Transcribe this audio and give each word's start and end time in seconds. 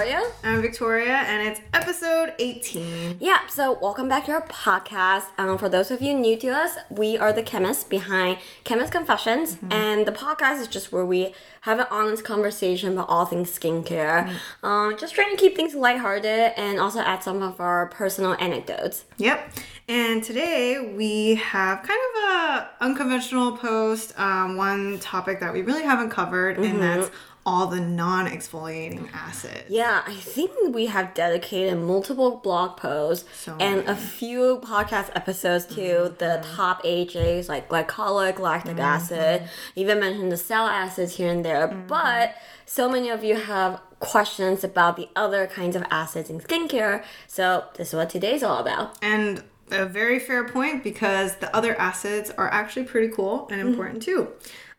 Gloria. 0.00 0.22
I'm 0.42 0.62
Victoria, 0.62 1.12
and 1.12 1.46
it's 1.46 1.60
episode 1.74 2.32
18. 2.38 3.18
Yeah, 3.20 3.46
so 3.48 3.78
welcome 3.82 4.08
back 4.08 4.24
to 4.26 4.32
our 4.32 4.46
podcast. 4.46 5.24
Um, 5.36 5.58
for 5.58 5.68
those 5.68 5.90
of 5.90 6.00
you 6.00 6.14
new 6.14 6.38
to 6.38 6.48
us, 6.48 6.76
we 6.88 7.18
are 7.18 7.34
the 7.34 7.42
chemists 7.42 7.84
behind 7.84 8.38
Chemist 8.64 8.92
Confessions, 8.92 9.56
Mm-hmm. 9.56 9.72
and 9.72 10.06
the 10.06 10.12
podcast 10.12 10.58
is 10.62 10.68
just 10.68 10.90
where 10.90 11.04
we 11.04 11.34
have 11.62 11.80
an 11.80 11.86
honest 11.90 12.24
conversation 12.24 12.94
about 12.94 13.10
all 13.10 13.26
things 13.26 13.50
skincare. 13.50 14.26
Mm-hmm. 14.26 14.66
Um, 14.66 14.96
just 14.98 15.14
trying 15.14 15.32
to 15.32 15.36
keep 15.36 15.54
things 15.54 15.74
lighthearted 15.74 16.52
and 16.56 16.80
also 16.80 17.00
add 17.00 17.22
some 17.22 17.42
of 17.42 17.60
our 17.60 17.88
personal 17.88 18.32
anecdotes. 18.40 19.04
Yep. 19.18 19.52
And 19.86 20.24
today 20.24 20.94
we 20.96 21.34
have 21.34 21.82
kind 21.82 22.00
of 22.16 22.30
a 22.30 22.70
unconventional 22.80 23.58
post, 23.58 24.18
um, 24.18 24.56
one 24.56 24.98
topic 25.00 25.40
that 25.40 25.52
we 25.52 25.60
really 25.60 25.82
haven't 25.82 26.08
covered, 26.08 26.56
and 26.56 26.80
that's 26.80 27.10
all 27.50 27.66
the 27.66 27.80
non-exfoliating 27.80 29.08
acids. 29.12 29.64
Yeah, 29.68 30.04
I 30.06 30.14
think 30.14 30.52
we 30.72 30.86
have 30.86 31.14
dedicated 31.14 31.76
multiple 31.80 32.36
blog 32.36 32.76
posts 32.76 33.28
So 33.40 33.56
and 33.58 33.88
a 33.88 33.96
few 33.96 34.60
podcast 34.62 35.10
episodes 35.16 35.66
to 35.74 35.80
mm-hmm. 35.80 36.14
the 36.18 36.46
top 36.54 36.84
AHAs 36.84 37.48
like 37.48 37.68
glycolic, 37.68 38.38
lactic 38.38 38.74
mm-hmm. 38.74 38.80
acid, 38.82 39.48
even 39.74 39.98
mentioned 39.98 40.30
the 40.30 40.36
cell 40.36 40.68
acids 40.68 41.16
here 41.16 41.28
and 41.28 41.44
there. 41.44 41.66
Mm-hmm. 41.66 41.88
But 41.88 42.36
so 42.66 42.88
many 42.88 43.08
of 43.08 43.24
you 43.24 43.34
have 43.34 43.80
questions 43.98 44.62
about 44.62 44.96
the 44.96 45.08
other 45.16 45.48
kinds 45.48 45.74
of 45.74 45.82
acids 45.90 46.30
in 46.30 46.38
skincare. 46.38 47.02
So 47.26 47.64
this 47.74 47.88
is 47.88 47.94
what 47.94 48.10
today's 48.10 48.44
all 48.44 48.58
about. 48.58 48.96
And 49.02 49.42
a 49.72 49.86
very 49.86 50.20
fair 50.20 50.48
point 50.48 50.84
because 50.84 51.34
the 51.36 51.54
other 51.54 51.76
acids 51.80 52.30
are 52.30 52.48
actually 52.48 52.84
pretty 52.84 53.08
cool 53.08 53.48
and 53.50 53.60
important 53.60 54.04
too. 54.04 54.28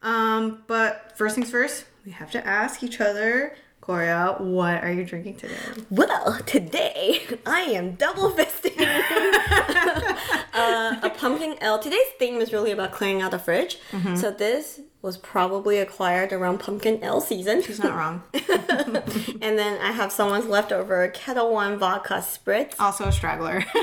Um, 0.02 0.64
but 0.68 1.18
first 1.18 1.36
things 1.36 1.52
first, 1.52 1.86
we 2.06 2.12
have 2.12 2.32
to 2.32 2.46
ask 2.46 2.84
each 2.84 3.00
other, 3.00 3.56
Gloria, 3.80 4.36
what 4.40 4.84
are 4.84 4.92
you 4.92 5.06
drinking 5.06 5.38
today? 5.38 5.56
Well, 5.90 6.40
today 6.46 7.22
I 7.46 7.62
am 7.62 7.96
double 7.96 8.32
fisting 8.32 8.80
uh, 10.54 11.00
a 11.04 11.10
pumpkin 11.10 11.56
ale. 11.62 11.80
Today's 11.80 12.00
theme 12.20 12.42
is 12.42 12.54
really 12.54 12.72
about 12.72 12.92
clearing 12.92 13.22
out 13.22 13.32
the 13.32 13.40
fridge. 13.40 13.80
So 14.16 14.32
this 14.32 14.82
was 15.02 15.18
probably 15.18 15.80
acquired 15.80 16.32
around 16.32 16.60
pumpkin 16.60 17.04
ale 17.04 17.22
season. 17.22 17.62
She's 17.62 17.80
not 17.80 17.96
wrong. 17.96 18.22
and 18.34 19.58
then 19.58 19.82
I 19.82 19.92
have 19.92 20.12
someone's 20.12 20.46
leftover 20.46 21.08
Ketel 21.08 21.52
One 21.52 21.78
vodka 21.80 22.16
spritz. 22.16 22.76
also 22.80 23.06
a 23.06 23.12
straggler. 23.12 23.64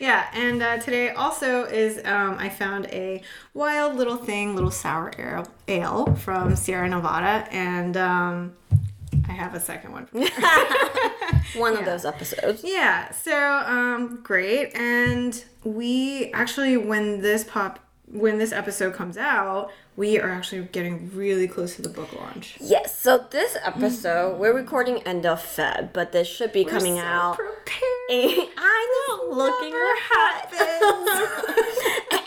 yeah, 0.00 0.26
and 0.34 0.62
uh, 0.62 0.78
today 0.78 1.10
also 1.10 1.64
is 1.64 1.98
um, 2.04 2.36
I 2.38 2.48
found 2.48 2.86
a 2.86 3.22
wild 3.54 3.94
little 3.94 4.16
thing, 4.16 4.54
little 4.54 4.70
sour 4.72 5.12
ale, 5.18 5.46
ale 5.68 6.14
from 6.16 6.56
Sierra 6.56 6.88
Nevada, 6.88 7.46
and 7.52 7.96
um, 7.96 8.56
I 9.28 9.32
have 9.32 9.54
a 9.54 9.60
second 9.60 9.92
one. 9.92 10.06
From 10.06 10.22
One 11.60 11.76
of 11.76 11.84
those 11.84 12.04
episodes. 12.04 12.62
yeah, 12.64 13.12
so 13.12 13.62
um, 13.64 14.20
great, 14.24 14.74
and 14.74 15.44
we 15.62 16.32
actually 16.32 16.76
when 16.76 17.20
this 17.20 17.44
pop 17.44 17.78
when 18.06 18.38
this 18.38 18.52
episode 18.52 18.94
comes 18.94 19.16
out, 19.16 19.70
we 19.96 20.18
are 20.18 20.28
actually 20.28 20.62
getting 20.72 21.10
really 21.14 21.46
close 21.46 21.76
to 21.76 21.82
the 21.82 21.88
book 21.88 22.12
launch. 22.18 22.56
Yes, 22.60 22.98
so 22.98 23.26
this 23.30 23.56
episode, 23.62 24.38
we're 24.38 24.52
recording 24.52 24.98
end 25.02 25.24
of 25.24 25.40
Feb, 25.40 25.92
but 25.92 26.10
this 26.10 26.26
should 26.26 26.52
be 26.52 26.64
coming 26.64 26.96
so 26.96 27.02
out. 27.02 27.36
Prepared. 27.36 27.68
I 28.56 29.06
know, 29.08 29.36
looking 29.36 29.72
hot. 29.74 30.50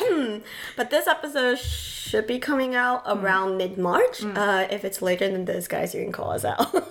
but 0.78 0.90
this 0.90 1.08
episode 1.08 1.60
should 1.60 2.26
be 2.26 2.40
coming 2.40 2.74
out 2.74 3.06
mm. 3.06 3.22
around 3.22 3.58
mid 3.58 3.78
March. 3.78 4.20
Mm. 4.20 4.38
Uh, 4.38 4.68
if 4.72 4.86
it's 4.86 5.02
later 5.02 5.30
than 5.30 5.44
this, 5.44 5.68
guys, 5.68 5.94
you 5.94 6.04
can 6.04 6.14
call 6.14 6.32
us 6.32 6.46
out. 6.46 6.74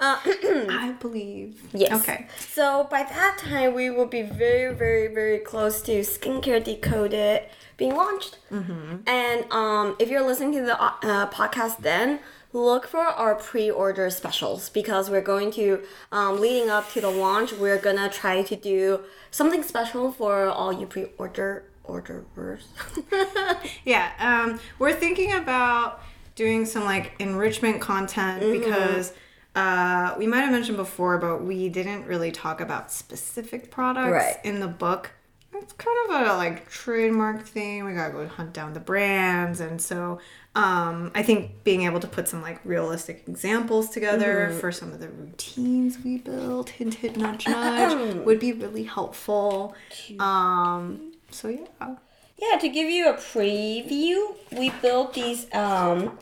Uh, 0.00 0.16
I 0.24 0.94
believe. 1.00 1.60
yes. 1.72 1.90
Okay. 2.02 2.28
So 2.38 2.86
by 2.88 3.02
that 3.02 3.36
time, 3.38 3.74
we 3.74 3.90
will 3.90 4.06
be 4.06 4.22
very, 4.22 4.72
very, 4.72 5.12
very 5.12 5.40
close 5.40 5.82
to 5.82 6.00
Skincare 6.02 6.62
Decoded 6.62 7.42
being 7.78 7.94
launched. 7.96 8.38
And 8.50 9.50
um, 9.50 9.96
if 9.98 10.10
you're 10.10 10.26
listening 10.26 10.52
to 10.52 10.62
the 10.62 10.80
uh, 10.82 11.30
podcast 11.30 11.78
then, 11.78 12.18
look 12.52 12.86
for 12.86 13.00
our 13.00 13.34
pre-order 13.34 14.10
specials 14.10 14.68
because 14.70 15.08
we're 15.10 15.20
going 15.22 15.50
to, 15.52 15.82
um, 16.12 16.40
leading 16.40 16.68
up 16.70 16.90
to 16.92 17.00
the 17.00 17.08
launch, 17.10 17.52
we're 17.52 17.78
gonna 17.78 18.08
try 18.10 18.42
to 18.42 18.56
do 18.56 19.00
something 19.30 19.62
special 19.62 20.12
for 20.12 20.46
all 20.48 20.72
you 20.72 20.86
pre-order 20.86 21.64
orderers. 21.84 22.68
Yeah, 23.84 24.10
um, 24.18 24.60
we're 24.78 24.92
thinking 24.94 25.32
about 25.34 26.02
doing 26.34 26.66
some 26.66 26.84
like 26.84 27.14
enrichment 27.18 27.80
content 27.80 28.42
Mm-hmm. 28.42 28.58
because 28.64 29.12
uh, 29.54 30.14
we 30.18 30.26
might 30.26 30.40
have 30.40 30.52
mentioned 30.52 30.76
before, 30.76 31.18
but 31.18 31.42
we 31.44 31.68
didn't 31.68 32.06
really 32.06 32.30
talk 32.30 32.60
about 32.60 32.92
specific 32.92 33.70
products 33.70 34.12
Right. 34.12 34.36
in 34.44 34.60
the 34.60 34.68
book. 34.68 35.12
It's 35.54 35.72
kind 35.72 35.96
of 36.08 36.28
a 36.28 36.36
like 36.36 36.68
trademark 36.70 37.44
thing. 37.46 37.84
We 37.84 37.94
gotta 37.94 38.12
go 38.12 38.26
hunt 38.28 38.52
down 38.52 38.74
the 38.74 38.80
brands, 38.80 39.60
and 39.60 39.80
so 39.80 40.20
um, 40.54 41.10
I 41.14 41.22
think 41.22 41.64
being 41.64 41.82
able 41.82 42.00
to 42.00 42.06
put 42.06 42.28
some 42.28 42.42
like 42.42 42.60
realistic 42.64 43.24
examples 43.26 43.90
together 43.90 44.48
Mm-hmm. 44.50 44.58
for 44.60 44.70
some 44.72 44.92
of 44.92 45.00
the 45.00 45.08
routines 45.08 45.98
we 46.04 46.18
built, 46.18 46.70
hint, 46.70 46.94
hint, 46.94 47.16
nudge, 47.16 47.46
nudge, 47.46 48.14
would 48.26 48.40
be 48.40 48.52
really 48.52 48.84
helpful. 48.84 49.74
Um, 50.18 51.12
so 51.30 51.48
yeah. 51.48 51.94
yeah, 52.36 52.58
to 52.58 52.68
give 52.68 52.88
you 52.88 53.08
a 53.08 53.14
preview, 53.14 54.34
we 54.52 54.70
built 54.82 55.14
these 55.14 55.52
um, 55.54 56.18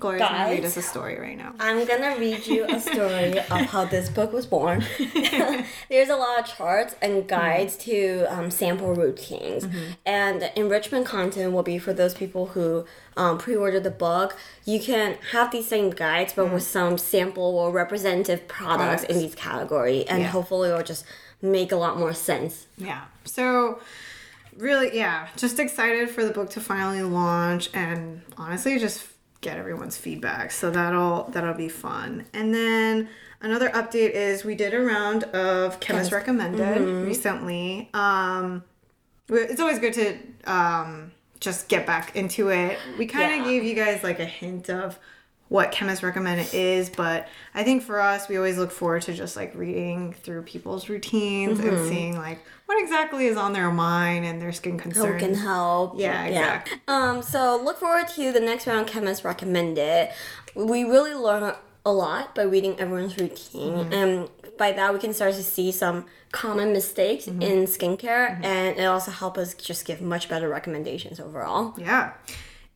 Gloria's 0.00 0.22
gonna 0.22 0.50
read 0.50 0.62
Guys. 0.62 0.76
us 0.76 0.84
a 0.84 0.88
story 0.88 1.18
right 1.18 1.36
now. 1.36 1.54
I'm 1.58 1.84
gonna 1.86 2.16
read 2.18 2.46
you 2.46 2.64
a 2.68 2.78
story 2.80 3.38
of 3.38 3.48
how 3.48 3.84
this 3.84 4.08
book 4.08 4.32
was 4.32 4.46
born. 4.46 4.84
There's 5.88 6.08
a 6.08 6.16
lot 6.16 6.38
of 6.40 6.46
charts 6.46 6.94
and 7.02 7.26
guides 7.28 7.76
to 7.78 8.26
um, 8.28 8.50
sample 8.50 8.94
routines, 8.94 9.66
and 10.04 10.50
enrichment 10.56 11.06
content 11.06 11.52
will 11.52 11.62
be 11.62 11.78
for 11.78 11.92
those 11.92 12.14
people 12.14 12.46
who 12.46 12.84
um, 13.16 13.38
pre-order 13.38 13.80
the 13.80 13.90
book. 13.90 14.36
You 14.64 14.80
can 14.80 15.16
have 15.32 15.50
these 15.50 15.66
same 15.66 15.90
guides, 15.90 16.32
but 16.34 16.52
with 16.52 16.62
some 16.62 16.98
sample 16.98 17.42
or 17.58 17.70
representative 17.70 18.46
products 18.48 19.02
in 19.04 19.08
Products. 19.08 19.14
these 19.22 19.34
category, 19.34 20.06
and 20.08 20.22
Yeah. 20.22 20.28
hopefully 20.28 20.68
it'll 20.70 20.82
just 20.82 21.04
make 21.42 21.72
a 21.72 21.76
lot 21.76 21.98
more 21.98 22.12
sense. 22.14 22.66
Yeah. 22.76 23.02
So 23.24 23.80
really, 24.56 24.96
yeah, 24.96 25.28
just 25.36 25.58
excited 25.58 26.08
for 26.10 26.24
the 26.24 26.32
book 26.32 26.50
to 26.50 26.60
finally 26.60 27.02
launch 27.02 27.68
and 27.74 28.22
honestly 28.38 28.78
just 28.78 29.06
get 29.46 29.58
everyone's 29.58 29.96
feedback. 29.96 30.50
So 30.50 30.70
that'll 30.70 31.24
that'll 31.30 31.54
be 31.54 31.68
fun. 31.68 32.26
And 32.34 32.52
then 32.52 33.08
another 33.40 33.68
update 33.70 34.10
is 34.10 34.44
we 34.44 34.56
did 34.56 34.74
a 34.74 34.80
round 34.80 35.22
of 35.24 35.78
chemist 35.78 36.10
recommended 36.10 36.80
recently. 37.06 37.88
Um 37.94 38.64
it's 39.28 39.60
always 39.60 39.78
good 39.78 39.92
to 39.94 40.18
um 40.50 41.12
just 41.38 41.68
get 41.68 41.86
back 41.86 42.16
into 42.16 42.48
it. 42.48 42.76
We 42.98 43.06
kind 43.06 43.32
of 43.40 43.46
Yeah. 43.46 43.52
gave 43.52 43.62
you 43.62 43.74
guys 43.74 44.02
like 44.02 44.18
a 44.18 44.24
hint 44.24 44.68
of 44.68 44.98
what 45.48 45.70
chemist 45.70 46.02
recommend 46.02 46.40
it 46.40 46.52
is, 46.54 46.90
but 46.90 47.28
I 47.54 47.62
think 47.62 47.82
for 47.84 48.00
us, 48.00 48.28
we 48.28 48.36
always 48.36 48.58
look 48.58 48.72
forward 48.72 49.02
to 49.02 49.14
just 49.14 49.36
like 49.36 49.54
reading 49.54 50.12
through 50.12 50.42
people's 50.42 50.88
routines 50.88 51.58
Mm-hmm. 51.60 51.68
and 51.68 51.88
seeing 51.88 52.16
like 52.16 52.40
what 52.66 52.82
exactly 52.82 53.26
is 53.26 53.36
on 53.36 53.52
their 53.52 53.70
mind 53.70 54.24
and 54.24 54.42
their 54.42 54.52
skin 54.52 54.72
Who 54.72 54.78
concerns. 54.80 55.22
can 55.22 55.34
help? 55.34 55.98
Yeah, 56.00 56.24
exactly. 56.24 56.78
Um, 56.88 57.22
so 57.22 57.60
look 57.62 57.78
forward 57.78 58.08
to 58.08 58.32
the 58.32 58.40
next 58.40 58.66
round. 58.66 58.88
Chemist 58.88 59.22
recommended. 59.22 60.10
We 60.56 60.82
really 60.82 61.14
learn 61.14 61.54
a 61.84 61.92
lot 61.92 62.34
by 62.34 62.42
reading 62.42 62.78
everyone's 62.80 63.16
routine, 63.16 63.72
Mm-hmm. 63.74 63.92
and 63.92 64.28
by 64.58 64.72
that 64.72 64.92
we 64.92 64.98
can 64.98 65.12
start 65.14 65.34
to 65.34 65.42
see 65.44 65.70
some 65.70 66.06
common 66.32 66.72
mistakes 66.72 67.26
Mm-hmm. 67.26 67.42
in 67.42 67.64
skincare, 67.66 68.42
and 68.44 68.76
it 68.78 68.84
also 68.84 69.12
help 69.12 69.38
us 69.38 69.54
just 69.54 69.84
give 69.84 70.00
much 70.00 70.28
better 70.28 70.48
recommendations 70.48 71.20
overall. 71.20 71.74
Yeah. 71.78 72.14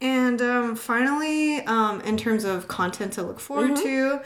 And 0.01 0.41
um, 0.41 0.77
finally, 0.77 1.61
um, 1.67 2.01
in 2.03 2.17
terms 2.17 2.45
of 2.45 2.69
content 2.69 3.13
to 3.15 3.23
look 3.23 3.41
forward 3.41 3.73
Mm-hmm. 3.73 3.83
to, 3.83 4.21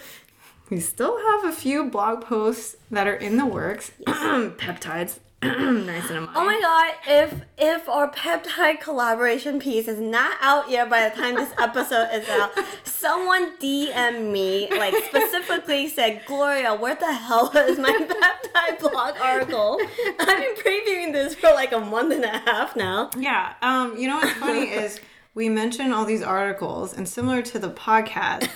we 0.70 0.80
still 0.80 1.18
have 1.18 1.52
a 1.52 1.52
few 1.56 1.90
blog 1.90 2.22
posts 2.24 2.76
that 2.90 3.06
are 3.06 3.14
in 3.14 3.36
the 3.36 3.46
works. 3.46 3.92
Peptides. 4.06 5.18
nice 5.42 6.08
and 6.08 6.26
Oh 6.34 6.42
my 6.46 6.58
god, 6.58 6.94
if 7.06 7.42
if 7.58 7.86
our 7.86 8.10
peptide 8.10 8.80
collaboration 8.80 9.58
piece 9.60 9.88
is 9.88 10.00
not 10.00 10.38
out 10.40 10.70
yet 10.70 10.88
by 10.88 11.06
the 11.06 11.14
time 11.14 11.34
this 11.34 11.50
episode 11.58 12.08
is 12.14 12.26
out, 12.30 12.50
someone 12.84 13.54
DM 13.58 14.32
me, 14.32 14.68
like 14.70 14.94
specifically 15.04 15.86
said, 15.86 16.22
Gloria, 16.24 16.74
where 16.74 16.94
the 16.94 17.12
hell 17.12 17.50
is 17.54 17.78
my 17.78 17.90
peptide 18.54 18.78
blog 18.80 19.16
article? 19.20 19.78
I've 20.18 20.26
been 20.26 20.54
previewing 20.64 21.12
this 21.12 21.34
for 21.34 21.50
like 21.50 21.72
a 21.72 21.80
month 21.80 22.14
and 22.14 22.24
a 22.24 22.38
half 22.38 22.74
now. 22.74 23.10
Yeah. 23.18 23.52
Um, 23.60 23.98
you 23.98 24.08
know 24.08 24.16
what's 24.16 24.32
funny 24.38 24.60
is 24.70 24.98
we 25.34 25.48
mention 25.48 25.92
all 25.92 26.04
these 26.04 26.22
articles, 26.22 26.94
and 26.94 27.08
similar 27.08 27.42
to 27.42 27.58
the 27.58 27.70
podcast, 27.70 28.48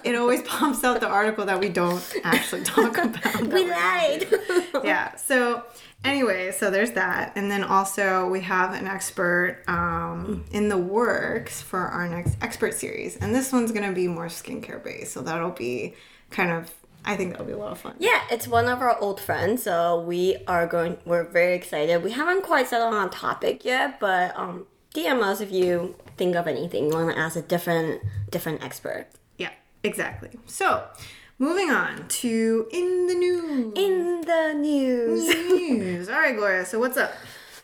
it 0.04 0.16
always 0.16 0.42
pops 0.42 0.82
out 0.82 1.00
the 1.00 1.08
article 1.08 1.46
that 1.46 1.60
we 1.60 1.68
don't 1.68 2.02
actually 2.24 2.62
talk 2.64 2.98
about. 2.98 3.46
We 3.46 3.70
lied. 3.70 4.26
yeah. 4.84 5.14
So 5.14 5.62
anyway, 6.02 6.50
so 6.50 6.70
there's 6.72 6.90
that, 6.92 7.32
and 7.36 7.50
then 7.50 7.62
also 7.62 8.28
we 8.28 8.40
have 8.40 8.74
an 8.74 8.88
expert 8.88 9.62
um, 9.68 10.44
in 10.50 10.68
the 10.68 10.78
works 10.78 11.62
for 11.62 11.78
our 11.78 12.08
next 12.08 12.36
expert 12.42 12.74
series, 12.74 13.16
and 13.16 13.32
this 13.32 13.52
one's 13.52 13.70
gonna 13.70 13.92
be 13.92 14.08
more 14.08 14.26
skincare 14.26 14.82
based. 14.82 15.12
So 15.12 15.22
that'll 15.22 15.50
be 15.50 15.94
kind 16.30 16.50
of. 16.50 16.72
I 17.06 17.16
think 17.16 17.32
that'll 17.32 17.44
be 17.44 17.52
a 17.52 17.58
lot 17.58 17.72
of 17.72 17.78
fun. 17.78 17.96
Yeah, 17.98 18.22
it's 18.30 18.48
one 18.48 18.66
of 18.66 18.80
our 18.80 18.98
old 18.98 19.20
friends, 19.20 19.62
so 19.62 20.00
we 20.00 20.38
are 20.48 20.66
going. 20.66 20.96
We're 21.04 21.24
very 21.24 21.54
excited. 21.54 22.02
We 22.02 22.12
haven't 22.12 22.42
quite 22.44 22.66
settled 22.66 22.94
on 22.94 23.08
a 23.08 23.10
topic 23.10 23.62
yet, 23.62 24.00
but 24.00 24.34
um, 24.34 24.66
DM 24.94 25.22
us 25.22 25.42
if 25.42 25.52
you 25.52 25.96
think 26.16 26.36
of 26.36 26.46
anything 26.46 26.86
you 26.86 26.92
want 26.92 27.10
to 27.10 27.18
ask 27.18 27.36
a 27.36 27.42
different 27.42 28.02
different 28.30 28.64
expert. 28.64 29.06
Yeah, 29.38 29.50
exactly. 29.82 30.30
So, 30.46 30.84
moving 31.38 31.70
on 31.70 32.08
to 32.08 32.68
in 32.72 33.06
the 33.06 33.14
news. 33.14 33.72
In 33.76 34.20
the 34.22 34.54
news. 34.54 35.28
news. 35.28 36.08
All 36.08 36.16
right, 36.16 36.36
Gloria. 36.36 36.64
So 36.64 36.78
what's 36.78 36.96
up? 36.96 37.12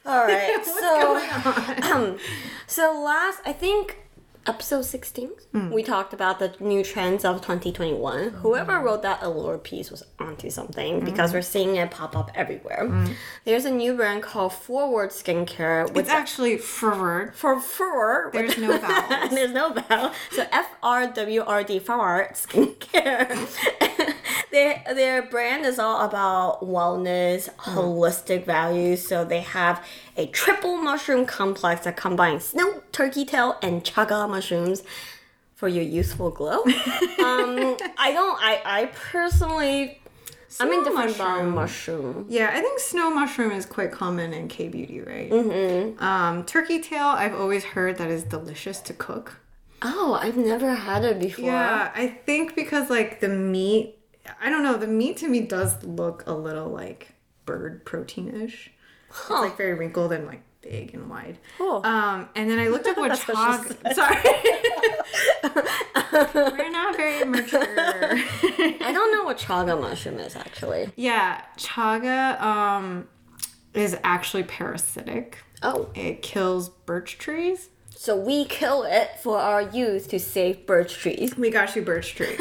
All 0.06 0.24
right. 0.24 0.50
What's 0.56 0.80
so, 0.80 1.02
going 1.02 1.30
on? 1.30 1.92
um, 1.92 2.18
so 2.66 3.00
last 3.02 3.40
I 3.44 3.52
think 3.52 3.98
episode 4.46 4.82
16 4.82 5.28
hmm. 5.52 5.70
we 5.70 5.82
talked 5.82 6.12
about 6.12 6.38
the 6.38 6.54
new 6.60 6.82
trends 6.82 7.24
of 7.24 7.36
2021 7.36 8.30
hmm. 8.30 8.36
whoever 8.38 8.80
wrote 8.80 9.02
that 9.02 9.22
allure 9.22 9.58
piece 9.58 9.90
was 9.90 10.02
onto 10.18 10.48
something 10.50 11.00
hmm. 11.00 11.04
because 11.04 11.32
we're 11.32 11.42
seeing 11.42 11.76
it 11.76 11.90
pop 11.90 12.16
up 12.16 12.30
everywhere. 12.34 13.06
There's 13.44 13.64
a 13.64 13.70
new 13.70 13.94
brand 13.94 14.22
called 14.22 14.52
forward 14.52 15.10
skincare 15.10 15.88
which 15.92 16.04
It's 16.04 16.10
actually 16.10 16.58
forward. 16.58 17.34
for 17.34 17.60
forward 17.60 18.32
There's 18.32 18.56
no 18.58 18.78
vowel 18.78 19.28
there's 19.28 19.52
no 19.52 19.72
vowel. 19.72 20.12
So 20.30 20.46
f-r-w-r-d 20.50 21.78
forward 21.80 22.30
skincare. 22.34 24.16
Their 24.50 24.82
their 24.94 25.22
brand 25.22 25.64
is 25.64 25.78
all 25.78 26.04
about 26.04 26.60
wellness 26.62 27.48
holistic 27.54 28.44
values. 28.44 29.06
So 29.06 29.24
they 29.24 29.42
have 29.42 29.84
a 30.20 30.26
triple 30.26 30.76
mushroom 30.76 31.24
complex 31.26 31.84
that 31.86 31.96
combines 31.96 32.44
snow 32.52 32.82
turkey 32.92 33.24
tail 33.24 33.48
and 33.62 33.82
chaga 33.84 34.28
mushrooms 34.28 34.82
for 35.54 35.68
your 35.68 35.84
youthful 35.84 36.30
glow 36.30 36.58
um 37.28 37.76
i 38.06 38.08
don't 38.18 38.38
i 38.50 38.60
i 38.64 38.80
personally 39.12 39.98
i'm 40.58 40.68
Snow 40.68 40.78
indifferent 40.78 41.14
about 41.14 41.44
mushroom. 41.44 41.54
mushroom 41.54 42.26
Yeah, 42.28 42.50
I 42.52 42.60
think 42.60 42.80
snow 42.80 43.08
mushroom 43.20 43.52
is 43.52 43.64
quite 43.66 43.92
common 43.92 44.32
in 44.32 44.48
K 44.48 44.66
beauty, 44.68 45.00
right? 45.00 45.30
Mm-hmm. 45.30 46.02
Um, 46.02 46.44
turkey 46.44 46.80
tail, 46.80 47.06
I've 47.22 47.36
always 47.42 47.62
heard 47.62 47.98
that 47.98 48.10
is 48.10 48.24
delicious 48.24 48.80
to 48.88 48.92
cook. 49.06 49.26
oh 49.82 50.18
i've 50.20 50.36
never 50.36 50.70
had 50.74 51.02
it 51.10 51.16
before 51.20 51.44
Yeah, 51.46 51.92
I 51.94 52.06
think 52.26 52.54
because 52.56 52.90
like 52.90 53.20
the 53.20 53.28
meat, 53.28 53.84
I 54.44 54.50
don't 54.50 54.64
know, 54.66 54.76
the 54.76 54.92
meat 55.00 55.14
to 55.22 55.28
me 55.28 55.40
does 55.56 55.72
look 55.84 56.24
a 56.26 56.34
little 56.34 56.68
like 56.82 57.02
bird 57.46 57.84
protein-ish. 59.10 59.30
It's 59.30 59.50
like 59.50 59.56
very 59.56 59.74
wrinkled 59.74 60.12
and 60.12 60.26
like 60.26 60.42
big 60.62 60.94
and 60.94 61.08
wide. 61.10 61.38
Oh. 61.58 61.82
Um, 61.84 62.28
and 62.34 62.50
then 62.50 62.58
I 62.58 62.68
looked 62.68 62.86
up 62.86 62.96
what 63.02 63.08
That's 63.08 63.26
what 63.28 63.66
she 63.66 63.74
chog. 63.74 63.94
Sorry, 63.94 64.22
we're 66.34 66.70
not 66.70 66.96
very 66.96 67.24
mature. 67.24 67.60
I 67.68 68.90
don't 68.92 69.12
know 69.12 69.24
what 69.24 69.38
chaga 69.38 69.80
mushroom 69.80 70.18
is 70.18 70.36
actually. 70.36 70.90
yeah, 70.96 71.42
chaga 71.56 72.40
um 72.40 73.08
is 73.74 73.96
actually 74.04 74.42
parasitic. 74.44 75.38
Oh, 75.62 75.90
It 75.94 76.22
kills 76.22 76.68
birch 76.70 77.18
trees. 77.18 77.68
so 77.94 78.16
we 78.16 78.44
kill 78.46 78.82
it 78.84 79.10
for 79.22 79.38
our 79.38 79.60
youth 79.62 80.08
to 80.08 80.18
save 80.18 80.66
birch 80.66 80.94
trees. 80.94 81.36
We 81.36 81.50
got 81.50 81.76
you 81.76 81.82
birch 81.82 82.14
trees. 82.14 82.40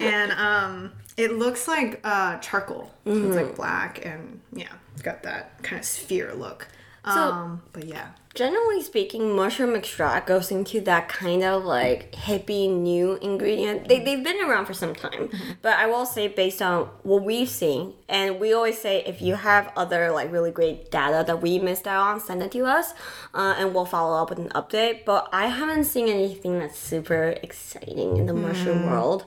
and 0.00 0.32
um 0.32 0.92
it 1.16 1.32
looks 1.32 1.66
like 1.68 2.00
uh 2.04 2.38
charcoal. 2.38 2.90
So 3.04 3.12
it's 3.12 3.36
like 3.36 3.56
black 3.56 4.04
and 4.06 4.40
yeah, 4.52 4.72
it's 4.92 5.02
got 5.02 5.22
that 5.22 5.62
kind 5.62 5.80
of 5.80 5.84
sphere 5.86 6.34
look. 6.34 6.68
Um 7.04 7.62
but 7.72 7.84
yeah. 7.84 8.08
Generally 8.34 8.82
speaking, 8.84 9.36
mushroom 9.36 9.74
extract 9.74 10.26
goes 10.26 10.50
into 10.50 10.80
that 10.80 11.06
kind 11.06 11.42
of 11.42 11.64
like 11.64 12.12
hippie 12.12 12.70
new 12.70 13.16
ingredient. 13.20 13.88
They, 13.88 13.98
they've 13.98 14.24
been 14.24 14.40
around 14.42 14.64
for 14.64 14.72
some 14.72 14.94
time, 14.94 15.28
but 15.60 15.76
I 15.76 15.86
will 15.86 16.06
say, 16.06 16.28
based 16.28 16.62
on 16.62 16.88
what 17.02 17.24
we've 17.24 17.48
seen, 17.48 17.92
and 18.08 18.40
we 18.40 18.54
always 18.54 18.78
say 18.78 19.02
if 19.04 19.20
you 19.20 19.34
have 19.34 19.70
other 19.76 20.10
like 20.12 20.32
really 20.32 20.50
great 20.50 20.90
data 20.90 21.24
that 21.26 21.42
we 21.42 21.58
missed 21.58 21.86
out 21.86 22.00
on, 22.00 22.20
send 22.20 22.42
it 22.42 22.52
to 22.52 22.64
us, 22.64 22.94
uh, 23.34 23.54
and 23.58 23.74
we'll 23.74 23.84
follow 23.84 24.22
up 24.22 24.30
with 24.30 24.38
an 24.38 24.48
update. 24.50 25.04
But 25.04 25.28
I 25.30 25.48
haven't 25.48 25.84
seen 25.84 26.08
anything 26.08 26.58
that's 26.58 26.78
super 26.78 27.34
exciting 27.42 28.16
in 28.16 28.24
the 28.24 28.32
mushroom 28.32 28.86
world. 28.86 29.26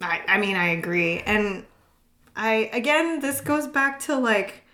I 0.00 0.22
I 0.26 0.38
mean 0.38 0.56
I 0.56 0.70
agree. 0.70 1.20
And 1.20 1.66
I 2.34 2.68
again 2.72 3.20
this 3.20 3.40
goes 3.40 3.68
back 3.68 4.00
to 4.00 4.16
like 4.16 4.64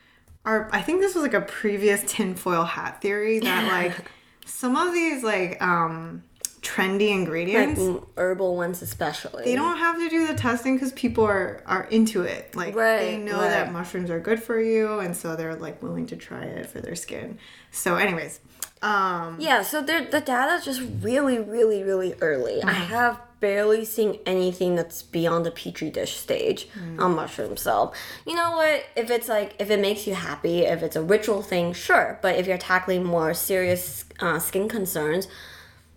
our 0.45 0.69
I 0.73 0.83
think 0.83 1.01
this 1.01 1.15
was 1.15 1.23
like 1.23 1.35
a 1.35 1.41
previous 1.41 2.03
tinfoil 2.07 2.65
hat 2.65 3.01
theory 3.01 3.39
that 3.41 3.67
like 3.69 4.11
some 4.47 4.77
of 4.77 4.93
these 4.93 5.23
like 5.23 5.61
um 5.63 6.23
trendy 6.61 7.11
ingredients 7.11 7.79
mm, 7.79 8.07
herbal 8.17 8.57
ones, 8.57 8.81
especially. 8.81 9.45
they 9.45 9.55
don't 9.55 9.77
have 9.77 9.99
to 9.99 10.09
do 10.09 10.27
the 10.27 10.35
testing 10.35 10.77
because 10.77 10.93
people 10.93 11.25
are 11.25 11.63
are 11.67 11.85
into 11.85 12.23
it 12.23 12.57
like 12.57 12.75
they 12.75 13.19
know 13.19 13.39
right. 13.39 13.51
that 13.51 13.73
mushrooms 13.73 14.09
are 14.09 14.19
good 14.19 14.43
for 14.43 14.59
you 14.59 14.99
and 15.01 15.15
so 15.15 15.37
they're 15.37 15.57
like 15.57 15.83
willing 15.83 16.07
to 16.07 16.17
try 16.17 16.43
it 16.43 16.67
for 16.67 16.81
their 16.81 16.95
skin 16.95 17.39
so 17.71 17.97
anyways 17.97 18.41
um 18.85 19.39
Yeah, 19.41 19.63
so 19.63 19.81
the 19.81 20.23
data's 20.25 20.65
just 20.65 20.83
really, 21.01 21.39
really, 21.39 21.83
really 21.83 22.15
early. 22.21 22.63
I 22.63 22.73
have 22.73 23.19
barely 23.49 23.85
seeing 23.85 24.19
anything 24.25 24.75
that's 24.75 25.03
beyond 25.03 25.45
the 25.45 25.51
petri 25.51 25.91
dish 25.91 26.17
stage 26.17 26.67
on 26.99 27.15
mushrooms. 27.15 27.61
So, 27.61 27.93
you 28.27 28.35
know 28.35 28.53
what? 28.53 28.85
If 28.97 29.11
it's 29.11 29.29
like, 29.29 29.55
if 29.59 29.69
it 29.71 29.81
makes 29.81 30.07
you 30.07 30.15
happy, 30.15 30.61
if 30.61 30.83
it's 30.83 30.97
a 30.97 31.03
ritual 31.03 31.43
thing, 31.43 31.75
sure. 31.75 32.19
But 32.23 32.37
if 32.39 32.47
you're 32.47 32.57
tackling 32.73 33.05
more 33.05 33.35
serious 33.35 34.07
uh, 34.21 34.39
skin 34.39 34.67
concerns, 34.67 35.29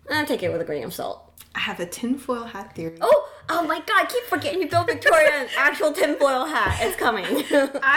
eh, 0.09 0.25
take 0.25 0.43
it 0.43 0.51
with 0.51 0.59
a 0.61 0.65
grain 0.65 0.83
of 0.83 0.93
salt. 0.93 1.19
i 1.55 1.59
have 1.59 1.79
a 1.79 1.85
tinfoil 1.85 2.43
hat 2.53 2.75
theory 2.75 2.97
Oh, 2.99 3.19
oh 3.53 3.63
my 3.71 3.79
god, 3.89 3.99
I 4.03 4.05
keep 4.13 4.25
forgetting 4.25 4.59
you 4.61 4.67
built 4.73 4.87
Victoria 4.93 5.31
an 5.43 5.47
actual 5.57 5.93
tinfoil 5.93 6.43
hat. 6.55 6.79
It's 6.85 6.97
coming. 7.05 7.25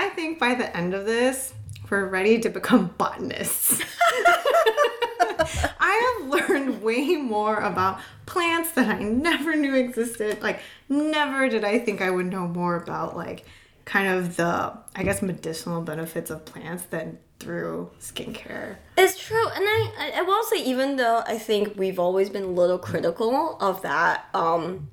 i 0.02 0.04
think 0.16 0.38
by 0.38 0.52
the 0.60 0.68
end 0.80 0.94
of 0.94 1.02
this 1.14 1.54
we're 1.90 2.06
ready 2.18 2.38
to 2.44 2.48
become 2.48 2.82
botanists 2.98 3.82
I 5.80 6.18
have 6.20 6.28
learned 6.28 6.82
way 6.82 7.16
more 7.16 7.56
about 7.56 8.00
plants 8.26 8.72
that 8.72 8.88
I 8.88 9.02
never 9.02 9.56
knew 9.56 9.74
existed. 9.74 10.42
Like, 10.42 10.60
never 10.88 11.48
did 11.48 11.64
I 11.64 11.78
think 11.78 12.00
I 12.00 12.10
would 12.10 12.26
know 12.26 12.46
more 12.46 12.76
about, 12.76 13.16
like, 13.16 13.44
kind 13.84 14.08
of 14.08 14.36
the, 14.36 14.76
I 14.94 15.02
guess, 15.02 15.22
medicinal 15.22 15.82
benefits 15.82 16.30
of 16.30 16.44
plants 16.44 16.84
than 16.84 17.18
through 17.40 17.90
skincare. 18.00 18.76
It's 18.96 19.18
true, 19.18 19.48
and 19.48 19.64
I, 19.64 20.12
I 20.16 20.22
will 20.22 20.44
say 20.44 20.62
even 20.62 20.96
though 20.96 21.22
I 21.26 21.38
think 21.38 21.76
we've 21.76 21.98
always 21.98 22.28
been 22.28 22.44
a 22.44 22.48
little 22.50 22.78
critical 22.78 23.56
of 23.60 23.82
that 23.82 24.26
um, 24.34 24.90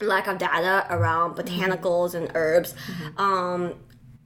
lack 0.00 0.26
of 0.26 0.38
data 0.38 0.86
around 0.90 1.36
botanicals 1.36 2.14
and 2.14 2.30
herbs, 2.34 2.74
um, 3.18 3.74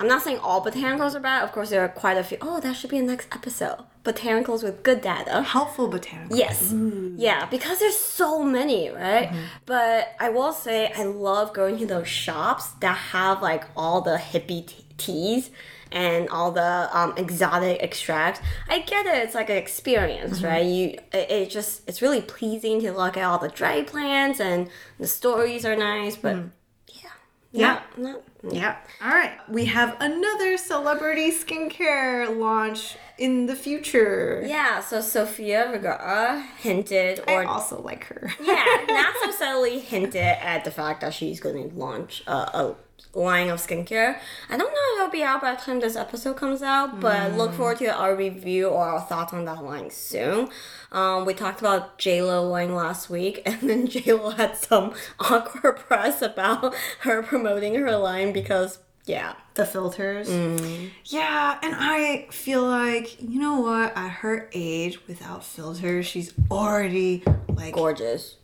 I'm 0.00 0.06
not 0.06 0.22
saying 0.22 0.38
all 0.38 0.64
botanicals 0.64 1.14
are 1.16 1.20
bad. 1.20 1.42
Of 1.42 1.52
course, 1.52 1.70
there 1.70 1.80
are 1.82 1.88
quite 1.88 2.16
a 2.16 2.22
few. 2.22 2.38
Oh, 2.40 2.60
that 2.60 2.74
should 2.76 2.90
be 2.90 2.98
a 2.98 3.02
next 3.02 3.28
episode. 3.32 3.78
Botanicals 4.04 4.62
with 4.62 4.82
good 4.84 5.00
data. 5.00 5.42
Helpful 5.42 5.90
botanicals. 5.90 6.38
Yes. 6.38 6.72
Yeah, 7.16 7.46
because 7.46 7.80
there's 7.80 7.96
so 7.98 8.42
many, 8.44 8.90
right? 8.90 9.28
Mm-hmm. 9.28 9.42
But 9.66 10.14
I 10.20 10.28
will 10.30 10.52
say 10.52 10.92
I 10.96 11.02
love 11.04 11.52
going 11.52 11.78
to 11.78 11.86
those 11.86 12.06
shops 12.06 12.70
that 12.80 12.96
have 12.96 13.42
like 13.42 13.64
all 13.76 14.00
the 14.00 14.16
hippie 14.16 14.66
t- 14.68 14.84
teas 14.98 15.50
and 15.90 16.28
all 16.28 16.52
the 16.52 16.88
um, 16.96 17.14
exotic 17.16 17.82
extracts. 17.82 18.40
I 18.68 18.78
get 18.80 19.04
it; 19.06 19.16
it's 19.24 19.34
like 19.34 19.50
an 19.50 19.56
experience, 19.56 20.38
mm-hmm. 20.38 20.46
right? 20.46 20.64
You, 20.64 20.84
it, 21.12 21.30
it 21.30 21.50
just 21.50 21.88
it's 21.88 22.00
really 22.00 22.20
pleasing 22.20 22.80
to 22.82 22.92
look 22.92 23.16
at 23.16 23.24
all 23.24 23.38
the 23.38 23.48
dry 23.48 23.82
plants 23.82 24.38
and 24.38 24.68
the 25.00 25.08
stories 25.08 25.64
are 25.64 25.74
nice, 25.76 26.14
but 26.14 26.36
mm. 26.36 26.50
yeah, 26.88 27.10
Yeah. 27.50 27.66
not, 27.96 27.98
not 27.98 28.27
Yeah. 28.42 28.76
All 29.02 29.08
right. 29.10 29.32
We 29.48 29.64
have 29.66 29.96
another 30.00 30.56
celebrity 30.58 31.30
skincare 31.32 32.38
launch 32.38 32.96
in 33.18 33.46
the 33.46 33.56
future. 33.56 34.44
yeah. 34.46 34.80
So 34.80 35.00
Sofia 35.00 35.68
Vergara 35.70 36.40
hinted, 36.60 37.20
I 37.26 37.32
or 37.34 37.44
also 37.46 37.80
like 37.82 38.04
her. 38.04 38.30
yeah, 38.40 38.64
not 38.88 39.14
so 39.24 39.30
subtly 39.38 39.80
hinted 39.80 40.16
at 40.22 40.64
the 40.64 40.70
fact 40.70 41.00
that 41.00 41.14
she's 41.14 41.40
going 41.40 41.68
to 41.70 41.76
launch 41.76 42.22
a, 42.26 42.32
a 42.32 42.76
line 43.18 43.48
of 43.50 43.58
skincare. 43.58 44.18
I 44.48 44.56
don't 44.56 44.72
know 44.72 44.80
if 44.94 45.00
it'll 45.00 45.10
be 45.12 45.22
out 45.22 45.40
by 45.42 45.54
the 45.54 45.60
time 45.60 45.80
this 45.80 45.96
episode 45.96 46.36
comes 46.36 46.62
out, 46.62 47.00
but 47.00 47.34
look 47.34 47.52
forward 47.54 47.78
to 47.78 47.86
our 47.94 48.14
review 48.14 48.68
or 48.68 48.84
our 48.84 49.00
thoughts 49.00 49.32
on 49.32 49.44
that 49.46 49.64
line 49.64 49.90
soon. 49.90 50.48
Um, 50.92 51.24
we 51.26 51.34
talked 51.34 51.60
about 51.60 51.98
J 51.98 52.22
Lo 52.22 52.48
line 52.48 52.74
last 52.74 53.10
week, 53.10 53.42
and 53.46 53.60
then 53.68 53.86
J 53.86 54.12
Lo 54.12 54.30
had 54.30 54.56
some 54.56 54.94
awkward 55.20 55.76
press 55.78 56.22
about 56.22 56.74
her 57.00 57.22
promoting 57.22 57.74
her 57.74 57.96
line 57.96 58.32
because 58.32 58.78
Yeah. 59.04 59.34
the 59.54 59.66
filters. 59.66 60.28
Mm. 60.28 60.90
Yeah, 61.06 61.58
and 61.62 61.74
I 61.76 62.28
feel 62.30 62.62
like, 62.62 63.20
you 63.20 63.40
know 63.40 63.60
what? 63.60 63.96
At 63.96 64.08
her 64.22 64.48
age, 64.52 65.06
without 65.08 65.44
filters, 65.44 66.06
she's 66.06 66.32
already 66.50 67.24
like 67.48 67.74
Gorgeous. 67.74 68.36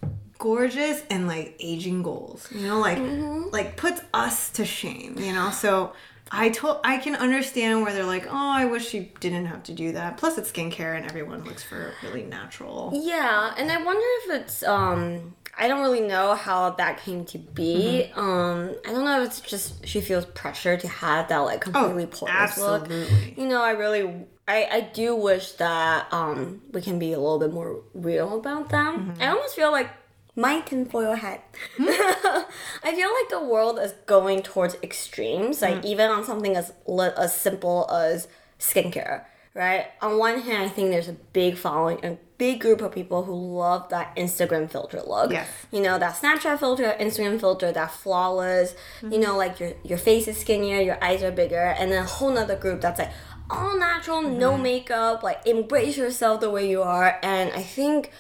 Gorgeous 0.45 1.03
and 1.11 1.27
like 1.27 1.57
aging 1.59 2.03
goals. 2.03 2.49
You 2.55 2.67
know, 2.69 2.79
like 2.79 2.99
Mm-hmm. 2.99 3.49
like 3.51 3.77
puts 3.77 4.01
us 4.13 4.51
to 4.57 4.65
shame, 4.65 5.13
you 5.19 5.33
know? 5.33 5.51
So 5.51 5.93
I 6.31 6.49
told 6.51 6.81
I 6.85 6.99
can 6.99 7.15
understand 7.17 7.83
where 7.83 7.93
they're 7.95 8.05
like, 8.17 8.27
oh, 8.29 8.51
I 8.63 8.65
wish 8.67 8.89
she 8.89 9.01
didn't 9.21 9.47
have 9.47 9.63
to 9.65 9.73
do 9.73 9.93
that. 9.93 10.17
Plus, 10.17 10.37
it's 10.39 10.51
skincare, 10.53 10.97
and 10.97 11.05
everyone 11.07 11.45
looks 11.45 11.63
for 11.63 11.93
really 12.03 12.25
natural. 12.25 12.93
Yeah, 12.95 13.55
and 13.59 13.71
I 13.71 13.79
wonder 13.83 14.07
if 14.21 14.27
it's 14.41 14.63
um 14.63 15.35
I 15.57 15.69
don't 15.69 15.83
really 15.87 16.01
know 16.15 16.35
how 16.35 16.71
that 16.83 16.95
came 17.05 17.25
to 17.27 17.39
be. 17.39 18.11
Mm-hmm. 18.11 18.21
Um 18.21 18.75
I 18.87 18.91
don't 18.93 19.05
know 19.05 19.21
if 19.23 19.29
it's 19.29 19.41
just 19.41 19.87
she 19.87 20.01
feels 20.01 20.25
pressure 20.43 20.77
to 20.85 20.89
have 20.89 21.29
that 21.29 21.39
like 21.51 21.61
completely 21.63 22.07
poreless 22.07 22.57
look. 22.59 22.83
Oh, 22.91 22.93
absolutely. 22.93 23.35
You 23.37 23.47
know, 23.51 23.63
I 23.63 23.73
really 23.85 24.05
I, 24.47 24.59
I 24.77 24.81
do 25.01 25.15
wish 25.17 25.53
that 25.65 26.13
um 26.13 26.61
we 26.73 26.81
can 26.83 26.99
be 26.99 27.13
a 27.13 27.21
little 27.25 27.39
bit 27.39 27.53
more 27.53 27.71
real 27.95 28.39
about 28.41 28.69
them. 28.71 28.93
Mm-hmm. 29.13 29.23
I 29.23 29.29
almost 29.29 29.55
feel 29.57 29.71
like 29.79 29.91
my 30.37 30.61
tinfoil 30.61 31.15
hat. 31.15 31.45
Hmm? 31.77 31.85
I 32.83 32.95
feel 32.95 33.09
like 33.09 33.31
the 33.31 33.45
world 33.45 33.79
is 33.79 33.93
going 34.07 34.43
towards 34.43 34.77
extremes, 34.83 35.63
like 35.63 35.77
Mm. 35.77 35.85
even 35.85 36.11
on 36.11 36.25
something 36.25 36.57
as 36.57 36.73
as 37.17 37.35
simple 37.35 37.89
as 37.91 38.29
skincare, 38.59 39.25
right? 39.55 39.87
On 40.01 40.19
one 40.19 40.41
hand, 40.41 40.65
I 40.65 40.69
think 40.69 40.91
there's 40.91 41.09
a 41.09 41.17
big 41.33 41.57
following, 41.57 42.05
a 42.05 42.19
big 42.37 42.61
group 42.61 42.81
of 42.83 42.93
people 42.93 43.23
who 43.25 43.35
love 43.35 43.89
that 43.91 44.15
Instagram 44.17 44.69
filter 44.69 45.01
look. 45.07 45.31
Yes. 45.31 45.49
You 45.71 45.81
know, 45.81 45.99
that 45.99 46.15
Snapchat 46.17 46.59
filter, 46.59 46.97
Instagram 46.99 47.39
filter, 47.39 47.71
that 47.71 47.93
flawless, 47.93 48.75
you 49.03 49.09
mm-hmm. 49.09 49.21
know, 49.21 49.37
like 49.37 49.61
your 49.61 49.75
your 49.85 49.99
face 49.99 50.27
is 50.27 50.37
skinnier, 50.39 50.81
your 50.81 51.03
eyes 51.03 51.23
are 51.23 51.31
bigger, 51.31 51.75
and 51.79 51.93
then 51.93 52.03
a 52.03 52.07
whole 52.07 52.33
nother 52.33 52.57
group 52.57 52.81
that's 52.81 52.99
like 52.99 53.13
all 53.51 53.79
natural, 53.79 54.23
no 54.23 54.53
mm-hmm. 54.53 54.63
makeup, 54.63 55.23
like 55.23 55.47
embrace 55.47 55.97
yourself 55.97 56.41
the 56.41 56.51
way 56.51 56.69
you 56.69 56.83
are. 56.83 57.19
And 57.23 57.53
I 57.53 57.63
think 57.63 58.11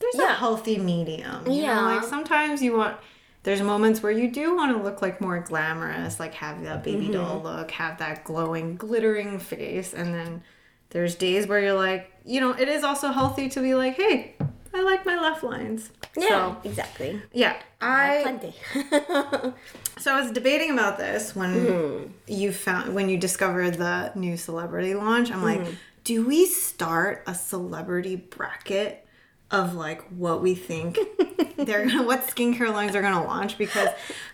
There's 0.00 0.14
a 0.16 0.32
healthy 0.34 0.78
medium. 0.78 1.46
You 1.46 1.62
Yeah. 1.62 1.74
Know? 1.74 1.82
Like 1.96 2.04
sometimes 2.04 2.62
you 2.62 2.76
want 2.76 2.96
there's 3.44 3.62
moments 3.62 4.02
where 4.02 4.12
you 4.12 4.30
do 4.30 4.54
want 4.56 4.76
to 4.76 4.82
look 4.82 5.00
like 5.00 5.20
more 5.20 5.38
glamorous, 5.40 6.18
like 6.20 6.34
have 6.34 6.62
that 6.64 6.82
baby 6.84 7.04
Mm-hmm. 7.04 7.12
doll 7.12 7.40
look, 7.42 7.70
have 7.72 7.98
that 7.98 8.24
glowing, 8.24 8.76
glittering 8.76 9.38
face, 9.38 9.94
and 9.94 10.12
then 10.12 10.42
there's 10.90 11.14
days 11.14 11.46
where 11.46 11.60
you're 11.60 11.72
like, 11.74 12.10
you 12.24 12.40
know, 12.40 12.50
it 12.50 12.68
is 12.68 12.82
also 12.84 13.08
healthy 13.08 13.48
to 13.50 13.60
be 13.60 13.74
like, 13.74 13.94
hey, 13.94 14.34
I 14.74 14.82
like 14.82 15.06
my 15.06 15.18
left 15.18 15.42
lines. 15.42 15.90
yeah, 16.16 16.28
So, 16.28 16.56
exactly. 16.68 17.22
yeah. 17.32 17.56
I 17.80 18.20
Plenty. 18.22 18.54
so 19.98 20.14
I 20.14 20.20
was 20.20 20.30
debating 20.32 20.70
about 20.72 20.98
this 20.98 21.34
when 21.34 21.54
Mm-hmm. 21.54 22.12
you 22.26 22.52
found 22.52 22.94
when 22.94 23.08
you 23.08 23.16
discovered 23.18 23.74
the 23.74 24.12
new 24.14 24.36
celebrity 24.36 24.94
launch. 24.94 25.30
I'm 25.30 25.42
like, 25.42 25.60
Mm-hmm. 25.60 25.74
do 26.04 26.26
we 26.26 26.46
start 26.46 27.22
a 27.26 27.34
celebrity 27.34 28.16
bracket 28.16 29.06
of 29.50 29.74
like 29.74 30.02
what 30.10 30.42
we 30.42 30.54
think 30.54 30.98
they're 31.56 31.86
gonna 31.86 32.02
what 32.02 32.26
skincare 32.26 32.72
lines 32.72 32.94
are 32.94 33.02
gonna 33.02 33.24
launch? 33.24 33.56
Because 33.58 33.88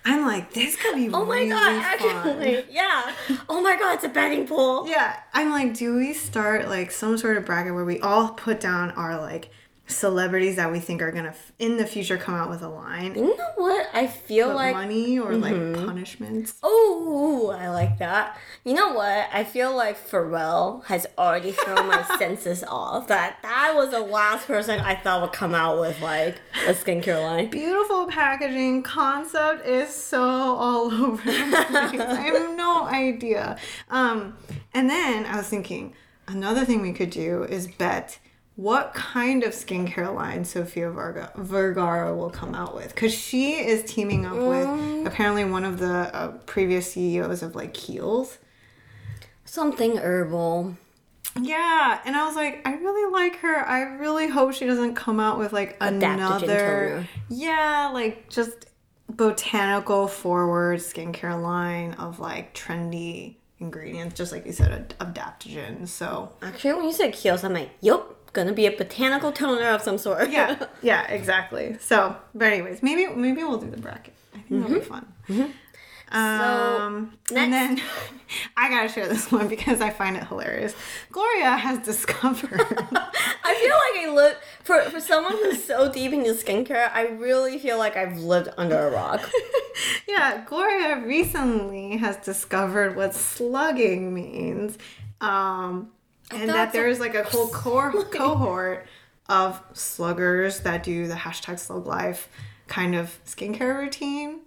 I'm 0.04 0.26
like, 0.26 0.52
this 0.52 0.76
could 0.76 0.94
be 0.97 1.09
Oh 1.12 1.25
my 1.25 1.37
really 1.37 1.49
god, 1.50 1.83
fun. 2.00 2.09
actually, 2.09 2.64
yeah. 2.71 3.12
Oh 3.49 3.61
my 3.62 3.76
god, 3.76 3.94
it's 3.94 4.04
a 4.04 4.09
betting 4.09 4.47
pool. 4.47 4.88
Yeah, 4.88 5.16
I'm 5.33 5.50
like, 5.50 5.75
do 5.75 5.94
we 5.97 6.12
start 6.14 6.68
like 6.68 6.90
some 6.90 7.16
sort 7.16 7.37
of 7.37 7.44
bracket 7.47 7.75
where 7.75 7.85
we 7.85 8.00
all 8.00 8.30
put 8.30 8.61
down 8.61 8.90
our 8.92 9.21
like 9.21 9.50
celebrities 9.94 10.56
that 10.56 10.70
we 10.70 10.80
think 10.80 11.00
are 11.02 11.10
gonna 11.12 11.28
f- 11.28 11.52
in 11.58 11.76
the 11.76 11.86
future 11.86 12.16
come 12.16 12.34
out 12.34 12.50
with 12.50 12.62
a 12.62 12.68
line? 12.68 13.14
You 13.14 13.36
know 13.36 13.50
what? 13.56 13.88
I 13.94 14.06
feel 14.06 14.48
Put 14.48 14.56
like 14.56 14.74
money 14.74 15.18
or 15.18 15.30
Mm-hmm. 15.32 15.74
like 15.74 15.86
punishments. 15.86 16.54
Oh, 16.62 17.54
I 17.58 17.68
like 17.70 17.98
that. 17.98 18.36
You 18.64 18.74
know 18.74 18.92
what? 18.94 19.28
I 19.32 19.44
feel 19.44 19.74
like 19.74 19.96
Pharrell 19.98 20.84
has 20.86 21.06
already 21.16 21.52
thrown 21.52 21.86
my 21.86 22.02
senses 22.18 22.64
off. 22.64 23.08
That 23.08 23.38
that 23.42 23.72
was 23.74 23.90
the 23.90 24.00
last 24.00 24.46
person 24.46 24.80
I 24.80 24.94
thought 24.94 25.22
would 25.22 25.32
come 25.32 25.54
out 25.54 25.80
with 25.80 26.00
like 26.00 26.36
a 26.66 26.72
skincare 26.74 27.22
line. 27.22 27.50
beautiful 27.50 28.06
packaging 28.06 28.82
concept 28.82 29.66
is 29.66 29.88
so 29.94 30.20
all 30.22 30.92
over. 31.04 31.22
I 31.30 32.30
have 32.32 32.56
no 32.56 32.84
idea. 32.86 33.56
Um, 33.90 34.36
and 34.72 34.88
then 34.90 35.26
I 35.26 35.36
was 35.36 35.48
thinking 35.48 35.94
another 36.26 36.64
thing 36.64 36.80
we 36.82 36.92
could 36.92 37.10
do 37.10 37.44
is 37.44 37.66
bet 37.68 38.18
what 38.56 38.94
kind 38.94 39.42
of 39.42 39.52
skincare 39.52 40.14
line 40.14 40.44
Sofia 40.44 40.90
Verga- 40.90 41.32
Vergara 41.37 42.14
will 42.14 42.30
come 42.30 42.54
out 42.54 42.75
with 42.75 42.94
because 42.94 43.12
she 43.12 43.54
is 43.54 43.82
teaming 43.90 44.25
up 44.26 44.37
with 44.37 45.06
apparently 45.06 45.44
one 45.44 45.64
of 45.64 45.78
the 45.78 45.92
uh, 46.14 46.28
previous 46.46 46.92
CEOs 46.92 47.42
of 47.42 47.54
like 47.56 47.75
Kiehl's. 47.75 48.38
Something 49.44 49.96
herbal. 49.99 50.76
Yeah, 51.40 52.00
and 52.04 52.14
I 52.16 52.26
was 52.26 52.37
like, 52.37 52.62
I 52.66 52.75
really 52.75 53.12
like 53.12 53.37
her. 53.40 53.68
I 53.68 53.80
really 53.96 54.28
hope 54.28 54.52
she 54.54 54.66
doesn't 54.66 54.94
come 54.94 55.18
out 55.18 55.38
with 55.38 55.52
like 55.52 55.76
another, 55.80 57.08
yeah, 57.28 57.90
like 57.92 58.28
just 58.30 58.66
botanical 59.08 60.06
forward 60.06 60.78
skincare 60.78 61.40
line 61.40 61.94
of 61.94 62.20
like 62.20 62.54
trendy 62.54 63.37
ingredients, 63.58 64.14
just 64.14 64.30
like 64.32 64.46
you 64.46 64.52
said, 64.52 64.94
ad- 65.00 65.14
adaptogens. 65.14 65.88
So 65.88 66.32
Actually, 66.42 66.75
when 66.75 66.84
you 66.84 66.92
said 66.92 67.12
Kiehl's, 67.12 67.42
I'm 67.42 67.52
like, 67.52 67.70
yup, 67.80 68.13
gonna 68.34 68.52
be 68.52 68.66
a 68.66 68.70
botanical 68.72 69.32
toner 69.32 69.68
of 69.70 69.80
some 69.80 69.96
sort. 69.96 70.30
yeah, 70.30 70.66
yeah, 70.82 71.06
exactly. 71.10 71.76
So, 71.80 72.14
but 72.34 72.52
anyways, 72.52 72.82
maybe 72.82 73.06
maybe 73.14 73.42
we'll 73.42 73.58
do 73.58 73.70
the 73.70 73.78
bracket. 73.78 74.14
I 74.34 74.38
think 74.40 74.62
that'll 74.62 74.78
be 74.78 74.84
fun. 74.84 75.06
Um, 76.12 77.16
and 77.34 77.52
then 77.52 77.80
I 78.56 78.68
gotta 78.68 78.88
share 78.88 79.08
this 79.08 79.32
one 79.32 79.48
because 79.48 79.80
I 79.80 79.90
find 79.90 80.16
it 80.16 80.24
hilarious. 80.28 80.74
Gloria 81.10 81.56
has 81.56 81.78
discovered. 81.84 82.60
I 82.60 83.54
feel 83.54 83.74
like 83.74 84.06
I 84.06 84.12
live 84.14 84.36
for 84.62 84.80
for 84.90 85.00
someone 85.00 85.32
who's 85.32 85.64
so 85.64 85.90
deep 85.90 86.12
into 86.12 86.30
skincare. 86.34 86.90
I 86.92 87.08
really 87.08 87.58
feel 87.58 87.78
like 87.78 87.96
I've 87.96 88.18
lived 88.18 88.50
under 88.56 88.78
a 88.78 88.90
rock. 88.90 89.28
yeah, 90.06 90.44
Gloria 90.46 91.04
recently 91.04 91.96
has 91.96 92.16
discovered 92.18 92.94
what 92.96 93.14
slugging 93.14 94.14
means. 94.14 94.78
Um, 95.20 95.90
Oh, 96.33 96.37
and 96.37 96.49
that 96.50 96.73
there's 96.73 97.00
like 97.00 97.14
a 97.14 97.23
whole 97.25 97.49
cor- 97.52 98.04
cohort 98.04 98.87
of 99.28 99.61
sluggers 99.73 100.61
that 100.61 100.83
do 100.83 101.07
the 101.07 101.14
hashtag 101.14 101.59
slug 101.59 101.87
life 101.87 102.28
kind 102.66 102.95
of 102.95 103.19
skincare 103.26 103.78
routine. 103.78 104.40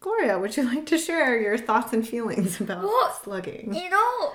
Gloria, 0.00 0.38
would 0.38 0.56
you 0.56 0.62
like 0.74 0.86
to 0.86 0.98
share 0.98 1.40
your 1.40 1.56
thoughts 1.58 1.92
and 1.92 2.06
feelings 2.06 2.60
about 2.60 2.82
Well, 2.84 3.18
slugging? 3.22 3.74
You 3.74 3.90
know, 3.90 4.32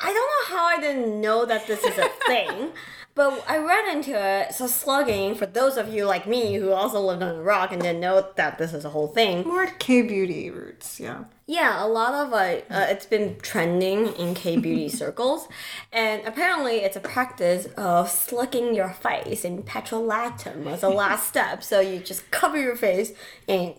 I 0.00 0.06
don't 0.12 0.14
know 0.14 0.56
how 0.56 0.64
I 0.66 0.80
didn't 0.80 1.20
know 1.20 1.44
that 1.46 1.66
this 1.66 1.82
is 1.84 1.98
a 1.98 2.08
thing, 2.26 2.70
but 3.14 3.44
I 3.48 3.58
ran 3.58 3.96
into 3.96 4.12
it. 4.12 4.54
So 4.54 4.66
slugging, 4.66 5.34
for 5.34 5.46
those 5.46 5.76
of 5.76 5.92
you 5.92 6.06
like 6.06 6.26
me 6.26 6.54
who 6.54 6.72
also 6.72 7.00
lived 7.00 7.22
on 7.22 7.36
the 7.36 7.42
rock 7.42 7.72
and 7.72 7.82
didn't 7.82 8.00
know 8.00 8.26
that 8.36 8.58
this 8.58 8.72
is 8.72 8.84
a 8.84 8.90
whole 8.90 9.08
thing, 9.08 9.46
More 9.46 9.66
K 9.66 10.02
beauty 10.02 10.50
roots, 10.50 10.98
yeah. 10.98 11.24
yeah, 11.46 11.84
a 11.84 11.86
lot 11.86 12.14
of 12.14 12.30
like 12.30 12.66
uh, 12.70 12.86
it's 12.88 13.06
been 13.06 13.38
trending 13.40 14.08
in 14.14 14.34
K 14.34 14.56
beauty 14.56 14.88
circles, 15.00 15.48
and 15.92 16.26
apparently 16.26 16.76
it's 16.76 16.96
a 16.96 17.00
practice 17.00 17.66
of 17.76 18.08
slugging 18.08 18.74
your 18.74 18.90
face 18.90 19.44
in 19.44 19.62
petrolatum 19.62 20.66
as 20.66 20.82
a 20.82 20.88
last 20.88 21.28
step. 21.32 21.62
So 21.62 21.80
you 21.80 21.98
just 22.00 22.30
cover 22.30 22.58
your 22.58 22.76
face 22.76 23.12
in 23.46 23.74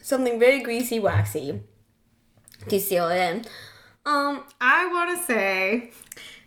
something 0.00 0.38
very 0.38 0.62
greasy, 0.62 0.98
waxy 0.98 1.62
to 2.68 2.80
seal 2.80 3.08
it 3.08 3.18
in. 3.18 3.44
Um, 4.06 4.44
I 4.60 4.86
want 4.92 5.18
to 5.18 5.24
say, 5.24 5.90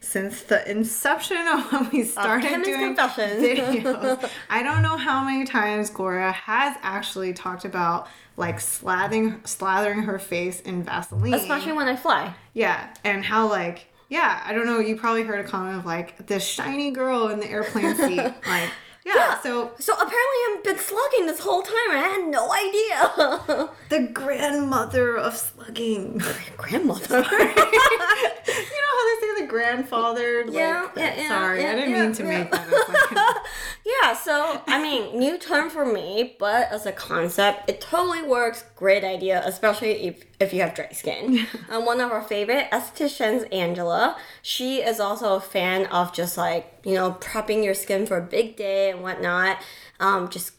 since 0.08 0.44
the 0.44 0.70
inception 0.70 1.46
of 1.48 1.72
when 1.72 1.90
we 1.92 2.04
started 2.04 2.48
Chemist 2.48 2.70
doing 2.70 2.96
Confessions. 2.96 3.44
videos, 3.44 4.30
I 4.50 4.64
don't 4.64 4.82
know 4.82 4.96
how 4.96 5.24
many 5.24 5.46
times 5.46 5.90
Gloria 5.90 6.32
has 6.32 6.78
actually 6.82 7.34
talked 7.34 7.66
about 7.66 8.08
like 8.38 8.58
slathering, 8.60 9.42
slathering 9.42 10.06
her 10.06 10.18
face 10.18 10.62
in 10.62 10.84
Vaseline. 10.84 11.34
especially 11.34 11.74
when 11.74 11.88
I 11.88 11.98
fly. 11.98 12.34
yeah, 12.54 12.94
and 13.04 13.26
how 13.26 13.50
like 13.50 13.88
yeah, 14.10 14.42
I 14.46 14.54
don't 14.54 14.66
know. 14.66 14.80
You 14.80 14.96
probably 14.96 15.24
heard 15.24 15.44
a 15.44 15.48
comment 15.48 15.78
of 15.78 15.86
like 15.86 16.28
this 16.28 16.46
shiny 16.46 16.92
girl 16.92 17.28
in 17.28 17.40
the 17.40 17.50
airplane 17.50 17.96
seat, 17.96 18.18
like. 18.48 18.70
Yeah, 19.16 19.40
so 19.42 19.72
So 19.80 19.94
apparently 19.94 20.40
I've 20.52 20.64
been 20.64 20.78
slugging 20.80 21.26
this 21.28 21.40
whole 21.40 21.62
time 21.62 21.90
and 21.92 22.00
I 22.00 22.08
had 22.08 22.28
no 22.28 22.52
idea. 22.52 23.70
the 23.90 24.08
grandmother 24.14 25.18
of 25.18 25.36
slugging. 25.38 26.22
Grandmother. 26.58 27.18
you 27.18 27.24
know 27.24 28.92
how 28.94 29.06
they 29.06 29.22
say 29.22 29.42
the 29.42 29.48
grandfather? 29.48 30.44
Like, 30.46 30.54
Yeah, 30.56 30.86
uh, 30.88 31.00
yeah, 31.00 31.16
yeah, 31.22 31.28
Sorry, 31.30 31.62
yeah, 31.62 31.72
I 31.72 31.76
didn't 31.76 31.92
yeah, 31.92 32.04
mean 32.04 32.14
to 32.14 32.24
yeah. 32.24 32.30
make 32.40 32.52
that. 32.52 33.44
Yeah, 33.86 34.14
so 34.14 34.62
I 34.68 34.82
mean, 34.82 35.18
new 35.18 35.38
term 35.38 35.70
for 35.70 35.86
me, 35.86 36.36
but 36.40 36.70
as 36.72 36.86
a 36.86 36.92
concept, 36.92 37.70
it 37.70 37.80
totally 37.80 38.22
works. 38.24 38.66
Great 38.76 39.04
idea, 39.06 39.42
especially 39.46 39.92
if, 40.08 40.24
if 40.40 40.54
you 40.54 40.62
have 40.62 40.74
dry 40.76 40.90
skin. 40.92 41.48
um, 41.70 41.86
one 41.86 42.00
of 42.00 42.12
our 42.12 42.22
favorite 42.22 42.68
estheticians, 42.72 43.52
Angela, 43.54 44.18
she 44.42 44.78
is 44.82 45.00
also 45.00 45.36
a 45.36 45.42
fan 45.42 45.86
of 45.88 46.14
just 46.14 46.38
like, 46.38 46.80
you 46.84 46.94
know, 46.94 47.18
prepping 47.20 47.64
your 47.64 47.74
skin 47.74 48.06
for 48.06 48.18
a 48.18 48.22
big 48.22 48.56
day 48.56 48.92
and 48.92 49.02
whatnot. 49.02 49.58
Um, 50.00 50.30
just 50.30 50.54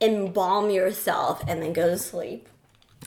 embalm 0.00 0.70
yourself 0.70 1.42
and 1.46 1.62
then 1.62 1.72
go 1.72 1.86
to 1.88 1.98
sleep. 1.98 2.48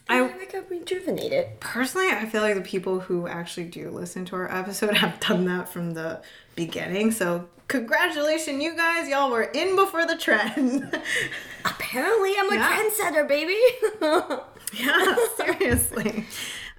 And 0.08 0.24
I- 0.26 0.28
I 0.34 0.38
wake 0.38 0.54
up 0.56 0.70
rejuvenated. 0.70 1.60
Personally, 1.60 2.10
I 2.10 2.26
feel 2.26 2.42
like 2.42 2.56
the 2.56 2.62
people 2.62 3.00
who 3.00 3.28
actually 3.28 3.66
do 3.66 3.90
listen 3.90 4.26
to 4.26 4.36
our 4.36 4.52
episode 4.56 4.96
have 4.98 5.20
done 5.20 5.46
that 5.46 5.70
from 5.70 5.94
the 5.96 6.22
beginning. 6.56 7.12
So, 7.12 7.48
congratulations, 7.68 8.62
you 8.64 8.76
guys. 8.76 9.08
Y'all 9.10 9.32
were 9.32 9.44
in 9.44 9.76
before 9.76 10.06
the 10.06 10.16
trend. 10.18 11.00
Apparently, 11.66 12.34
I'm 12.38 12.52
a 12.52 12.56
Yeah. 12.56 12.78
trendsetter, 12.90 13.28
baby. 13.28 13.58
yeah, 14.74 15.16
seriously. 15.38 16.26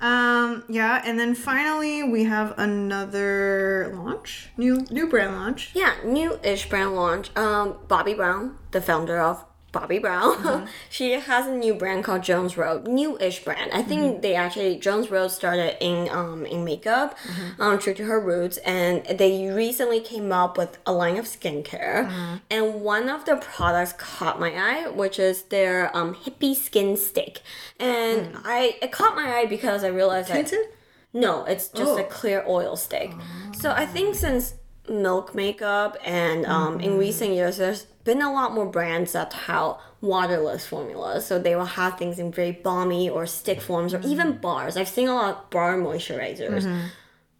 Um, 0.01 0.65
yeah, 0.69 1.01
and 1.05 1.19
then 1.19 1.35
finally 1.35 2.03
we 2.03 2.25
have 2.25 2.55
another 2.59 3.93
launch, 3.95 4.51
new 4.57 4.85
new 4.91 5.09
brand 5.09 5.35
launch. 5.35 5.71
yeah, 5.75 5.95
new-ish 6.05 6.69
brand 6.69 6.95
launch. 6.95 7.35
Um, 7.37 7.79
Bobbi 7.89 8.15
Brown, 8.15 8.59
the 8.73 8.81
founder 8.83 9.19
of 9.19 9.45
Bobbi 9.77 10.01
Brown, 10.01 10.69
she 10.91 11.13
has 11.13 11.47
a 11.47 11.55
new 11.55 11.75
brand 11.75 12.05
called 12.05 12.23
Jones 12.23 12.57
Road. 12.57 12.87
New-ish 12.87 13.45
brand. 13.45 13.71
I 13.73 13.83
think 13.83 14.23
they 14.23 14.35
actually 14.35 14.77
Jones 14.79 15.11
Road 15.11 15.29
started 15.31 15.77
in 15.85 16.09
um 16.11 16.47
in 16.47 16.65
makeup, 16.65 17.17
um, 17.59 17.79
true 17.79 17.95
to 17.95 18.05
her 18.05 18.19
roots, 18.21 18.57
and 18.59 19.05
they 19.19 19.49
recently 19.51 20.01
came 20.01 20.33
up 20.33 20.57
with 20.57 20.79
a 20.87 20.93
line 20.93 21.17
of 21.19 21.27
skincare. 21.27 22.09
And 22.51 22.81
one 22.81 23.09
of 23.09 23.25
the 23.25 23.37
products 23.37 23.93
caught 23.93 24.41
my 24.41 24.53
eye, 24.69 24.89
which 24.89 25.19
is 25.19 25.43
their 25.55 25.95
um 25.97 26.15
hippie 26.15 26.55
skin 26.57 26.97
stick. 26.97 27.41
And 27.79 28.37
I 28.45 28.77
it 28.81 28.93
caught 28.93 29.15
my 29.15 29.27
eye 29.39 29.47
because 29.47 29.85
I 29.85 29.89
realized 29.89 30.29
that 30.31 30.47
Tinted? 30.47 30.67
no, 31.13 31.45
it's 31.45 31.69
just 31.69 31.99
a 31.99 32.05
Oh. 32.05 32.09
clear 32.09 32.45
oil 32.47 32.77
stick. 32.77 33.13
So 33.61 33.71
I 33.71 33.85
think 33.87 34.15
since 34.15 34.55
milk 34.89 35.35
makeup 35.35 35.97
and 36.05 36.47
um, 36.47 36.81
in 36.81 36.91
mm-hmm. 36.91 36.99
recent 36.99 37.33
years, 37.33 37.59
there's 37.59 37.85
been 38.05 38.23
a 38.23 38.33
lot 38.33 38.53
more 38.53 38.67
brands 38.67 39.13
that 39.13 39.33
have 39.33 39.77
waterless 40.01 40.67
formulas. 40.67 41.27
So 41.27 41.39
they 41.39 41.57
will 41.57 41.65
have 41.65 41.99
things 41.99 42.19
in 42.19 42.33
very 42.33 42.53
balmy 42.53 43.11
or 43.11 43.27
stick 43.27 43.61
forms 43.61 43.93
or 43.93 44.01
even 44.01 44.33
mm-hmm. 44.33 44.41
bars. 44.41 44.77
I've 44.77 44.89
seen 44.89 45.09
a 45.09 45.15
lot 45.15 45.37
of 45.37 45.51
bar 45.51 45.77
moisturizers. 45.77 46.63
Mm-hmm. 46.63 46.87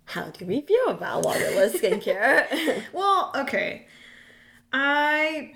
How 0.07 0.25
do 0.27 0.47
we 0.47 0.61
feel 0.61 0.89
about 0.89 1.25
waterless 1.25 1.75
skincare? 1.81 2.83
Well, 2.93 3.33
okay. 3.35 3.87
I 4.73 5.55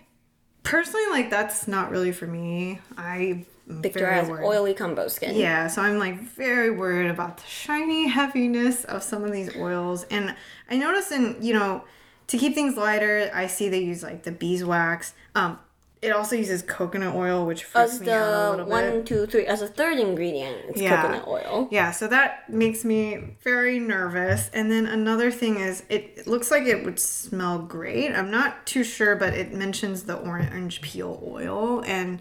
personally 0.63 1.07
like 1.11 1.31
that's 1.31 1.69
not 1.69 1.91
really 1.91 2.13
for 2.13 2.27
me. 2.27 2.81
I 2.97 3.47
Victoria 3.71 4.09
very 4.09 4.21
has 4.21 4.29
worried. 4.29 4.47
oily 4.47 4.75
combo 4.75 5.09
skin. 5.09 5.35
Yeah, 5.37 5.67
so 5.69 5.83
I'm 5.83 5.99
like 5.99 6.21
very 6.21 6.71
worried 6.71 7.11
about 7.11 7.39
the 7.39 7.47
shiny 7.47 8.09
heaviness 8.09 8.85
of 8.85 9.03
some 9.03 9.25
of 9.25 9.33
these 9.33 9.55
oils. 9.57 10.05
And 10.11 10.35
I 10.71 10.77
notice 10.77 11.11
in, 11.13 11.37
you 11.41 11.55
know, 11.55 11.85
to 12.29 12.39
keep 12.39 12.55
things 12.55 12.77
lighter, 12.77 13.31
I 13.35 13.47
see 13.47 13.69
they 13.69 13.81
use 13.81 14.03
like 14.03 14.23
the 14.25 14.33
beeswax. 14.33 15.15
Um, 15.35 15.59
it 16.03 16.13
also 16.13 16.35
uses 16.35 16.63
coconut 16.63 17.15
oil, 17.15 17.45
which 17.45 17.65
freaks 17.65 17.95
As 17.97 18.01
me 18.01 18.11
out 18.11 18.23
a 18.23 18.31
the 18.33 18.51
little 18.53 18.67
one, 18.67 18.85
bit. 19.01 19.07
two, 19.07 19.27
three, 19.27 19.45
as 19.45 19.61
a 19.61 19.67
third 19.67 19.99
ingredient, 19.99 20.57
it's 20.69 20.81
Yeah. 20.81 21.03
coconut 21.03 21.29
oil. 21.29 21.69
Yeah, 21.71 21.91
so 21.91 22.07
that 22.09 22.49
makes 22.49 22.87
me 22.87 23.37
very 23.45 23.79
nervous. 23.79 24.49
And 24.55 24.73
then 24.73 24.87
another 24.87 25.31
thing 25.31 25.61
is, 25.61 25.83
it, 25.91 26.15
it 26.17 26.27
looks 26.27 26.51
like 26.51 26.63
it 26.63 26.87
would 26.87 26.99
smell 26.99 27.59
great. 27.59 28.13
I'm 28.13 28.31
not 28.31 28.65
too 28.65 28.83
sure, 28.83 29.15
but 29.15 29.35
it 29.35 29.53
mentions 29.53 30.05
the 30.05 30.17
orange 30.17 30.81
peel 30.81 31.23
oil. 31.23 31.83
And 31.87 32.21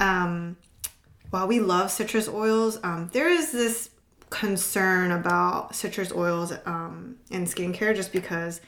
um, 0.00 0.56
while 1.30 1.46
we 1.46 1.60
love 1.60 1.90
citrus 1.90 2.28
oils, 2.28 2.78
um, 2.82 3.10
there 3.12 3.28
is 3.28 3.52
this 3.52 3.90
concern 4.30 5.10
about 5.10 5.74
citrus 5.74 6.12
oils 6.12 6.52
um, 6.66 7.16
in 7.30 7.44
skincare 7.44 7.94
just 7.94 8.12
because 8.12 8.60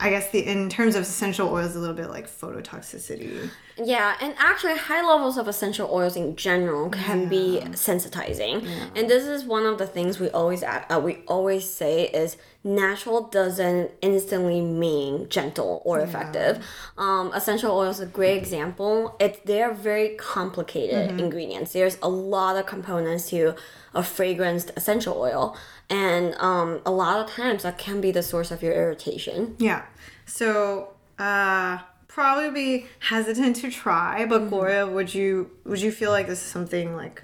I 0.00 0.10
guess 0.10 0.30
the 0.30 0.46
in 0.46 0.68
terms 0.68 0.94
of 0.94 1.02
essential 1.02 1.48
oils, 1.48 1.74
a 1.74 1.78
little 1.78 1.96
bit 1.96 2.10
like 2.10 2.26
phototoxicity. 2.26 3.50
Yeah, 3.82 4.16
and 4.20 4.34
actually, 4.38 4.76
high 4.76 5.06
levels 5.06 5.38
of 5.38 5.46
essential 5.48 5.88
oils 5.92 6.16
in 6.16 6.36
general 6.36 6.90
can 6.90 7.28
be 7.28 7.60
sensitizing, 7.72 8.66
and 8.96 9.08
this 9.08 9.24
is 9.24 9.44
one 9.44 9.66
of 9.66 9.78
the 9.78 9.86
things 9.86 10.18
we 10.18 10.28
always 10.30 10.62
uh, 10.62 11.00
we 11.02 11.18
always 11.26 11.68
say 11.70 12.08
is 12.08 12.36
natural 12.64 13.22
doesn't 13.28 13.90
instantly 14.02 14.60
mean 14.60 15.28
gentle 15.28 15.80
or 15.84 16.00
effective. 16.00 16.64
Um, 16.96 17.32
essential 17.32 17.70
oil 17.70 17.90
is 17.90 18.00
a 18.00 18.06
great 18.06 18.36
example. 18.36 19.16
It's 19.20 19.38
they're 19.44 19.72
very 19.72 20.16
complicated 20.16 21.20
ingredients. 21.20 21.72
There's 21.72 21.98
a 22.02 22.08
lot 22.08 22.56
of 22.56 22.66
components 22.66 23.30
to 23.30 23.54
a 23.94 24.02
fragranced 24.02 24.76
essential 24.76 25.14
oil, 25.18 25.56
and 25.88 26.34
um, 26.38 26.80
a 26.84 26.90
lot 26.90 27.20
of 27.20 27.30
times 27.30 27.62
that 27.62 27.78
can 27.78 28.00
be 28.00 28.10
the 28.10 28.22
source 28.22 28.50
of 28.50 28.62
your 28.62 28.72
irritation. 28.72 29.54
Yeah. 29.58 29.82
So 30.26 30.94
uh 31.18 31.78
probably 32.18 32.50
be 32.50 32.86
hesitant 32.98 33.54
to 33.54 33.70
try, 33.70 34.26
but 34.26 34.48
Gloria, 34.48 34.84
would 34.84 35.14
you 35.14 35.52
would 35.64 35.80
you 35.80 35.92
feel 35.92 36.10
like 36.10 36.26
this 36.26 36.42
is 36.44 36.50
something 36.50 36.96
like 36.96 37.22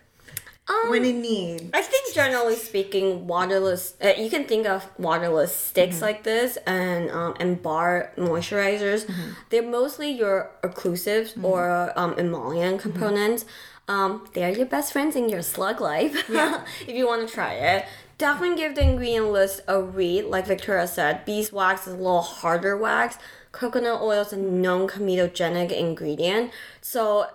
when 0.89 1.05
in 1.05 1.21
need? 1.21 1.71
I 1.75 1.83
think 1.83 2.15
generally 2.15 2.55
speaking, 2.55 3.27
waterless. 3.27 3.95
Uh, 4.01 4.13
you 4.17 4.31
can 4.31 4.45
think 4.45 4.69
of 4.69 4.89
waterless 4.97 5.53
sticks 5.53 6.01
like 6.01 6.23
this 6.23 6.59
and 6.65 7.11
um, 7.11 7.35
and 7.41 7.61
bar 7.61 8.13
moisturizers. 8.17 9.11
They're 9.51 9.69
mostly 9.81 10.11
your 10.13 10.53
occlusives 10.63 11.31
or 11.43 11.93
um, 11.97 12.17
emollient 12.17 12.81
components. 12.81 13.47
Um, 13.89 14.29
they're 14.33 14.57
your 14.57 14.67
best 14.67 14.93
friends 14.93 15.17
in 15.17 15.29
your 15.29 15.43
slug 15.43 15.81
life. 15.81 16.31
if 16.87 16.95
you 16.99 17.09
want 17.09 17.27
to 17.27 17.35
try 17.35 17.55
it, 17.55 17.85
definitely 18.17 18.57
give 18.57 18.77
the 18.77 18.83
ingredient 18.83 19.33
list 19.33 19.61
a 19.67 19.83
read. 19.83 20.27
Like 20.27 20.47
Victoria 20.47 20.87
said, 20.87 21.25
beeswax 21.25 21.89
is 21.89 21.95
a 21.95 21.97
little 21.97 22.23
harder 22.23 22.77
wax. 22.77 23.19
Coconut 23.55 24.03
oil 24.03 24.23
is 24.23 24.33
a 24.33 24.37
known 24.37 24.89
comedogenic 24.89 25.71
ingredient, 25.71 26.51
so 26.81 27.29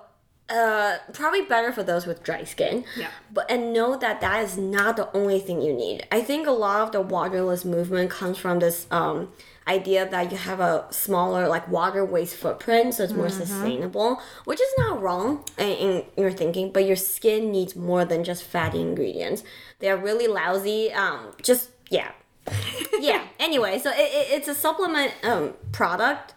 uh, 0.50 0.98
probably 1.14 1.44
better 1.44 1.72
for 1.72 1.82
those 1.82 2.06
with 2.06 2.24
dry 2.24 2.44
skin. 2.44 2.84
Yeah. 2.98 3.08
But 3.32 3.50
and 3.50 3.72
know 3.72 3.98
that 3.98 4.20
that 4.20 4.44
is 4.44 4.58
not 4.58 4.98
the 4.98 5.10
only 5.16 5.40
thing 5.40 5.62
you 5.62 5.74
need. 5.74 6.06
I 6.12 6.22
think 6.22 6.46
a 6.46 6.52
lot 6.52 6.82
of 6.82 6.92
the 6.92 7.02
waterless 7.02 7.64
movement 7.64 8.12
comes 8.12 8.38
from 8.38 8.60
this 8.60 8.86
um, 8.92 9.32
idea 9.66 10.10
that 10.10 10.32
you 10.32 10.38
have 10.38 10.60
a 10.60 10.88
smaller 10.90 11.48
like 11.48 11.68
water 11.70 12.04
waste 12.04 12.36
footprint, 12.36 12.96
so 12.96 13.04
it's 13.04 13.14
more 13.14 13.30
sustainable, 13.30 14.22
which 14.44 14.60
is 14.60 14.74
not 14.78 15.02
wrong 15.02 15.46
in, 15.58 15.70
in 15.70 16.06
your 16.18 16.32
thinking. 16.32 16.74
But 16.74 16.86
your 16.86 16.98
skin 16.98 17.50
needs 17.50 17.78
more 17.78 18.04
than 18.04 18.26
just 18.26 18.44
fatty 18.44 18.82
ingredients. 18.82 19.44
They 19.80 19.90
are 19.90 19.98
really 19.98 20.28
lousy. 20.28 20.92
Um, 20.92 21.32
just 21.42 21.70
yeah. 21.90 22.12
yeah. 23.00 23.24
Anyway, 23.40 23.80
so 23.80 23.90
it, 23.92 23.96
it, 24.00 24.28
it's 24.32 24.48
a 24.48 24.56
supplement 24.56 25.14
um, 25.24 25.54
product. 25.72 26.34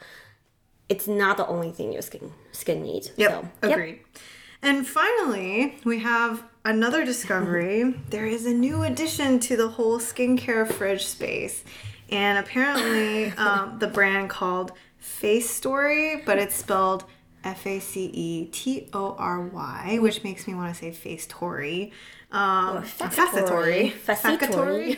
It's 0.88 1.08
not 1.08 1.36
the 1.36 1.46
only 1.46 1.70
thing 1.70 1.92
your 1.92 2.02
skin 2.02 2.32
skin 2.52 2.82
needs. 2.82 3.12
Yep, 3.16 3.30
So, 3.30 3.68
yep. 3.68 3.78
agreed. 3.78 4.00
And 4.62 4.86
finally, 4.86 5.78
we 5.84 6.00
have 6.00 6.44
another 6.64 7.04
discovery. 7.04 7.94
there 8.10 8.26
is 8.26 8.46
a 8.46 8.52
new 8.54 8.82
addition 8.82 9.40
to 9.40 9.56
the 9.56 9.68
whole 9.68 9.98
skincare 9.98 10.70
fridge 10.70 11.06
space. 11.06 11.64
And 12.10 12.38
apparently, 12.38 13.32
um, 13.38 13.78
the 13.78 13.88
brand 13.88 14.30
called 14.30 14.72
Face 14.98 15.50
Story, 15.50 16.22
but 16.24 16.38
it's 16.38 16.54
spelled 16.54 17.04
F 17.42 17.66
A 17.66 17.80
C 17.80 18.04
E 18.12 18.46
T 18.46 18.88
O 18.92 19.16
R 19.18 19.40
Y, 19.40 19.98
which 20.00 20.22
makes 20.22 20.46
me 20.46 20.54
want 20.54 20.72
to 20.72 20.78
say 20.78 20.92
Face 20.92 21.26
Tory. 21.28 21.92
Um. 22.32 22.82
Facetory. 22.82 23.92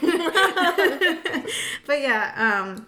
but 1.86 2.00
yeah, 2.00 2.62
um, 2.64 2.86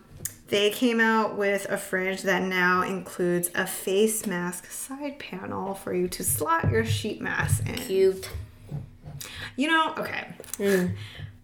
they 0.48 0.70
came 0.70 1.00
out 1.00 1.36
with 1.36 1.66
a 1.68 1.76
fridge 1.76 2.22
that 2.22 2.42
now 2.42 2.82
includes 2.82 3.50
a 3.54 3.66
face 3.66 4.24
mask 4.26 4.70
side 4.70 5.18
panel 5.18 5.74
for 5.74 5.92
you 5.92 6.06
to 6.08 6.22
slot 6.22 6.70
your 6.70 6.84
sheet 6.84 7.20
mask 7.20 7.68
in. 7.68 7.74
Cute. 7.74 8.30
You 9.56 9.68
know, 9.68 9.94
okay. 9.98 10.28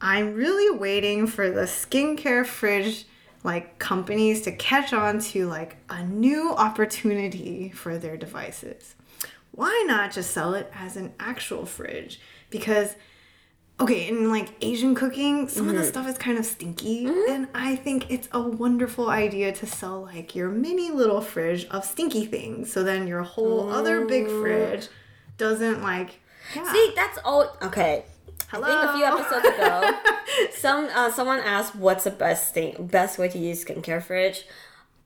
I'm 0.00 0.34
really 0.34 0.78
waiting 0.78 1.26
for 1.26 1.50
the 1.50 1.62
skincare 1.62 2.46
fridge 2.46 3.06
like 3.44 3.78
companies 3.78 4.42
to 4.42 4.52
catch 4.52 4.92
on 4.92 5.18
to 5.18 5.48
like 5.48 5.76
a 5.90 6.04
new 6.04 6.52
opportunity 6.52 7.70
for 7.70 7.98
their 7.98 8.16
devices. 8.16 8.94
Why 9.50 9.84
not 9.86 10.12
just 10.12 10.30
sell 10.30 10.54
it 10.54 10.70
as 10.74 10.96
an 10.96 11.12
actual 11.18 11.66
fridge? 11.66 12.20
Because 12.52 12.94
okay, 13.80 14.08
in 14.08 14.30
like 14.30 14.50
Asian 14.60 14.94
cooking, 14.94 15.48
some 15.48 15.68
of 15.68 15.74
the 15.74 15.84
stuff 15.84 16.06
is 16.06 16.16
kind 16.16 16.38
of 16.38 16.46
stinky, 16.46 17.06
and 17.06 17.48
I 17.54 17.74
think 17.74 18.10
it's 18.10 18.28
a 18.30 18.40
wonderful 18.40 19.08
idea 19.10 19.52
to 19.52 19.66
sell 19.66 20.02
like 20.02 20.36
your 20.36 20.48
mini 20.50 20.90
little 20.90 21.20
fridge 21.20 21.66
of 21.70 21.84
stinky 21.84 22.26
things. 22.26 22.72
So 22.72 22.84
then 22.84 23.08
your 23.08 23.22
whole 23.22 23.70
other 23.70 24.04
big 24.04 24.28
fridge 24.28 24.88
doesn't 25.36 25.82
like 25.82 26.20
yeah. 26.54 26.72
See, 26.72 26.92
that's 26.94 27.18
all. 27.24 27.56
Okay. 27.62 28.04
I 28.54 28.56
think 28.56 28.66
a 28.66 28.92
few 28.92 29.06
Hello? 29.06 29.18
episodes 29.18 29.56
ago, 29.56 29.98
some 30.52 30.88
uh, 30.94 31.10
someone 31.10 31.40
asked 31.40 31.74
what's 31.74 32.04
the 32.04 32.10
best 32.10 32.52
thing, 32.52 32.86
best 32.86 33.18
way 33.18 33.28
to 33.28 33.38
use 33.38 33.64
skincare 33.64 34.02
fridge. 34.02 34.44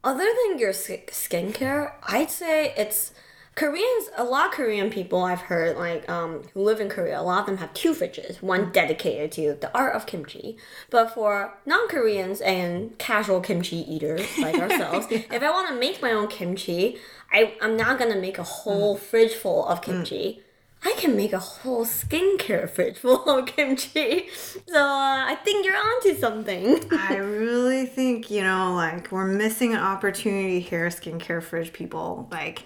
Other 0.02 0.24
than 0.24 0.58
your 0.58 0.72
sk- 0.72 1.10
skincare, 1.10 1.92
I'd 2.02 2.30
say 2.30 2.74
it's 2.76 3.12
Koreans. 3.56 4.10
A 4.18 4.22
lot 4.22 4.48
of 4.48 4.52
Korean 4.52 4.90
people 4.90 5.22
I've 5.24 5.40
heard 5.40 5.76
like 5.78 6.08
um 6.08 6.42
who 6.52 6.62
live 6.62 6.78
in 6.78 6.88
Korea. 6.90 7.18
A 7.18 7.22
lot 7.22 7.40
of 7.40 7.46
them 7.46 7.56
have 7.56 7.72
two 7.72 7.94
fridges. 7.94 8.42
One 8.42 8.70
dedicated 8.70 9.32
to 9.32 9.56
the 9.60 9.74
art 9.74 9.96
of 9.96 10.06
kimchi, 10.06 10.58
but 10.90 11.12
for 11.12 11.54
non-Koreans 11.64 12.42
and 12.42 12.96
casual 12.98 13.40
kimchi 13.40 13.78
eaters 13.78 14.26
like 14.38 14.58
ourselves, 14.60 15.06
if 15.10 15.42
I 15.42 15.50
want 15.50 15.68
to 15.68 15.74
make 15.74 16.02
my 16.02 16.12
own 16.12 16.28
kimchi, 16.28 16.98
I 17.32 17.54
I'm 17.62 17.76
not 17.76 17.98
gonna 17.98 18.20
make 18.20 18.38
a 18.38 18.44
whole 18.44 18.96
fridge 18.96 19.32
full 19.32 19.66
of 19.66 19.80
kimchi. 19.82 20.42
I 20.84 20.92
can 20.98 21.16
make 21.16 21.32
a 21.32 21.38
whole 21.38 21.86
skincare 21.86 22.68
fridge 22.68 22.98
full 23.04 23.24
of 23.24 23.46
kimchi. 23.46 24.28
So 24.66 24.78
uh, 24.78 25.24
I 25.26 25.34
think 25.42 25.64
you're 25.64 25.76
onto 25.76 26.14
something. 26.14 26.84
I 26.92 27.16
really 27.16 27.86
think, 27.86 28.30
you 28.30 28.42
know, 28.42 28.74
like 28.74 29.10
we're 29.10 29.26
missing 29.26 29.72
an 29.72 29.80
opportunity 29.80 30.60
here, 30.60 30.86
skincare 30.88 31.42
fridge 31.42 31.72
people. 31.72 32.28
Like, 32.30 32.64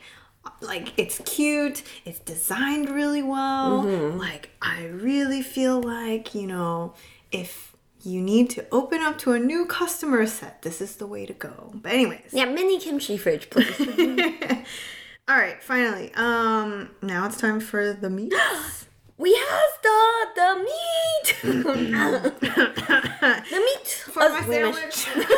like 0.61 0.93
it's 0.97 1.21
cute, 1.25 1.83
it's 2.05 2.19
designed 2.21 2.89
really 2.91 3.23
well. 3.23 3.83
Like, 3.83 4.51
I 4.63 4.87
really 4.87 5.43
feel 5.43 5.81
like, 5.81 6.35
you 6.35 6.47
know, 6.47 6.95
if 7.31 7.77
you 8.03 8.21
need 8.21 8.49
to 8.51 8.67
open 8.73 9.01
up 9.01 9.19
to 9.19 9.33
a 9.33 9.39
new 9.39 9.67
customer 9.67 10.27
set, 10.27 10.63
this 10.63 10.81
is 10.81 10.97
the 10.97 11.07
way 11.07 11.27
to 11.27 11.35
go. 11.35 11.71
But 11.75 11.93
anyways. 11.93 12.31
yeah, 12.33 12.47
mini 12.47 12.79
kimchi 12.79 13.17
fridge, 13.17 13.51
please. 13.51 13.79
All 15.29 15.37
right, 15.37 15.63
finally. 15.63 16.13
Um 16.15 16.91
now 17.03 17.27
it's 17.27 17.37
time 17.37 17.61
for 17.61 17.93
the 17.93 18.11
meat. 18.11 18.33
we 19.21 19.35
have 19.35 19.71
the 19.83 20.27
the 20.35 20.55
meat. 20.69 21.27
the 23.51 23.59
meat. 23.59 23.89
For 24.13 24.23
as 24.23 24.33
my 24.33 24.41
we 24.49 24.59
mentioned- 24.63 24.93
sandwich. 24.93 25.29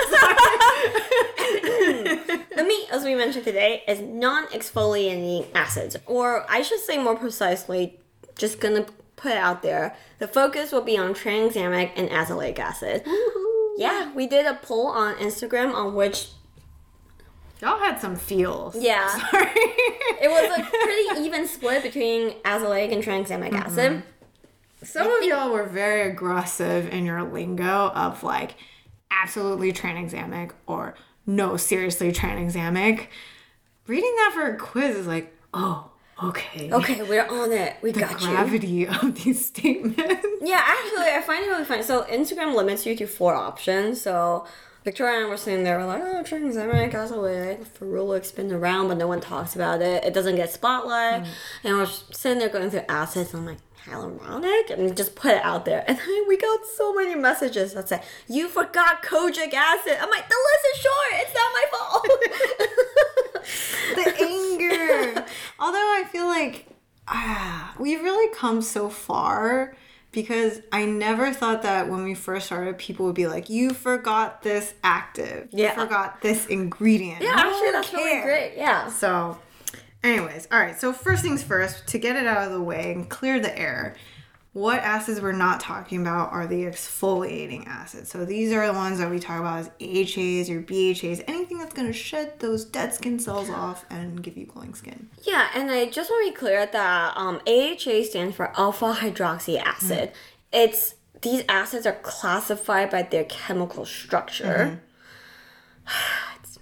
The 2.55 2.65
meat, 2.65 2.89
as 2.93 3.03
we 3.05 3.15
mentioned 3.15 3.45
today, 3.45 3.83
is 3.89 4.01
non-exfoliating 4.01 5.47
acids, 5.55 5.97
or 6.07 6.45
I 6.51 6.61
should 6.63 6.81
say 6.81 6.99
more 6.99 7.17
precisely, 7.17 7.99
just 8.37 8.61
gonna 8.61 8.85
put 9.17 9.33
it 9.33 9.39
out 9.39 9.63
there. 9.63 9.97
The 10.19 10.29
focus 10.29 10.71
will 10.71 10.83
be 10.83 10.99
on 10.99 11.15
tranexamic 11.15 11.93
and 11.97 12.11
azelaic 12.11 12.59
acid. 12.59 13.05
Yeah, 13.79 14.13
we 14.15 14.27
did 14.27 14.45
a 14.47 14.55
poll 14.55 14.87
on 14.89 15.15
Instagram 15.17 15.73
on 15.75 15.95
which 15.95 16.29
Y'all 17.63 17.79
had 17.79 18.01
some 18.01 18.17
feels. 18.17 18.75
Yeah. 18.77 19.09
Sorry. 19.31 19.47
it 19.55 20.29
was 20.29 20.59
a 20.59 20.63
pretty 20.69 21.25
even 21.25 21.47
split 21.47 21.85
between 21.85 22.33
azelaic 22.43 22.93
and 22.93 23.05
tranexamic 23.05 23.53
acid. 23.53 23.93
Mm-hmm. 23.93 24.85
Some 24.85 25.09
of 25.09 25.23
y'all 25.23 25.53
were 25.53 25.67
very 25.67 26.11
aggressive 26.11 26.93
in 26.93 27.05
your 27.07 27.23
lingo 27.23 27.91
of 27.91 28.25
like 28.25 28.57
absolutely 29.13 29.73
tranexamic 29.73 30.51
or 30.67 30.95
no, 31.25 31.57
seriously 31.57 32.11
tranexamic. 32.11 33.07
Reading 33.87 34.13
that 34.17 34.33
for 34.35 34.47
a 34.49 34.57
quiz 34.57 34.97
is 34.97 35.07
like, 35.07 35.33
oh, 35.55 35.89
okay. 36.21 36.73
Okay, 36.73 37.03
we're 37.05 37.27
on 37.27 37.53
it. 37.53 37.77
We 37.81 37.93
The 37.93 38.01
got 38.01 38.11
you. 38.21 38.27
The 38.27 38.33
gravity 38.33 38.87
of 38.89 39.23
these 39.23 39.47
statements. 39.47 40.27
Yeah, 40.41 40.61
actually, 40.61 41.07
I 41.11 41.23
find 41.25 41.45
it 41.45 41.49
really 41.49 41.65
funny. 41.65 41.85
So 41.85 42.03
Instagram 42.11 42.57
limits 42.57 42.85
you 42.87 42.97
to 42.97 43.07
four 43.07 43.37
options. 43.37 44.01
So 44.01 44.47
Victoria 44.85 45.19
and 45.19 45.27
I 45.27 45.29
were 45.29 45.37
sitting 45.37 45.63
there, 45.63 45.79
we're 45.79 45.87
like, 45.87 46.03
oh, 46.03 46.23
tranexamic, 46.25 46.93
azelaic, 46.93 47.65
ferulic, 47.67 48.25
spin 48.25 48.53
around, 48.53 48.89
but 48.89 48.97
no 48.97 49.07
one 49.07 49.21
talks 49.21 49.55
about 49.55 49.81
it. 49.81 50.03
It 50.05 50.13
doesn't 50.13 50.37
get 50.37 50.53
spotlight. 50.53 51.25
And 51.63 51.79
we're 51.79 51.87
sitting 51.87 52.41
there 52.41 52.49
going 52.49 52.71
through 52.71 52.85
acids, 52.89 53.33
and 53.33 53.41
I'm 53.41 53.47
like, 53.47 53.59
hyaluronic? 53.85 54.71
And 54.71 54.85
we 54.85 54.91
just 54.91 55.15
put 55.15 55.33
it 55.33 55.45
out 55.45 55.65
there. 55.65 55.85
And 55.87 55.99
then 55.99 56.25
we 56.27 56.37
got 56.37 56.61
so 56.77 56.95
many 56.95 57.15
messages 57.15 57.75
that 57.75 57.89
say, 57.89 58.03
you 58.29 58.49
forgot 58.49 59.03
kojic 59.03 59.55
acid. 59.55 59.99
I'm 60.01 60.11
like, 60.11 60.29
the 60.29 60.37
list 60.37 60.67
is 60.73 60.81
short. 60.81 61.13
It's 61.15 61.35
not 61.35 61.53
my 61.53 61.65
fault. 61.71 62.07
the 63.97 64.07
anger. 64.25 65.27
Although 65.59 65.79
I 65.79 66.05
feel 66.11 66.27
like 66.27 66.67
ah, 67.09 67.75
we've 67.79 68.03
really 68.03 68.33
come 68.35 68.63
so 68.63 68.89
far 68.89 69.75
because 70.13 70.61
I 70.71 70.85
never 70.85 71.33
thought 71.33 71.63
that 71.63 71.89
when 71.89 72.05
we 72.05 72.15
first 72.15 72.47
started, 72.47 72.79
people 72.79 73.07
would 73.07 73.15
be 73.15 73.27
like, 73.27 73.49
"You 73.49 73.71
forgot 73.71 74.43
this 74.43 74.75
active. 74.85 75.49
Yeah. 75.51 75.71
You 75.75 75.83
forgot 75.83 76.21
this 76.21 76.47
ingredient." 76.47 77.23
yeah, 77.23 77.35
actually, 77.37 77.73
that's 77.73 77.93
really 77.93 78.23
great. 78.23 78.55
Yeah. 78.57 78.89
So, 78.89 79.39
anyways, 80.05 80.49
all 80.53 80.59
right. 80.59 80.79
So 80.79 80.93
first 80.93 81.23
things 81.23 81.43
first, 81.43 81.87
to 81.89 81.99
get 81.99 82.17
it 82.17 82.27
out 82.27 82.47
of 82.47 82.53
the 82.53 82.63
way 82.63 82.93
and 82.93 83.09
clear 83.09 83.41
the 83.41 83.59
air. 83.59 83.97
What 84.55 84.81
acids 84.81 85.19
we're 85.23 85.33
not 85.33 85.61
talking 85.61 86.03
about 86.03 86.31
are 86.31 86.47
the 86.47 86.65
exfoliating 86.65 87.67
acids. 87.67 88.11
So 88.11 88.27
these 88.27 88.53
are 88.53 88.67
the 88.67 88.75
ones 88.75 88.99
that 88.99 89.11
we 89.11 89.19
talk 89.19 89.41
about 89.41 89.61
as 89.61 89.67
AHAs 89.81 90.51
or 90.51 90.61
BHAs, 90.61 91.25
anything 91.27 91.57
that's 91.57 91.73
going 91.73 91.87
to 91.87 91.93
shed 91.95 92.39
those 92.39 92.67
dead 92.67 92.93
skin 92.93 93.19
cells 93.19 93.49
off 93.49 93.87
and 93.89 94.23
give 94.23 94.37
you 94.37 94.45
glowing 94.45 94.75
skin. 94.75 95.09
Yeah, 95.23 95.49
and 95.55 95.71
I 95.71 95.87
just 95.87 96.11
want 96.11 96.27
to 96.27 96.33
be 96.33 96.37
clear 96.37 96.67
that 96.67 97.17
um, 97.17 97.41
AHA 97.47 98.05
stands 98.11 98.37
for 98.37 98.53
alpha 98.59 98.93
hydroxy 99.01 99.59
acid. 99.59 100.13
It's 100.53 100.97
these 101.23 101.45
acids 101.49 101.87
are 101.87 101.99
classified 102.03 102.91
by 102.91 103.03
their 103.05 103.25
chemical 103.25 103.87
structure. 103.87 104.83
It's- 106.37 106.59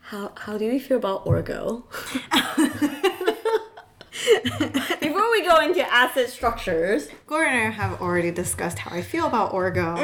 how 0.00 0.32
how 0.36 0.56
do 0.56 0.66
we 0.68 0.78
feel 0.78 0.96
about 0.96 1.26
Orgo? 1.26 1.84
Before 5.00 5.30
we 5.30 5.42
go 5.44 5.60
into 5.60 5.82
acid 5.92 6.28
structures, 6.28 7.08
Gloria 7.26 7.50
and 7.50 7.68
I 7.68 7.70
have 7.70 8.00
already 8.00 8.30
discussed 8.30 8.78
how 8.78 8.94
I 8.96 9.02
feel 9.02 9.26
about 9.26 9.52
Orgo. 9.52 9.96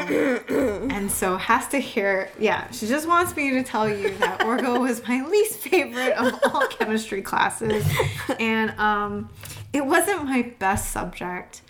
and 0.91 1.11
so 1.11 1.37
has 1.37 1.67
to 1.69 1.79
hear, 1.79 2.29
yeah, 2.39 2.69
she 2.71 2.87
just 2.87 3.07
wants 3.07 3.35
me 3.35 3.51
to 3.51 3.63
tell 3.63 3.89
you 3.89 4.15
that 4.17 4.39
Orgo 4.39 4.79
was 4.81 5.05
my 5.07 5.25
least 5.25 5.59
favorite 5.59 6.13
of 6.13 6.39
all 6.45 6.67
chemistry 6.67 7.21
classes. 7.21 7.85
And 8.39 8.71
um, 8.79 9.29
it 9.73 9.85
wasn't 9.85 10.25
my 10.25 10.53
best 10.59 10.91
subject. 10.91 11.61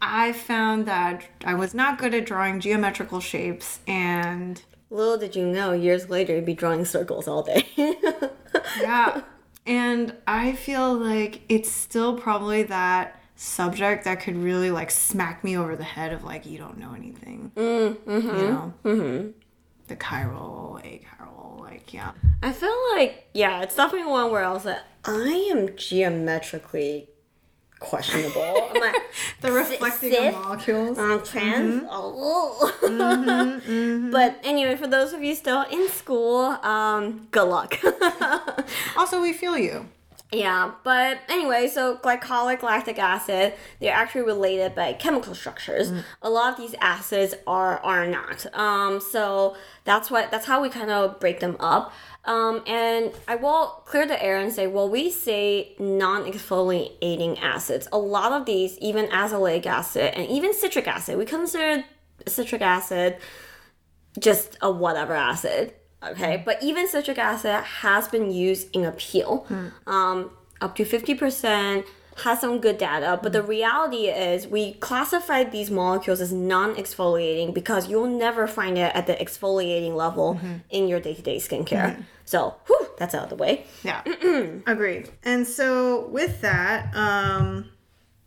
I 0.00 0.32
found 0.32 0.86
that 0.86 1.24
I 1.44 1.54
was 1.54 1.74
not 1.74 1.98
good 1.98 2.14
at 2.14 2.26
drawing 2.26 2.60
geometrical 2.60 3.20
shapes 3.20 3.80
and 3.88 4.62
little 4.90 5.18
did 5.18 5.34
you 5.34 5.46
know, 5.46 5.72
years 5.72 6.08
later 6.08 6.36
you'd 6.36 6.44
be 6.44 6.54
drawing 6.54 6.84
circles 6.84 7.26
all 7.26 7.42
day. 7.42 7.66
yeah. 8.80 9.22
And 9.68 10.14
I 10.26 10.52
feel 10.52 10.94
like 10.94 11.42
it's 11.50 11.70
still 11.70 12.16
probably 12.16 12.62
that 12.64 13.20
subject 13.36 14.04
that 14.04 14.20
could 14.20 14.36
really 14.36 14.70
like 14.70 14.90
smack 14.90 15.44
me 15.44 15.58
over 15.58 15.76
the 15.76 15.84
head 15.84 16.12
of 16.12 16.24
like 16.24 16.46
you 16.46 16.58
don't 16.58 16.78
know 16.78 16.94
anything. 16.94 17.52
You 17.54 17.98
know? 18.06 18.74
Mm-hmm. 18.82 19.30
The 19.88 19.96
chiral, 19.96 20.82
a 20.84 21.02
chiral, 21.04 21.60
like 21.60 21.92
yeah. 21.92 22.12
I 22.42 22.52
feel 22.52 22.74
like 22.94 23.28
yeah, 23.34 23.60
it's 23.60 23.76
definitely 23.76 24.10
one 24.10 24.30
where 24.30 24.42
I 24.42 24.52
was 24.52 24.64
like, 24.64 24.80
I 25.04 25.50
am 25.54 25.76
geometrically 25.76 27.07
questionable. 27.80 28.70
I'm 28.74 28.80
like, 28.80 28.94
The 29.40 29.52
reflecting 29.52 30.12
cis? 30.12 30.34
molecules. 30.34 30.98
uh, 30.98 31.18
trans. 31.24 31.84
Oh. 31.90 32.72
But 34.12 34.38
anyway, 34.44 34.76
for 34.76 34.86
those 34.86 35.12
of 35.12 35.22
you 35.22 35.34
still 35.34 35.62
in 35.70 35.88
school, 35.88 36.40
um, 36.62 37.28
good 37.30 37.44
luck. 37.48 37.76
Also, 38.96 39.20
we 39.22 39.32
feel 39.32 39.56
you. 39.56 39.86
yeah, 40.32 40.72
but 40.84 41.18
anyway, 41.28 41.68
so 41.68 41.96
glycolic 41.96 42.62
lactic 42.62 42.98
acid, 42.98 43.54
they're 43.80 43.94
actually 43.94 44.22
related 44.22 44.74
by 44.74 44.92
chemical 44.92 45.34
structures. 45.34 45.90
A 46.20 46.28
lot 46.28 46.52
of 46.52 46.58
these 46.58 46.74
acids 46.80 47.34
are 47.46 47.78
are 47.78 48.06
not. 48.06 48.44
Um, 48.54 49.00
so 49.00 49.56
that's 49.84 50.10
what 50.10 50.30
that's 50.30 50.46
how 50.46 50.60
we 50.60 50.68
kind 50.68 50.90
of 50.90 51.18
break 51.20 51.40
them 51.40 51.56
up. 51.60 51.92
Um, 52.28 52.62
and 52.66 53.12
I 53.26 53.36
will 53.36 53.82
clear 53.86 54.06
the 54.06 54.22
air 54.22 54.38
and 54.38 54.52
say, 54.52 54.66
well, 54.66 54.88
we 54.88 55.10
say 55.10 55.74
non-exfoliating 55.78 57.40
acids. 57.40 57.88
A 57.90 57.98
lot 57.98 58.30
of 58.32 58.44
these, 58.44 58.78
even 58.78 59.06
azelaic 59.06 59.66
acid 59.66 60.12
and 60.14 60.28
even 60.28 60.52
citric 60.52 60.86
acid, 60.86 61.16
we 61.18 61.24
consider 61.24 61.84
citric 62.26 62.62
acid 62.62 63.16
just 64.20 64.58
a 64.60 64.70
whatever 64.70 65.14
acid. 65.14 65.74
Okay, 66.00 66.42
but 66.44 66.62
even 66.62 66.86
citric 66.86 67.18
acid 67.18 67.64
has 67.64 68.06
been 68.08 68.30
used 68.30 68.68
in 68.76 68.84
a 68.84 68.92
peel, 68.92 69.46
um, 69.86 70.30
up 70.60 70.76
to 70.76 70.84
fifty 70.84 71.14
percent. 71.14 71.86
Has 72.24 72.40
some 72.40 72.60
good 72.60 72.78
data, 72.78 73.20
but 73.22 73.32
the 73.32 73.44
reality 73.44 74.08
is 74.08 74.48
we 74.48 74.72
classify 74.74 75.44
these 75.44 75.70
molecules 75.70 76.20
as 76.20 76.32
non-exfoliating 76.32 77.54
because 77.54 77.88
you'll 77.88 78.08
never 78.26 78.48
find 78.48 78.76
it 78.76 78.90
at 78.92 79.06
the 79.06 79.14
exfoliating 79.14 79.94
level 79.94 80.40
in 80.68 80.88
your 80.88 80.98
day-to-day 80.98 81.38
skincare. 81.38 82.04
So, 82.28 82.56
whew, 82.66 82.86
that's 82.98 83.14
out 83.14 83.22
of 83.22 83.30
the 83.30 83.36
way. 83.36 83.64
Yeah. 83.82 84.02
Agreed. 84.66 85.08
And 85.24 85.46
so 85.46 86.08
with 86.08 86.42
that, 86.42 86.94
um, 86.94 87.70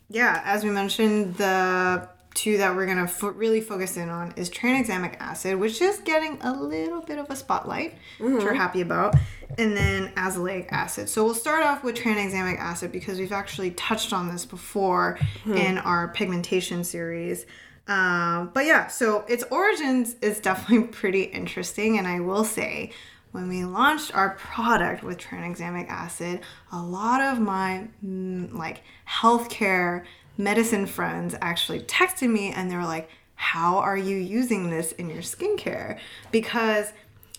yeah, 0.09 0.41
as 0.43 0.63
we 0.63 0.71
mentioned, 0.71 1.35
the 1.35 2.09
two 2.33 2.57
that 2.57 2.75
we're 2.75 2.87
gonna 2.87 3.07
fo- 3.07 3.29
really 3.29 3.61
focus 3.61 3.97
in 3.97 4.09
on 4.09 4.33
is 4.37 4.49
tranexamic 4.49 5.17
acid, 5.19 5.59
which 5.59 5.83
is 5.83 5.99
getting 5.99 6.39
a 6.41 6.51
little 6.51 7.01
bit 7.01 7.19
of 7.19 7.29
a 7.29 7.35
spotlight, 7.35 7.93
which 8.19 8.43
we're 8.43 8.55
happy 8.55 8.81
about, 8.81 9.13
and 9.59 9.77
then 9.77 10.11
azelaic 10.15 10.71
acid. 10.71 11.07
So 11.07 11.23
we'll 11.23 11.35
start 11.35 11.63
off 11.63 11.83
with 11.83 11.95
tranexamic 11.95 12.57
acid 12.57 12.91
because 12.91 13.19
we've 13.19 13.31
actually 13.31 13.69
touched 13.71 14.13
on 14.13 14.31
this 14.31 14.45
before 14.47 15.19
in 15.45 15.77
our 15.77 16.07
pigmentation 16.07 16.83
series. 16.83 17.45
Um, 17.87 18.49
but 18.51 18.65
yeah, 18.65 18.87
so 18.87 19.25
its 19.27 19.43
origins 19.51 20.15
is 20.23 20.39
definitely 20.39 20.87
pretty 20.91 21.23
interesting, 21.23 21.99
and 21.99 22.07
I 22.07 22.19
will 22.19 22.45
say 22.45 22.93
when 23.31 23.47
we 23.47 23.63
launched 23.63 24.13
our 24.15 24.31
product 24.31 25.03
with 25.03 25.17
tranexamic 25.17 25.87
acid, 25.89 26.41
a 26.71 26.81
lot 26.81 27.21
of 27.21 27.39
my 27.39 27.87
mm, 28.05 28.53
like 28.53 28.81
healthcare 29.07 30.03
medicine 30.37 30.85
friends 30.85 31.35
actually 31.41 31.81
texted 31.81 32.29
me 32.29 32.51
and 32.51 32.69
they 32.69 32.75
were 32.75 32.83
like, 32.83 33.09
"How 33.35 33.77
are 33.77 33.97
you 33.97 34.17
using 34.17 34.69
this 34.69 34.91
in 34.93 35.09
your 35.09 35.21
skincare?" 35.21 35.97
Because 36.31 36.91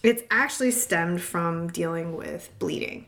it's 0.03 0.23
actually 0.31 0.73
stemmed 0.73 1.23
from 1.23 1.69
dealing 1.69 2.17
with 2.17 2.51
bleeding. 2.59 3.07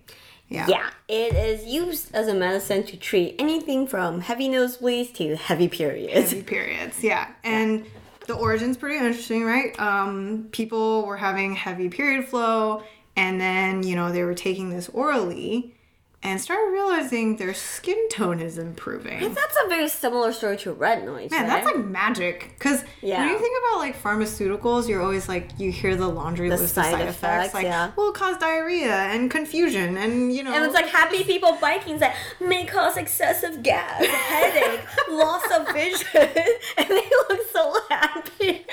Yeah. 0.49 0.67
Yeah, 0.69 0.91
it 1.09 1.35
is 1.35 1.65
used 1.65 2.15
as 2.15 2.29
a 2.29 2.35
medicine 2.35 2.85
to 2.85 2.97
treat 2.97 3.35
anything 3.39 3.87
from 3.87 4.21
heavy 4.21 4.49
nosebleeds 4.49 5.15
to 5.15 5.37
heavy 5.37 5.69
periods. 5.69 6.31
Heavy 6.31 6.43
periods. 6.43 7.03
Yeah. 7.03 7.29
And 7.43 7.87
the 8.27 8.35
origin's 8.35 8.77
pretty 8.77 8.97
interesting, 8.97 9.45
right? 9.45 9.79
Um, 9.79 10.49
people 10.51 11.07
were 11.07 11.17
having 11.17 11.55
heavy 11.55 11.89
period 11.89 12.27
flow, 12.27 12.83
and 13.17 13.41
then, 13.41 13.83
you 13.83 13.97
know, 13.97 14.13
they 14.13 14.25
were 14.25 14.35
taking 14.35 14.71
this 14.71 14.89
orally 14.89 15.75
and 16.25 16.41
started 16.41 16.73
realizing 16.73 17.37
their 17.37 17.53
skin 17.53 18.09
tone 18.09 18.41
is 18.41 18.57
improving. 18.57 19.21
That's 19.35 19.57
a 19.65 19.69
very 19.69 19.89
similar 19.89 20.33
story 20.33 20.57
to 20.59 20.75
retinoids. 20.75 21.31
Man, 21.31 21.43
right? 21.43 21.49
that's 21.63 21.67
like 21.67 21.85
magic. 21.85 22.55
Because 22.59 22.83
Yeah. 23.03 23.21
when 23.21 23.29
you 23.29 23.39
think 23.39 23.55
about 23.69 23.79
like 23.81 24.03
pharmaceuticals, 24.03 24.89
you're 24.89 25.03
always 25.03 25.29
like 25.29 25.51
you 25.59 25.71
hear 25.71 25.95
the 25.97 26.09
laundry 26.09 26.49
list 26.49 26.75
side 26.75 26.87
of 26.87 26.91
side 26.93 27.01
effects, 27.09 27.15
effects, 27.49 27.55
like 27.55 27.65
yeah. 27.65 27.91
will 27.97 28.13
cause 28.13 28.39
diarrhea 28.39 28.91
and 28.95 29.31
confusion, 29.31 29.99
and 29.99 30.35
you 30.35 30.43
know, 30.43 30.53
And 30.55 30.65
it's 30.65 30.75
like 30.75 30.87
happy 30.89 31.23
people 31.33 31.59
biking 31.61 31.99
that 31.99 32.17
may 32.41 32.65
cause 32.65 32.97
excessive 32.97 33.63
gas, 33.63 34.05
headache, 34.07 34.81
loss 35.11 35.45
of 35.55 35.71
vision, 35.75 36.07
and 36.79 36.89
they 36.89 37.11
look 37.29 37.41
so 37.53 37.77
happy. 37.91 38.65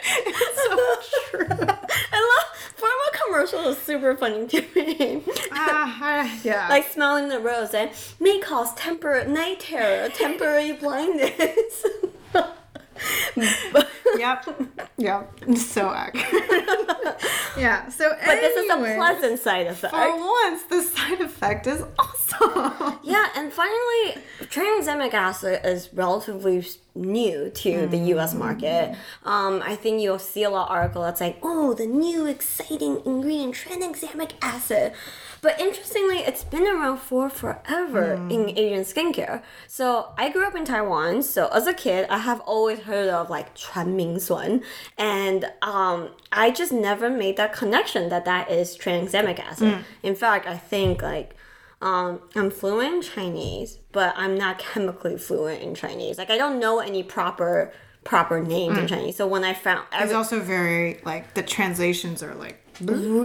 so 0.55 0.95
true. 1.31 1.47
I 1.49 2.19
love 2.31 2.47
pharma 2.77 3.25
commercials 3.25 3.77
is 3.77 3.83
super 3.83 4.15
funny 4.15 4.47
to 4.47 4.61
me. 4.75 5.21
ah, 5.51 5.97
ah, 6.01 6.39
yeah, 6.43 6.67
like 6.69 6.87
smelling 6.89 7.27
the 7.29 7.39
rose 7.41 7.73
and 7.73 7.91
may 8.19 8.39
cause 8.39 8.73
temporary 8.75 9.29
night 9.31 9.59
terror, 9.61 10.09
temporary 10.13 10.73
blindness. 10.73 11.85
yep, 14.17 14.45
yep, 14.97 15.33
so 15.55 15.89
accurate. 15.89 16.43
yeah. 17.57 17.89
So, 17.89 18.09
But 18.25 18.35
this 18.39 18.57
is 18.57 18.69
a 18.69 18.73
anyways, 18.73 18.95
pleasant 18.95 19.39
side 19.39 19.67
effect. 19.67 19.93
For 19.93 20.15
once, 20.17 20.63
the 20.63 20.81
side 20.83 21.21
effect 21.21 21.67
is 21.67 21.83
awesome. 21.99 22.17
Yeah, 23.03 23.27
and 23.35 23.51
finally, 23.51 24.23
tranexamic 24.43 25.13
acid 25.13 25.61
is 25.65 25.89
relatively 25.93 26.65
new 26.95 27.49
to 27.49 27.87
the 27.87 27.97
U.S. 28.15 28.33
market. 28.33 28.95
Um, 29.25 29.61
I 29.63 29.75
think 29.75 30.01
you'll 30.01 30.17
see 30.17 30.43
a 30.43 30.49
lot 30.49 30.69
of 30.69 30.71
article 30.75 31.01
that's 31.03 31.19
like, 31.21 31.37
"Oh, 31.43 31.73
the 31.73 31.85
new 31.85 32.25
exciting 32.25 33.01
ingredient, 33.05 33.55
tranexamic 33.55 34.31
acid." 34.41 34.93
But 35.41 35.59
interestingly, 35.59 36.19
it's 36.19 36.43
been 36.43 36.67
around 36.67 36.99
for 36.99 37.27
forever 37.29 38.17
mm. 38.17 38.31
in 38.31 38.57
Asian 38.57 38.83
skincare. 38.83 39.41
So 39.67 40.13
I 40.15 40.29
grew 40.29 40.45
up 40.45 40.55
in 40.55 40.65
Taiwan. 40.65 41.23
So 41.23 41.47
as 41.47 41.65
a 41.65 41.73
kid, 41.73 42.05
I 42.09 42.19
have 42.19 42.41
always 42.41 42.79
heard 42.81 43.09
of 43.09 43.29
like 43.31 43.55
Chuan 43.55 43.95
Ming 43.95 44.19
suan, 44.19 44.61
And 44.99 45.45
um, 45.63 46.09
I 46.31 46.51
just 46.51 46.71
never 46.71 47.09
made 47.09 47.37
that 47.37 47.53
connection 47.53 48.09
that 48.09 48.23
that 48.25 48.51
is 48.51 48.77
tranexamic 48.77 49.39
acid. 49.39 49.73
Mm. 49.73 49.83
In 50.03 50.15
fact, 50.15 50.45
I 50.45 50.57
think 50.57 51.01
like 51.01 51.35
um, 51.81 52.21
I'm 52.35 52.51
fluent 52.51 52.93
in 52.93 53.01
Chinese, 53.01 53.79
but 53.91 54.13
I'm 54.15 54.37
not 54.37 54.59
chemically 54.59 55.17
fluent 55.17 55.63
in 55.63 55.73
Chinese. 55.73 56.19
Like 56.19 56.29
I 56.29 56.37
don't 56.37 56.59
know 56.59 56.79
any 56.79 57.01
proper 57.01 57.73
proper 58.03 58.41
names 58.41 58.75
mm. 58.75 58.81
in 58.81 58.87
hmm. 58.87 58.93
Chinese. 58.95 59.15
So 59.15 59.27
when 59.27 59.43
I 59.43 59.53
found, 59.53 59.85
every- 59.91 60.05
it's 60.05 60.13
also 60.13 60.39
very 60.39 60.99
like 61.03 61.33
the 61.33 61.43
translations 61.43 62.23
are 62.23 62.35
like 62.35 62.57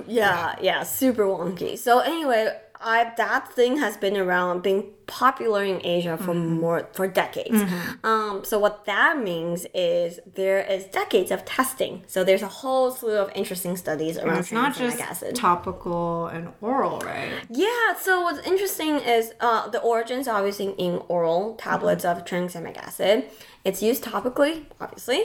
yeah, 0.07 0.57
yeah, 0.61 0.83
super 0.83 1.25
wonky. 1.25 1.79
So 1.79 2.01
anyway, 2.01 2.57
I 2.81 3.13
that 3.17 3.53
thing 3.53 3.79
has 3.79 3.97
been 3.97 4.17
around, 4.17 4.63
being 4.63 4.93
popular 5.07 5.63
in 5.65 5.85
Asia 5.85 6.17
for 6.17 6.35
more 6.35 6.89
for 6.93 7.07
decades. 7.07 7.63
Um, 8.05 8.45
so 8.45 8.59
what 8.59 8.85
that 8.87 9.19
means 9.19 9.67
is 9.75 10.21
there 10.35 10.61
is 10.61 10.85
decades 10.85 11.31
of 11.31 11.45
testing. 11.45 12.05
So 12.07 12.25
there's 12.25 12.43
a 12.43 12.49
whole 12.49 12.91
slew 12.91 13.17
of 13.17 13.31
interesting 13.35 13.77
studies 13.77 14.19
around 14.19 14.39
it's 14.39 14.53
not 14.53 14.77
just 14.77 15.01
acid. 15.01 15.35
topical 15.35 16.27
and 16.27 16.53
oral, 16.61 16.99
right? 17.01 17.33
Yeah, 17.51 17.95
so 18.01 18.23
what's 18.23 18.47
interesting 18.47 18.97
is 18.97 19.33
uh, 19.41 19.69
the 19.69 19.81
origins 19.81 20.29
obviously 20.29 20.75
in 20.79 21.03
oral 21.09 21.55
tablets 21.57 22.05
of 22.05 22.25
tranexamic 22.25 22.77
acid. 22.77 23.25
It's 23.65 23.83
used 23.83 24.05
topically, 24.05 24.65
obviously. 24.81 25.25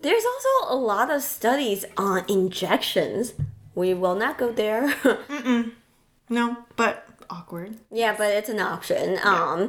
There's 0.00 0.24
also 0.24 0.74
a 0.74 0.76
lot 0.76 1.10
of 1.10 1.22
studies 1.22 1.86
on 1.96 2.24
injections. 2.28 3.32
We 3.74 3.94
will 3.94 4.14
not 4.14 4.38
go 4.38 4.52
there. 4.52 4.94
No, 6.30 6.56
but 6.76 7.06
awkward. 7.28 7.76
yeah, 7.90 8.14
but 8.16 8.28
it's 8.32 8.48
an 8.48 8.58
option. 8.58 9.18
Um, 9.22 9.60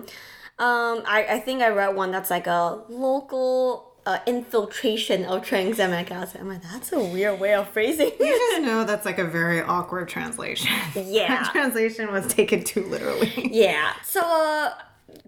um, 0.58 1.04
I, 1.06 1.26
I 1.32 1.40
think 1.40 1.62
I 1.62 1.68
read 1.68 1.96
one 1.96 2.12
that's 2.12 2.30
like 2.30 2.48
a 2.48 2.82
local 2.88 3.92
uh, 4.06 4.20
infiltration 4.26 5.26
of 5.26 5.42
tranexamic 5.44 6.12
acid. 6.12 6.40
I'm 6.40 6.48
like, 6.48 6.62
that's 6.62 6.94
a 6.94 7.00
weird 7.00 7.42
way 7.42 7.54
of 7.56 7.68
phrasing 7.70 8.12
You 8.20 8.26
just 8.54 8.62
know 8.62 8.86
that's 8.86 9.06
like 9.06 9.20
a 9.20 9.26
very 9.26 9.62
awkward 9.62 10.08
translation. 10.08 10.72
Yeah. 10.96 11.28
that 11.44 11.52
translation 11.52 12.10
was 12.12 12.26
taken 12.34 12.64
too 12.64 12.84
literally. 12.86 13.50
Yeah. 13.52 13.92
So, 14.06 14.22
uh, 14.22 14.74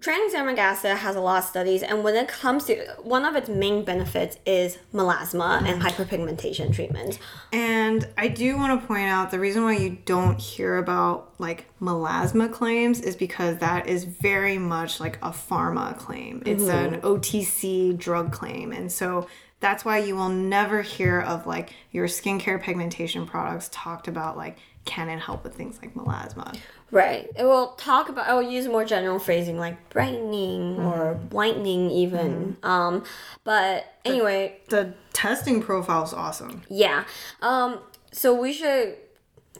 tranexamic 0.00 0.58
acid 0.58 0.96
has 0.96 1.16
a 1.16 1.20
lot 1.20 1.38
of 1.38 1.44
studies, 1.44 1.82
and 1.82 2.04
when 2.04 2.14
it 2.14 2.28
comes 2.28 2.64
to 2.64 2.76
one 3.02 3.24
of 3.24 3.36
its 3.36 3.48
main 3.48 3.84
benefits 3.84 4.36
is 4.46 4.78
melasma 4.92 5.62
and 5.62 5.80
mm. 5.80 5.88
hyperpigmentation 5.88 6.72
treatment. 6.72 7.18
And 7.52 8.08
I 8.16 8.28
do 8.28 8.56
want 8.56 8.80
to 8.80 8.86
point 8.86 9.08
out 9.08 9.30
the 9.30 9.40
reason 9.40 9.64
why 9.64 9.76
you 9.76 9.98
don't 10.04 10.40
hear 10.40 10.78
about 10.78 11.32
like 11.38 11.66
melasma 11.80 12.52
claims 12.52 13.00
is 13.00 13.16
because 13.16 13.58
that 13.58 13.86
is 13.86 14.04
very 14.04 14.58
much 14.58 15.00
like 15.00 15.16
a 15.16 15.30
pharma 15.30 15.96
claim. 15.96 16.42
It's 16.44 16.64
mm-hmm. 16.64 16.94
an 16.94 17.00
OTC 17.00 17.96
drug 17.96 18.32
claim. 18.32 18.72
And 18.72 18.90
so 18.90 19.26
that's 19.60 19.84
why 19.84 19.98
you 19.98 20.14
will 20.14 20.28
never 20.28 20.82
hear 20.82 21.20
of 21.20 21.46
like 21.46 21.74
your 21.90 22.06
skincare 22.06 22.62
pigmentation 22.62 23.26
products 23.26 23.68
talked 23.72 24.06
about 24.06 24.36
like 24.36 24.58
can 24.88 25.10
it 25.10 25.18
help 25.20 25.44
with 25.44 25.54
things 25.54 25.78
like 25.82 25.94
melasma? 25.94 26.56
Right. 26.90 27.28
It 27.36 27.44
will 27.44 27.68
talk 27.76 28.08
about. 28.08 28.26
I 28.26 28.32
will 28.32 28.50
use 28.50 28.66
more 28.66 28.84
general 28.86 29.18
phrasing 29.18 29.58
like 29.58 29.90
brightening 29.90 30.78
or 30.80 31.14
whitening, 31.30 31.90
even. 31.90 32.56
Um, 32.62 33.04
but 33.44 33.84
anyway, 34.06 34.56
The 34.68 34.94
testing 35.12 35.60
profile 35.62 36.04
is 36.04 36.14
awesome. 36.14 36.62
Yeah. 36.70 37.04
Um, 37.42 37.80
so 38.12 38.34
we 38.34 38.54
should 38.54 38.96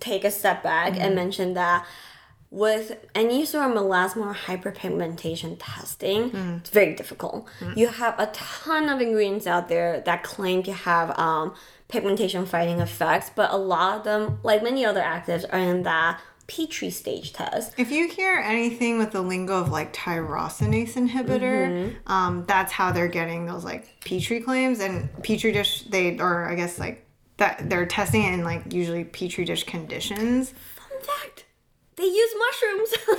take 0.01 0.25
a 0.25 0.31
step 0.31 0.63
back 0.63 0.99
and 0.99 1.15
mention 1.15 1.53
that 1.55 1.85
with 2.51 2.97
any 3.15 3.45
sort 3.45 3.71
of 3.71 3.77
melasma 3.77 4.29
or 4.29 4.35
hyperpigmentation 4.35 5.57
testing, 5.59 6.35
it's 6.61 6.71
very 6.71 6.95
difficult. 6.95 7.47
You 7.77 7.89
have 7.89 8.19
a 8.19 8.29
ton 8.33 8.89
of 8.89 9.03
ingredients 9.03 9.47
out 9.47 9.69
there 9.69 10.01
that 10.07 10.23
claim 10.23 10.63
to 10.63 10.73
have 10.73 11.19
um, 11.19 11.55
pigmentation 11.89 12.47
fighting 12.47 12.81
effects, 12.81 13.31
but 13.35 13.51
a 13.51 13.57
lot 13.57 13.99
of 13.99 14.05
them, 14.05 14.39
like 14.43 14.63
many 14.63 14.85
other 14.85 15.01
actives, 15.01 15.45
are 15.51 15.59
in 15.59 15.83
that 15.83 16.21
Petri 16.49 16.89
stage 16.89 17.35
test. 17.35 17.75
If 17.77 17.91
you 17.91 18.09
hear 18.09 18.37
anything 18.37 18.99
with 18.99 19.11
the 19.11 19.21
lingo 19.21 19.61
of 19.61 19.71
like 19.71 19.93
tyrosinase 19.93 20.95
inhibitor, 20.95 21.95
um, 22.07 22.47
that's 22.47 22.73
how 22.73 22.91
they're 22.91 23.07
getting 23.07 23.45
those 23.45 23.65
like 23.65 24.01
petri 24.01 24.41
claims 24.41 24.81
and 24.81 25.11
petri 25.23 25.53
dish. 25.53 25.83
They 25.83 26.19
or 26.19 26.49
I 26.49 26.55
guess 26.55 26.79
like 26.79 27.07
that 27.37 27.69
they're 27.69 27.85
testing 27.85 28.23
it 28.25 28.33
in 28.33 28.45
like 28.45 28.73
usually 28.73 29.05
petri 29.05 29.45
dish 29.45 29.65
conditions. 29.65 30.55
Fun 30.77 31.01
fact. 31.03 31.45
They 31.97 32.05
use 32.05 32.35
mushrooms. 32.39 32.95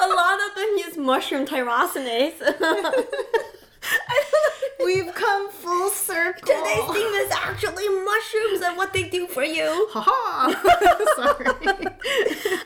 a 0.00 0.06
lot 0.06 0.38
of 0.48 0.54
them 0.54 0.68
use 0.76 0.96
mushroom 0.96 1.46
tyrosinase. 1.46 2.54
I 3.82 4.22
don't 4.30 4.32
know. 4.80 4.84
We've 4.84 5.14
come 5.14 5.50
full 5.50 5.90
circle. 5.90 6.40
Today's 6.46 6.84
theme 6.90 7.14
is 7.14 7.30
actually 7.32 7.88
mushrooms 7.88 8.62
and 8.62 8.76
what 8.76 8.92
they 8.92 9.04
do 9.08 9.26
for 9.26 9.44
you. 9.44 9.88
Haha. 9.90 10.52
Sorry. 11.16 11.76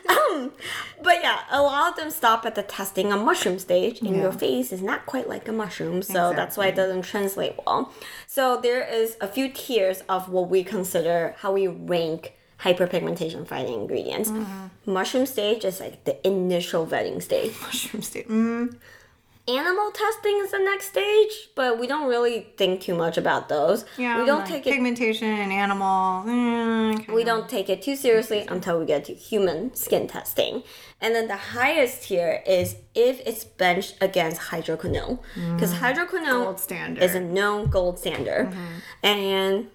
Um, 0.09 0.51
but 1.03 1.21
yeah, 1.21 1.41
a 1.51 1.61
lot 1.61 1.91
of 1.91 1.97
them 1.97 2.09
stop 2.09 2.45
at 2.45 2.55
the 2.55 2.63
testing 2.63 3.11
a 3.11 3.17
mushroom 3.17 3.59
stage, 3.59 4.01
and 4.01 4.15
your 4.15 4.31
face 4.31 4.71
is 4.71 4.81
not 4.81 5.05
quite 5.05 5.27
like 5.27 5.47
a 5.47 5.51
mushroom, 5.51 6.01
so 6.01 6.33
that's 6.33 6.57
why 6.57 6.67
it 6.67 6.75
doesn't 6.75 7.03
translate 7.03 7.55
well. 7.65 7.93
So 8.27 8.59
there 8.61 8.81
is 8.83 9.17
a 9.21 9.27
few 9.27 9.49
tiers 9.49 10.01
of 10.07 10.29
what 10.29 10.49
we 10.49 10.63
consider 10.63 11.35
how 11.39 11.51
we 11.53 11.67
rank 11.67 12.33
hyperpigmentation 12.61 13.45
fighting 13.47 13.73
ingredients. 13.81 14.31
Mushroom 14.85 15.25
stage 15.25 15.65
is 15.65 15.79
like 15.79 16.03
the 16.05 16.25
initial 16.25 16.87
vetting 16.87 17.21
stage. 17.21 17.53
Mushroom 17.61 18.01
stage. 18.01 18.27
Mm, 18.27 18.75
Animal 19.47 19.91
testing 19.91 20.39
is 20.43 20.49
the 20.51 20.57
next 20.59 20.87
stage, 20.87 21.49
but 21.55 21.79
we 21.79 21.85
don't 21.85 22.07
really 22.09 22.47
think 22.57 22.81
too 22.81 22.95
much 22.95 23.15
about 23.17 23.47
those. 23.47 23.85
yeah. 23.95 24.19
we 24.19 24.25
don't 24.25 24.39
like 24.39 24.47
take 24.49 24.65
it 24.67 24.73
pigmentation 24.73 25.27
in 25.27 25.51
animal. 25.51 26.23
mm, 26.23 27.13
we 27.13 27.23
don't 27.23 27.47
take 27.47 27.69
it 27.69 27.83
too 27.83 27.95
seriously 27.95 28.43
until 28.49 28.79
we 28.79 28.85
get 28.87 29.05
to 29.05 29.13
human 29.13 29.73
skin 29.75 30.07
testing. 30.07 30.63
And 30.99 31.13
then 31.13 31.27
the 31.27 31.37
highest 31.37 32.03
tier 32.03 32.41
is 32.47 32.77
if 32.95 33.19
it's 33.27 33.43
benched 33.43 33.97
against 34.01 34.41
hydroquinone. 34.41 35.19
Because 35.53 35.75
hydroquinone 35.75 36.43
Gold 36.45 36.59
standard. 36.59 37.03
is 37.03 37.13
a 37.13 37.19
known 37.19 37.69
gold 37.69 37.99
standard. 37.99 38.51
And 39.03 39.67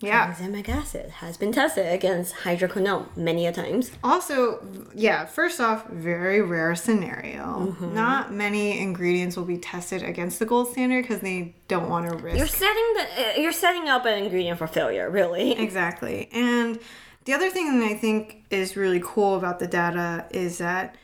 yeah. 0.00 0.32
tranexamic 0.32 0.68
acid 0.68 1.10
has 1.10 1.36
been 1.36 1.52
tested 1.52 1.92
against 1.92 2.34
hydroquinone 2.34 3.16
many 3.16 3.46
a 3.46 3.52
times. 3.52 3.90
Also, 4.04 4.64
yeah, 4.94 5.24
first 5.24 5.60
off, 5.60 5.88
very 5.88 6.42
rare 6.42 6.74
scenario. 6.74 7.72
Mm-hmm. 7.72 7.94
Not 7.94 8.32
many 8.32 8.78
ingredients 8.78 9.36
will 9.36 9.44
be 9.44 9.58
tested 9.58 10.02
against 10.02 10.38
the 10.38 10.46
gold 10.46 10.68
standard 10.72 11.02
because 11.02 11.20
they 11.20 11.54
don't 11.68 11.88
want 11.88 12.08
to 12.08 12.16
risk. 12.16 12.38
You're 12.38 12.46
setting 12.46 12.94
the 12.94 13.02
uh, 13.02 13.40
you're 13.40 13.52
setting 13.52 13.88
up 13.88 14.04
an 14.06 14.22
ingredient 14.24 14.58
for 14.58 14.66
failure, 14.66 15.10
really. 15.10 15.56
Exactly. 15.66 16.28
And 16.32 16.78
the 17.24 17.32
other 17.32 17.50
thing 17.50 17.80
that 17.80 17.90
I 17.90 17.94
think 17.94 18.44
is 18.50 18.76
really 18.76 19.00
cool 19.04 19.36
about 19.36 19.58
the 19.58 19.66
data 19.66 20.26
is 20.30 20.58
that 20.58 20.94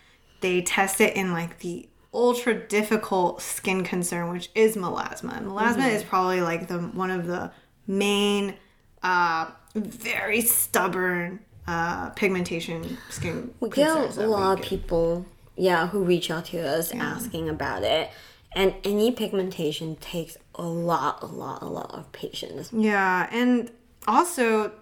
they 0.40 0.62
test 0.62 1.00
it 1.00 1.16
in 1.16 1.32
like 1.32 1.58
the 1.58 1.88
ultra 2.14 2.54
difficult 2.54 3.40
skin 3.40 3.82
concern, 3.84 4.30
which 4.30 4.50
is 4.54 4.76
melasma. 4.76 5.36
And 5.36 5.46
melasma 5.46 5.90
is 5.90 6.02
probably 6.02 6.40
like 6.40 6.68
the 6.68 6.78
one 6.78 7.10
of 7.10 7.26
the 7.26 7.50
main, 7.86 8.54
uh, 9.02 9.50
very 9.74 10.40
stubborn 10.40 11.40
uh, 11.66 12.10
pigmentation 12.10 12.98
skin. 13.10 13.54
We 13.60 13.70
get 13.70 14.16
a 14.16 14.26
lot 14.26 14.58
of 14.58 14.64
people, 14.64 15.26
yeah, 15.56 15.88
who 15.88 16.04
reach 16.04 16.30
out 16.30 16.46
to 16.46 16.58
us 16.58 16.92
asking 16.92 17.48
about 17.48 17.82
it. 17.82 18.10
And 18.54 18.74
any 18.84 19.10
pigmentation 19.12 19.96
takes 19.96 20.36
a 20.54 20.62
lot, 20.62 21.22
a 21.22 21.26
lot, 21.26 21.62
a 21.62 21.66
lot 21.66 21.94
of 21.94 22.12
patience. 22.12 22.70
Yeah, 22.72 23.28
and 23.32 23.70
also 24.06 24.72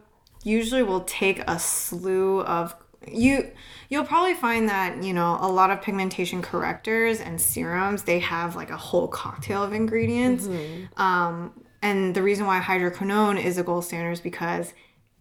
usually 0.43 0.83
will 0.83 1.03
take 1.03 1.41
a 1.47 1.59
slew 1.59 2.41
of 2.41 2.75
you 3.07 3.51
you'll 3.89 4.05
probably 4.05 4.35
find 4.35 4.69
that, 4.69 5.03
you 5.03 5.15
know, 5.15 5.39
a 5.41 5.49
lot 5.49 5.71
of 5.71 5.81
pigmentation 5.81 6.43
correctors 6.43 7.21
and 7.21 7.41
serums, 7.41 8.03
they 8.03 8.19
have 8.19 8.57
like 8.57 8.71
a 8.71 8.77
whole 8.77 9.09
cocktail 9.09 9.63
of 9.63 9.73
ingredients. 9.73 10.49
Um 10.97 11.53
and 11.83 12.15
the 12.15 12.23
reason 12.23 12.47
why 12.47 12.61
hydroquinone 12.61 13.43
is 13.43 13.59
a 13.59 13.63
gold 13.63 13.85
standard 13.85 14.13
is 14.13 14.21
because 14.21 14.73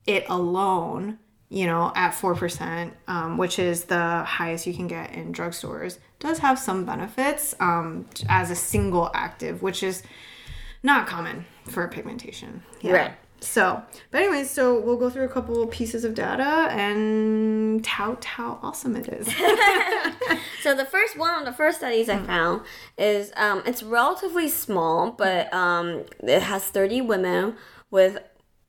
it 0.06 0.26
alone, 0.28 1.20
you 1.50 1.66
know, 1.66 1.92
at 1.96 2.12
4%, 2.12 2.92
um, 3.08 3.38
which 3.38 3.60
is 3.60 3.86
the 3.86 4.24
highest 4.24 4.68
you 4.68 4.74
can 4.74 4.88
get 4.88 5.14
in 5.14 5.34
drugstores, 5.34 6.00
does 6.20 6.40
have 6.40 6.60
some 6.60 6.86
benefits 6.86 7.56
um, 7.60 8.08
as 8.28 8.52
a 8.52 8.56
single 8.56 9.10
active, 9.14 9.62
which 9.62 9.84
is 9.84 10.04
not 10.84 11.08
common 11.08 11.46
for 11.66 11.88
pigmentation. 11.88 12.64
Yeah. 12.82 12.94
Right. 12.94 13.12
So, 13.42 13.82
but 14.12 14.22
anyways, 14.22 14.50
so 14.50 14.80
we'll 14.80 14.98
go 14.98 15.10
through 15.10 15.26
a 15.26 15.30
couple 15.30 15.66
pieces 15.68 16.04
of 16.04 16.14
data 16.14 16.68
and 16.72 17.84
tout 17.84 18.26
how 18.26 18.60
awesome 18.62 18.96
it 18.96 19.08
is. 19.08 19.34
So 20.62 20.76
the 20.76 20.86
first 20.86 21.18
one 21.18 21.40
of 21.40 21.46
the 21.46 21.54
first 21.54 21.78
studies 21.78 22.10
I 22.10 22.20
found 22.20 22.62
is 22.98 23.32
um, 23.38 23.64
it's 23.66 23.82
relatively 23.82 24.50
small, 24.50 25.12
but 25.12 25.52
um, 25.54 26.04
it 26.22 26.42
has 26.42 26.66
30 26.66 27.02
women 27.02 27.56
with 27.92 28.20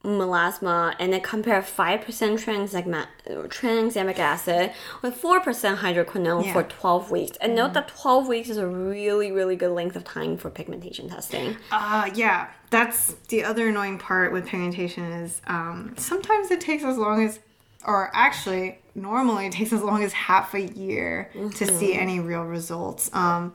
melasma 0.03 0.95
and 0.99 1.15
it 1.15 1.23
compare 1.23 1.61
5% 1.61 2.05
tranexamic, 2.05 3.07
tranexamic 3.49 4.19
acid 4.19 4.73
with 5.03 5.21
4% 5.21 5.77
hydroquinone 5.79 6.47
Yeah. 6.47 6.53
for 6.53 6.63
12 6.63 7.11
weeks. 7.11 7.37
And 7.41 7.55
note 7.55 7.75
that 7.75 7.89
12 7.89 8.27
weeks 8.27 8.49
is 8.49 8.57
a 8.57 8.67
really, 8.67 9.31
really 9.31 9.57
good 9.57 9.73
length 9.73 9.97
of 9.97 10.05
time 10.05 10.37
for 10.37 10.51
pigmentation 10.51 11.09
testing. 11.11 11.57
Uh, 11.71 12.09
yeah, 12.15 12.49
that's 12.71 13.15
the 13.29 13.45
other 13.45 13.69
annoying 13.69 13.99
part 13.99 14.33
with 14.33 14.47
pigmentation 14.47 15.05
is 15.05 15.41
um, 15.47 15.95
sometimes 15.99 16.51
it 16.51 16.61
takes 16.61 16.83
as 16.85 16.97
long 16.97 17.25
as, 17.27 17.39
or 17.87 18.11
actually, 18.15 18.79
normally 18.95 19.47
it 19.47 19.53
takes 19.53 19.73
as 19.73 19.83
long 19.83 20.03
as 20.03 20.13
half 20.13 20.55
a 20.55 20.61
year 20.63 21.31
to 21.57 21.67
see 21.67 21.95
any 21.95 22.21
real 22.21 22.45
results. 22.45 23.11
Um, 23.13 23.53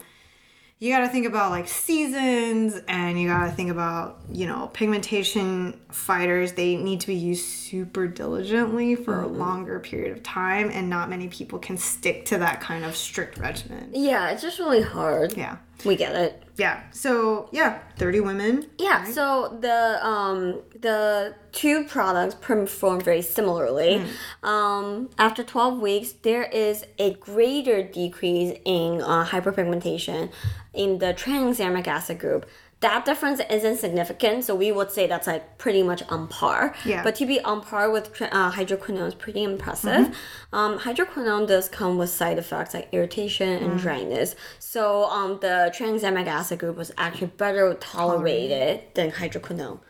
you 0.78 0.92
got 0.92 1.00
to 1.00 1.08
think 1.08 1.26
about 1.26 1.50
like 1.50 1.68
seasons 1.68 2.78
and 2.86 3.18
you 3.18 3.28
got 3.28 3.46
to 3.46 3.52
think 3.52 3.70
about 3.70 4.20
you 4.30 4.46
know 4.46 4.70
pigmentation 4.72 5.80
fighters. 5.90 6.52
They 6.52 6.76
need 6.76 7.00
to 7.00 7.06
be 7.06 7.14
used 7.14 7.46
super 7.46 8.06
diligently 8.06 8.94
for 8.94 9.22
a 9.22 9.24
mm-hmm. 9.24 9.38
longer 9.38 9.80
period 9.80 10.16
of 10.16 10.22
time 10.22 10.70
and 10.70 10.90
not 10.90 11.08
many 11.08 11.28
people 11.28 11.58
can 11.58 11.78
stick 11.78 12.26
to 12.26 12.38
that 12.38 12.60
kind 12.60 12.84
of 12.84 12.94
strict 12.94 13.38
regimen. 13.38 13.90
Yeah, 13.94 14.30
it's 14.30 14.42
just 14.42 14.58
really 14.58 14.82
hard. 14.82 15.36
yeah 15.36 15.56
We 15.84 15.94
get 15.96 16.14
it. 16.14 16.42
yeah 16.56 16.80
so 16.90 17.48
yeah 17.52 17.80
30 17.98 18.20
women 18.20 18.66
Yeah, 18.78 19.04
so 19.04 19.56
the 19.60 19.98
um 20.04 20.62
the 20.80 21.34
two 21.52 21.84
products 21.84 22.34
perform 22.34 23.00
very 23.00 23.22
similarly. 23.22 24.02
Um, 24.42 25.08
after 25.18 25.42
12 25.42 25.80
weeks, 25.80 26.12
there 26.22 26.44
is 26.44 26.84
a 26.98 27.14
greater 27.14 27.82
decrease 27.82 28.58
in 28.64 29.00
uh, 29.02 29.24
hyperpigmentation 29.26 30.30
in 30.74 30.98
the 30.98 31.14
tranexamic 31.14 31.86
acid 31.86 32.18
group. 32.18 32.46
That 32.80 33.06
difference 33.06 33.40
isn't 33.50 33.78
significant, 33.78 34.44
so 34.44 34.54
we 34.54 34.70
would 34.70 34.90
say 34.90 35.06
that's 35.06 35.26
like 35.26 35.56
pretty 35.56 35.82
much 35.82 36.02
on 36.10 36.28
par. 36.28 36.74
Yeah. 36.84 37.02
But 37.02 37.14
to 37.16 37.26
be 37.26 37.40
on 37.40 37.62
par 37.62 37.90
with 37.90 38.20
uh, 38.20 38.52
hydroquinone 38.52 39.06
is 39.08 39.14
pretty 39.14 39.42
impressive. 39.42 40.14
Um, 40.52 40.78
hydroquinone 40.78 41.48
does 41.48 41.70
come 41.70 41.96
with 41.96 42.10
side 42.10 42.38
effects 42.38 42.74
like 42.74 42.88
irritation 42.92 43.48
and 43.48 43.78
dryness. 43.78 44.36
So 44.58 45.04
um, 45.06 45.38
the 45.40 45.72
tranexamic 45.74 46.26
acid 46.26 46.58
group 46.58 46.76
was 46.76 46.92
actually 46.98 47.28
better 47.28 47.72
tolerated 47.80 48.82
than 48.94 49.10
hydroquinone. 49.10 49.80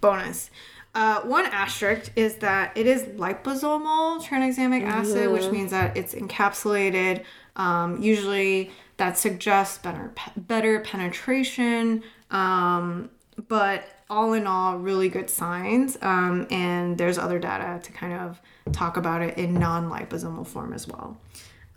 bonus. 0.00 0.50
Uh, 0.94 1.20
one 1.22 1.44
asterisk 1.46 2.10
is 2.16 2.36
that 2.36 2.74
it 2.76 2.86
is 2.86 3.02
liposomal 3.18 4.22
tranexamic 4.24 4.82
acid, 4.82 5.30
which 5.30 5.50
means 5.50 5.70
that 5.72 5.94
it's 5.96 6.14
encapsulated. 6.14 7.22
Um, 7.56 8.00
usually, 8.00 8.70
that 8.96 9.18
suggests 9.18 9.76
better 9.78 10.12
pe- 10.14 10.32
better 10.36 10.80
penetration. 10.80 12.02
Um, 12.30 13.10
but 13.48 13.84
all 14.08 14.32
in 14.32 14.46
all, 14.46 14.78
really 14.78 15.08
good 15.08 15.28
signs. 15.28 15.98
Um, 16.00 16.46
and 16.50 16.96
there's 16.96 17.18
other 17.18 17.38
data 17.38 17.80
to 17.82 17.92
kind 17.92 18.12
of 18.12 18.40
talk 18.72 18.96
about 18.96 19.22
it 19.22 19.36
in 19.38 19.54
non-liposomal 19.54 20.46
form 20.46 20.72
as 20.72 20.88
well. 20.88 21.16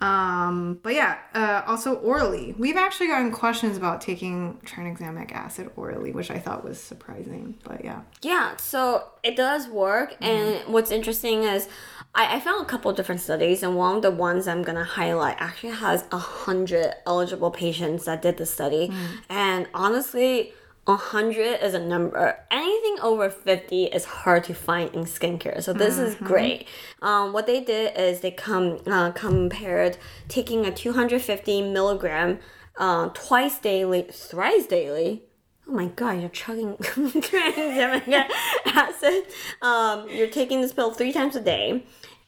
Um, 0.00 0.80
but 0.82 0.94
yeah, 0.94 1.18
uh, 1.34 1.62
also 1.66 1.96
orally. 1.96 2.54
We've 2.56 2.76
actually 2.76 3.08
gotten 3.08 3.30
questions 3.30 3.76
about 3.76 4.00
taking 4.00 4.58
tranexamic 4.64 5.32
acid 5.32 5.70
orally, 5.76 6.12
which 6.12 6.30
I 6.30 6.38
thought 6.38 6.64
was 6.64 6.80
surprising. 6.80 7.58
But 7.64 7.84
yeah. 7.84 8.00
Yeah, 8.22 8.56
so 8.56 9.04
it 9.22 9.36
does 9.36 9.68
work. 9.68 10.16
And 10.22 10.60
what's 10.72 10.90
interesting 10.90 11.42
is 11.42 11.68
I, 12.14 12.36
I 12.36 12.40
found 12.40 12.62
a 12.62 12.68
couple 12.68 12.92
different 12.92 13.20
studies, 13.20 13.62
and 13.62 13.76
one 13.76 13.96
of 13.96 14.02
the 14.02 14.10
ones 14.10 14.48
I'm 14.48 14.62
gonna 14.62 14.84
highlight 14.84 15.36
actually 15.38 15.74
has 15.74 16.04
a 16.10 16.18
hundred 16.18 16.94
eligible 17.06 17.50
patients 17.50 18.04
that 18.06 18.22
did 18.22 18.36
the 18.36 18.46
study. 18.46 18.92
And 19.28 19.68
honestly, 19.74 20.52
a 20.86 20.96
hundred 20.96 21.62
is 21.64 21.74
a 21.74 21.78
number. 21.78 22.38
Anything 22.50 22.96
over 23.02 23.30
fifty 23.30 23.84
is 23.84 24.04
hard 24.04 24.44
to 24.44 24.54
find 24.54 24.92
in 24.94 25.04
skincare. 25.04 25.62
So 25.62 25.72
this 25.72 25.98
is 25.98 26.14
great. 26.16 26.66
Um, 27.02 27.32
what 27.32 27.46
they 27.46 27.62
did 27.62 27.96
is 27.96 28.20
they 28.20 28.30
come 28.32 28.78
uh, 28.86 29.12
compared 29.12 29.96
taking 30.28 30.66
a 30.66 30.72
250 30.72 31.62
milligram 31.70 32.38
uh, 32.76 33.10
twice 33.10 33.58
daily, 33.58 34.02
thrice 34.10 34.66
daily. 34.66 35.22
Oh 35.70 35.72
my 35.72 35.86
god, 35.86 36.20
you're 36.20 36.30
chugging 36.30 36.74
tranexamic 36.78 38.28
acid. 38.66 39.22
Um, 39.62 40.10
you're 40.10 40.26
taking 40.26 40.60
this 40.60 40.72
pill 40.72 40.90
three 40.90 41.12
times 41.12 41.36
a 41.36 41.40
day, 41.40 41.84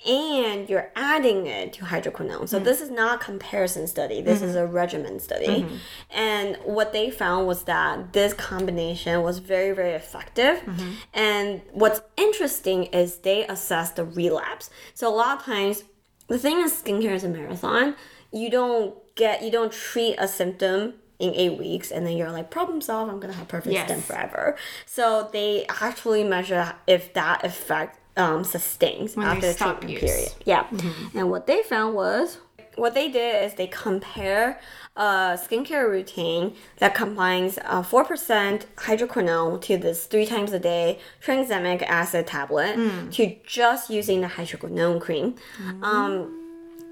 and 0.06 0.68
you're 0.68 0.92
adding 0.94 1.46
it 1.46 1.72
to 1.72 1.84
hydroquinone. 1.86 2.48
So 2.48 2.60
mm. 2.60 2.64
this 2.64 2.80
is 2.80 2.88
not 2.88 3.20
a 3.20 3.24
comparison 3.24 3.88
study. 3.88 4.22
This 4.22 4.42
is 4.42 4.54
mm-hmm. 4.54 4.64
a 4.64 4.66
regimen 4.68 5.18
study, 5.18 5.64
mm-hmm. 5.64 5.74
and 6.10 6.56
what 6.62 6.92
they 6.92 7.10
found 7.10 7.48
was 7.48 7.64
that 7.64 8.12
this 8.12 8.32
combination 8.32 9.22
was 9.22 9.38
very 9.38 9.74
very 9.74 9.94
effective. 9.94 10.58
Mm-hmm. 10.58 10.90
And 11.12 11.62
what's 11.72 12.00
interesting 12.16 12.84
is 12.84 13.16
they 13.18 13.44
assessed 13.48 13.96
the 13.96 14.04
relapse. 14.04 14.70
So 14.94 15.08
a 15.08 15.14
lot 15.16 15.38
of 15.38 15.44
times, 15.44 15.82
the 16.28 16.38
thing 16.38 16.58
is, 16.58 16.72
skincare 16.72 17.14
is 17.14 17.24
a 17.24 17.28
marathon. 17.28 17.96
You 18.30 18.50
don't 18.50 18.94
get 19.16 19.42
you 19.42 19.50
don't 19.50 19.72
treat 19.72 20.14
a 20.18 20.28
symptom 20.28 20.94
in 21.22 21.32
eight 21.42 21.56
weeks 21.58 21.90
and 21.92 22.04
then 22.06 22.16
you're 22.18 22.30
like 22.38 22.50
problem 22.50 22.80
solved 22.80 23.10
i'm 23.10 23.20
gonna 23.20 23.32
have 23.32 23.48
perfect 23.48 23.74
skin 23.84 23.98
Yes. 23.98 24.06
forever. 24.06 24.56
So 24.86 25.28
they 25.32 25.64
actually 25.68 26.24
measure 26.24 26.74
if 26.86 27.12
that 27.14 27.44
effect 27.44 27.98
um, 28.16 28.44
sustains 28.44 29.14
they 29.14 29.22
after 29.22 29.46
the 29.52 29.54
treatment 29.54 29.90
use. 29.90 30.00
period. 30.00 30.32
Yeah. 30.44 30.66
And 31.14 31.30
what 31.30 31.46
they 31.46 31.62
found 31.62 31.94
was 31.94 32.38
what 32.76 32.92
they 32.94 33.08
did 33.10 33.44
is 33.44 33.54
they 33.54 33.66
compare 33.68 34.60
a 34.96 35.38
skincare 35.44 35.88
routine 35.88 36.54
that 36.78 36.94
combines 36.94 37.58
uh, 37.64 37.82
4% 37.82 38.64
hydroquinone 38.76 39.60
to 39.62 39.76
this 39.78 40.04
three 40.06 40.26
times 40.26 40.52
a 40.52 40.58
day 40.58 40.98
tranexamic 41.24 41.82
acid 41.82 42.26
tablet 42.26 42.74
to 43.12 43.36
just 43.46 43.88
using 43.90 44.20
the 44.22 44.26
hydroquinone 44.26 45.00
cream. 45.00 45.34
Um, 45.82 46.41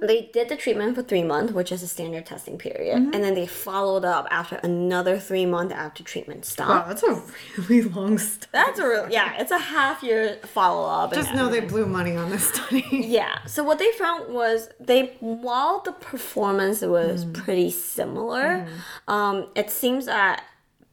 they 0.01 0.31
did 0.33 0.49
the 0.49 0.57
treatment 0.57 0.95
for 0.95 1.03
three 1.03 1.23
months, 1.23 1.53
which 1.53 1.71
is 1.73 1.83
a 1.83 1.89
standard 1.89 2.27
testing 2.27 2.59
period, 2.59 2.99
mm-hmm. 2.99 3.15
and 3.15 3.23
then 3.23 3.35
they 3.35 3.47
followed 3.47 4.05
up 4.05 4.27
after 4.31 4.57
another 4.57 5.19
three 5.19 5.47
months 5.47 5.75
after 5.75 6.03
treatment 6.03 6.45
stopped. 6.45 6.71
Wow, 6.71 6.95
that's 6.95 7.03
a 7.03 7.63
really 7.63 7.83
long 7.95 8.19
study. 8.19 8.51
That's 8.53 8.79
a 8.79 8.89
real, 8.89 9.11
yeah, 9.11 9.37
it's 9.39 9.51
a 9.51 9.59
half 9.59 10.03
year 10.03 10.39
follow 10.45 10.89
up. 10.89 11.13
Just 11.13 11.35
know 11.35 11.49
they 11.49 11.61
blew 11.61 11.87
money 11.87 12.17
on 12.17 12.31
this 12.31 12.53
study. 12.53 12.87
Yeah. 13.11 13.45
So 13.47 13.65
what 13.65 13.79
they 13.79 13.91
found 13.93 14.33
was 14.33 14.69
they 14.79 15.17
while 15.21 15.81
the 15.81 15.93
performance 15.93 16.81
was 16.83 17.25
mm. 17.25 17.35
pretty 17.35 17.71
similar, 17.71 18.67
mm-hmm. 18.67 19.13
um, 19.13 19.49
it 19.55 19.71
seems 19.71 20.07
that 20.07 20.45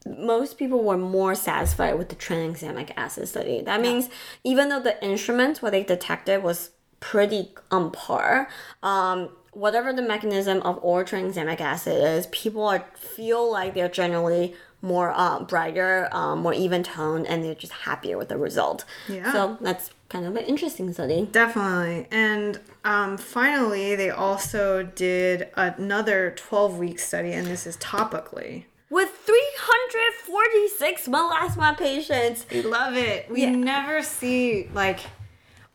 most 0.05 0.57
people 0.57 0.83
were 0.83 0.97
more 0.97 1.35
satisfied 1.35 1.97
with 1.97 2.09
the 2.09 2.15
tranexamic 2.15 2.91
acid 2.95 3.27
study. 3.27 3.61
That 3.61 3.81
means 3.81 4.09
even 4.43 4.69
though 4.69 4.79
the 4.79 5.03
instruments 5.03 5.61
what 5.61 5.71
they 5.71 5.83
detected 5.83 6.43
was 6.43 6.71
pretty 6.99 7.51
on 7.71 7.91
par, 7.91 8.49
um, 8.83 9.29
whatever 9.51 9.91
the 9.93 10.01
mechanism 10.01 10.61
of 10.61 10.79
oral 10.83 11.05
tranexamic 11.05 11.59
acid 11.61 12.03
is, 12.03 12.27
people 12.27 12.65
are 12.67 12.85
feel 12.95 13.51
like 13.51 13.73
they're 13.73 13.89
generally 13.89 14.53
more 14.81 15.11
uh, 15.15 15.39
brighter, 15.43 16.07
um, 16.11 16.39
more 16.39 16.53
even 16.53 16.83
toned, 16.83 17.25
and 17.27 17.43
they're 17.43 17.55
just 17.55 17.73
happier 17.73 18.17
with 18.17 18.29
the 18.29 18.37
result. 18.37 18.85
Yeah. 19.09 19.31
So 19.31 19.57
that's 19.59 19.89
kind 20.09 20.25
of 20.25 20.35
an 20.35 20.43
interesting 20.45 20.93
study. 20.93 21.27
Definitely. 21.31 22.07
And 22.11 22.59
um, 22.85 23.17
finally, 23.17 23.95
they 23.95 24.11
also 24.11 24.83
did 24.83 25.47
another 25.55 26.31
12 26.37 26.77
week 26.77 26.99
study, 26.99 27.33
and 27.33 27.47
this 27.47 27.65
is 27.65 27.75
topically. 27.77 28.65
With 28.89 29.09
346 29.25 31.07
melasma 31.07 31.77
patients. 31.77 32.45
We 32.51 32.61
love 32.61 32.95
it. 32.95 33.29
We 33.29 33.41
Yeah. 33.43 33.51
never 33.51 34.01
see, 34.01 34.69
like, 34.73 34.99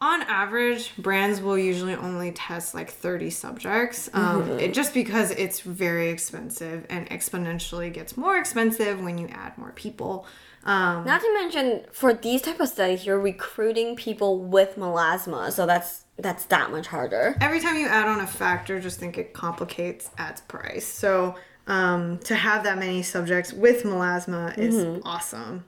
on 0.02 0.22
average, 0.22 0.96
brands 0.96 1.40
will 1.40 1.56
usually 1.56 1.94
only 1.94 2.32
test 2.32 2.74
like 2.74 2.90
30 2.90 3.30
subjects, 3.30 4.10
um, 4.12 4.58
it, 4.58 4.74
just 4.74 4.92
because 4.92 5.30
it's 5.30 5.60
very 5.60 6.10
expensive 6.10 6.84
and 6.90 7.08
exponentially 7.08 7.92
gets 7.92 8.16
more 8.16 8.36
expensive 8.36 9.00
when 9.00 9.16
you 9.16 9.28
add 9.28 9.56
more 9.56 9.70
people. 9.70 10.26
Um, 10.64 11.04
Not 11.04 11.20
to 11.20 11.32
mention, 11.34 11.82
for 11.92 12.12
these 12.12 12.42
type 12.42 12.58
of 12.58 12.68
studies, 12.68 13.06
you're 13.06 13.20
recruiting 13.20 13.94
people 13.94 14.40
with 14.40 14.74
melasma, 14.74 15.52
so 15.52 15.66
that's 15.66 16.04
that's 16.18 16.44
that 16.46 16.72
much 16.72 16.88
harder. 16.88 17.36
every 17.40 17.60
time 17.60 17.76
you 17.76 17.86
add 17.86 18.08
on 18.08 18.20
a 18.20 18.26
factor, 18.26 18.80
just 18.80 18.98
think 18.98 19.16
it 19.18 19.32
complicates 19.32 20.10
adds 20.18 20.40
price. 20.42 20.86
So 20.86 21.36
um, 21.68 22.18
to 22.24 22.34
have 22.34 22.64
that 22.64 22.78
many 22.78 23.02
subjects 23.02 23.52
with 23.52 23.84
melasma 23.84 24.58
is 24.58 25.00
awesome. 25.04 25.64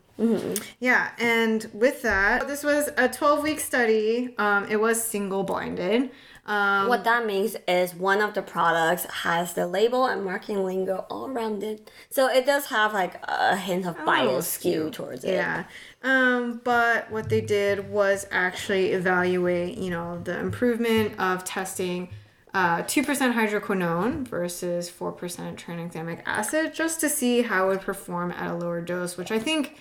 Yeah, 0.79 1.11
and 1.19 1.69
with 1.73 2.03
that, 2.03 2.47
this 2.47 2.63
was 2.63 2.91
a 2.97 3.09
12 3.09 3.43
week 3.43 3.61
study. 3.61 4.35
Um, 4.39 4.67
it 4.69 4.81
was 4.81 5.03
single 5.03 5.43
blinded. 5.43 6.11
Um, 6.47 6.89
What 6.89 7.05
that 7.05 7.27
means 7.27 7.57
is 7.67 7.95
one 7.95 8.21
of 8.21 8.35
the 8.35 8.43
products 8.43 9.05
has 9.07 9.55
the 9.55 9.67
label 9.67 10.07
and 10.07 10.25
marketing 10.25 10.63
lingo 10.65 11.07
all 11.11 11.27
around 11.27 11.63
it. 11.63 11.91
So 12.11 12.29
it 12.29 12.45
does 12.45 12.67
have 12.67 12.93
like 12.93 13.15
a 13.25 13.57
hint 13.57 13.87
of 13.87 13.97
bias 14.05 14.47
skew 14.47 14.91
towards 14.91 15.25
it. 15.25 15.33
Yeah. 15.33 15.65
Um, 16.03 16.61
but 16.63 17.11
what 17.11 17.31
they 17.31 17.41
did 17.41 17.91
was 17.91 18.27
actually 18.31 18.93
evaluate, 18.93 19.79
you 19.79 19.89
know, 19.91 20.21
the 20.23 20.39
improvement 20.39 21.19
of 21.19 21.45
testing 21.45 22.11
uh, 22.53 22.83
2% 22.83 23.05
hydroquinone 23.35 24.29
versus 24.29 24.89
4% 24.91 25.57
tranexamic 25.57 26.23
acid 26.25 26.73
just 26.75 27.01
to 27.01 27.09
see 27.09 27.43
how 27.43 27.65
it 27.67 27.69
would 27.71 27.81
perform 27.81 28.31
at 28.31 28.51
a 28.51 28.55
lower 28.55 28.81
dose, 28.81 29.17
which 29.17 29.33
I 29.33 29.39
think, 29.41 29.77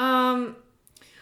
um, 0.00 0.56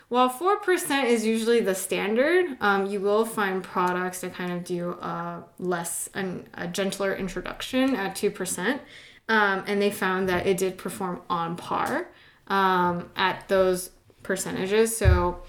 while 0.08 0.30
4% 0.30 1.04
is 1.04 1.26
usually 1.26 1.60
the 1.60 1.74
standard, 1.74 2.56
um, 2.60 2.86
you 2.86 3.00
will 3.00 3.26
find 3.26 3.62
products 3.62 4.20
that 4.20 4.34
kind 4.34 4.52
of 4.52 4.64
do 4.64 4.90
a 4.90 5.44
less, 5.58 6.08
an, 6.14 6.48
a 6.54 6.66
gentler 6.68 7.14
introduction 7.14 7.94
at 7.94 8.14
2%. 8.14 8.80
Um, 9.28 9.64
and 9.66 9.82
they 9.82 9.90
found 9.90 10.28
that 10.30 10.46
it 10.46 10.56
did 10.56 10.78
perform 10.78 11.20
on 11.28 11.56
par 11.56 12.08
um, 12.46 13.10
at 13.16 13.46
those 13.48 13.90
percentages. 14.22 14.96
So, 14.96 15.42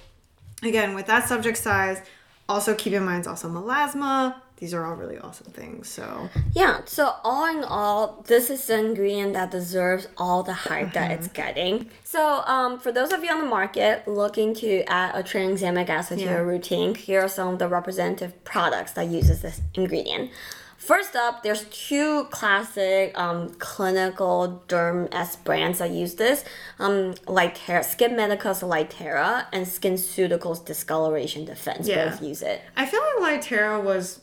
again, 0.63 0.95
with 0.95 1.05
that 1.05 1.29
subject 1.29 1.57
size, 1.57 2.01
also 2.49 2.73
keep 2.75 2.91
in 2.91 3.05
mind 3.05 3.19
it's 3.19 3.27
also 3.27 3.47
melasma. 3.47 4.35
These 4.59 4.73
are 4.73 4.85
all 4.85 4.95
really 4.95 5.17
awesome 5.17 5.51
things. 5.53 5.87
So, 5.87 6.29
Yeah, 6.53 6.81
so 6.85 7.15
all 7.23 7.45
in 7.47 7.63
all, 7.63 8.23
this 8.27 8.49
is 8.49 8.67
the 8.67 8.77
ingredient 8.77 9.33
that 9.33 9.51
deserves 9.51 10.07
all 10.17 10.43
the 10.43 10.53
hype 10.53 10.93
that 10.93 11.11
it's 11.11 11.29
getting. 11.29 11.89
So, 12.03 12.43
um, 12.45 12.79
for 12.79 12.91
those 12.91 13.13
of 13.13 13.23
you 13.23 13.31
on 13.31 13.39
the 13.39 13.47
market 13.47 14.07
looking 14.07 14.53
to 14.55 14.83
add 14.83 15.15
a 15.15 15.23
tranexamic 15.23 15.87
acid 15.89 16.19
to 16.19 16.25
your 16.25 16.45
routine, 16.45 16.93
here 16.95 17.21
are 17.21 17.29
some 17.29 17.53
of 17.53 17.59
the 17.59 17.67
representative 17.69 18.43
products 18.43 18.91
that 18.93 19.07
uses 19.07 19.41
this 19.41 19.61
ingredient. 19.75 20.31
First 20.77 21.15
up, 21.15 21.43
there's 21.43 21.65
two 21.65 22.23
classic 22.31 23.15
um, 23.19 23.49
clinical 23.59 24.63
derm 24.69 25.07
S 25.11 25.35
brands 25.35 25.79
that 25.79 25.91
use 25.91 26.15
this, 26.15 26.43
um, 26.79 27.13
Lytera, 27.27 27.81
SkinMedica's 27.81 28.61
Lytera 28.61 29.45
and 29.51 29.65
SkinCeuticals 29.67 30.65
Discoloration 30.65 31.43
Defense. 31.45 31.87
Yeah. 31.87 32.09
Both 32.09 32.23
use 32.23 32.41
it. 32.41 32.61
I 32.77 32.85
feel 32.85 33.01
like 33.19 33.43
Lytera 33.43 33.83
was, 33.83 34.21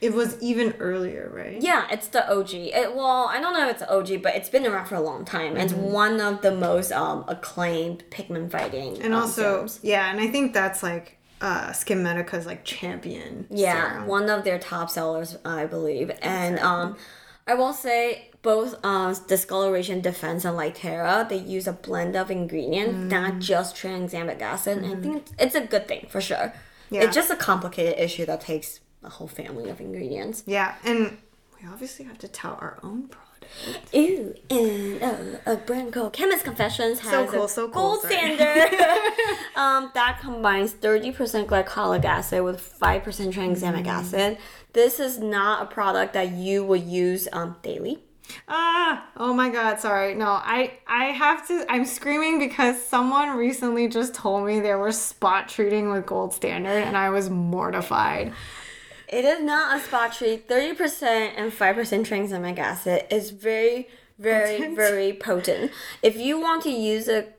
it 0.00 0.12
was 0.14 0.40
even 0.40 0.74
earlier, 0.78 1.30
right? 1.34 1.60
Yeah, 1.60 1.86
it's 1.90 2.08
the 2.08 2.30
OG. 2.30 2.54
It, 2.54 2.94
well, 2.94 3.28
I 3.28 3.40
don't 3.40 3.52
know 3.52 3.68
if 3.68 3.80
it's 3.80 3.90
OG, 3.90 4.22
but 4.22 4.36
it's 4.36 4.48
been 4.48 4.66
around 4.66 4.86
for 4.86 4.94
a 4.94 5.00
long 5.00 5.24
time. 5.24 5.56
It's 5.56 5.72
one 5.72 6.20
of 6.20 6.42
the 6.42 6.52
most 6.52 6.92
um, 6.92 7.24
acclaimed 7.26 8.04
pigment 8.10 8.52
fighting. 8.52 9.00
And 9.02 9.12
um, 9.12 9.22
also, 9.22 9.42
serums. 9.42 9.80
yeah, 9.82 10.10
and 10.10 10.20
I 10.20 10.28
think 10.28 10.54
that's 10.54 10.82
like 10.82 11.18
uh, 11.40 11.70
SkinMedica's 11.70 12.46
like 12.46 12.64
champion. 12.64 13.46
yeah, 13.50 13.92
serum. 13.92 14.06
one 14.06 14.30
of 14.30 14.44
their 14.44 14.58
top 14.58 14.90
sellers, 14.90 15.36
I 15.44 15.66
believe. 15.66 16.12
And 16.22 16.58
um, 16.60 16.96
I 17.46 17.54
will 17.54 17.72
say 17.72 18.30
both 18.42 18.76
uh, 18.84 19.14
discoloration 19.26 20.00
defense 20.00 20.44
and 20.44 20.56
Lytera, 20.56 21.28
they 21.28 21.38
use 21.38 21.66
a 21.66 21.72
blend 21.72 22.14
of 22.14 22.30
ingredients, 22.30 23.10
not 23.10 23.40
just 23.40 23.74
tranexamic 23.74 24.40
acid. 24.40 24.78
And 24.78 24.86
I 24.86 25.00
think 25.00 25.16
it's, 25.16 25.32
it's 25.38 25.54
a 25.56 25.66
good 25.66 25.88
thing 25.88 26.06
for 26.08 26.20
sure. 26.20 26.52
Yeah. 26.90 27.02
It's 27.02 27.14
just 27.14 27.30
a 27.30 27.36
complicated 27.36 27.98
issue 27.98 28.24
that 28.26 28.40
takes 28.40 28.80
a 29.02 29.08
whole 29.08 29.28
family 29.28 29.70
of 29.70 29.80
ingredients. 29.80 30.42
Yeah, 30.46 30.74
and 30.84 31.18
we 31.60 31.68
obviously 31.68 32.04
have 32.06 32.18
to 32.18 32.28
tout 32.28 32.58
our 32.60 32.78
own 32.82 33.08
product. 33.08 33.24
Ew, 33.94 34.34
and 34.50 35.02
uh, 35.02 35.38
a 35.46 35.56
brand 35.56 35.92
called 35.92 36.12
Chemist 36.12 36.44
Confessions 36.44 36.98
has 37.00 37.30
cool, 37.30 37.44
a 37.44 37.48
so 37.48 37.68
cool, 37.68 37.82
gold 37.96 38.02
sorry. 38.02 38.14
standard. 38.36 38.78
um, 39.56 39.90
that 39.94 40.18
combines 40.20 40.74
30% 40.74 41.46
glycolic 41.46 42.04
acid 42.04 42.42
with 42.44 42.60
5% 42.78 43.02
tranexamic 43.32 43.84
Mm. 43.84 43.86
acid. 43.86 44.38
This 44.74 45.00
is 45.00 45.18
not 45.18 45.62
a 45.62 45.66
product 45.66 46.12
that 46.12 46.32
you 46.32 46.62
would 46.64 46.82
use 46.82 47.26
um, 47.32 47.56
daily. 47.62 48.00
Ah, 48.46 49.06
oh 49.16 49.32
my 49.32 49.48
god, 49.48 49.80
sorry. 49.80 50.14
No, 50.14 50.26
I 50.28 50.72
I 50.86 51.04
have 51.06 51.48
to 51.48 51.64
I'm 51.72 51.86
screaming 51.86 52.38
because 52.38 52.84
someone 52.84 53.30
recently 53.38 53.88
just 53.88 54.12
told 54.14 54.44
me 54.44 54.60
they 54.60 54.74
were 54.74 54.92
spot 54.92 55.48
treating 55.48 55.90
with 55.90 56.04
gold 56.04 56.34
standard 56.34 56.82
and 56.84 56.94
I 56.94 57.08
was 57.08 57.30
mortified. 57.30 58.34
It 59.10 59.24
is 59.24 59.40
not 59.42 59.76
a 59.76 59.80
spot 59.82 60.12
treat. 60.12 60.48
30% 60.48 61.02
and 61.36 61.52
5% 61.52 61.56
tranexamic 62.06 62.58
acid 62.58 63.06
is 63.10 63.30
very, 63.30 63.88
very, 64.18 64.58
Potent. 64.58 64.76
very 64.76 65.12
potent. 65.12 65.70
If 66.02 66.16
you 66.16 66.38
want 66.40 66.62
to 66.64 66.70
use 66.70 67.08
it 67.08 67.34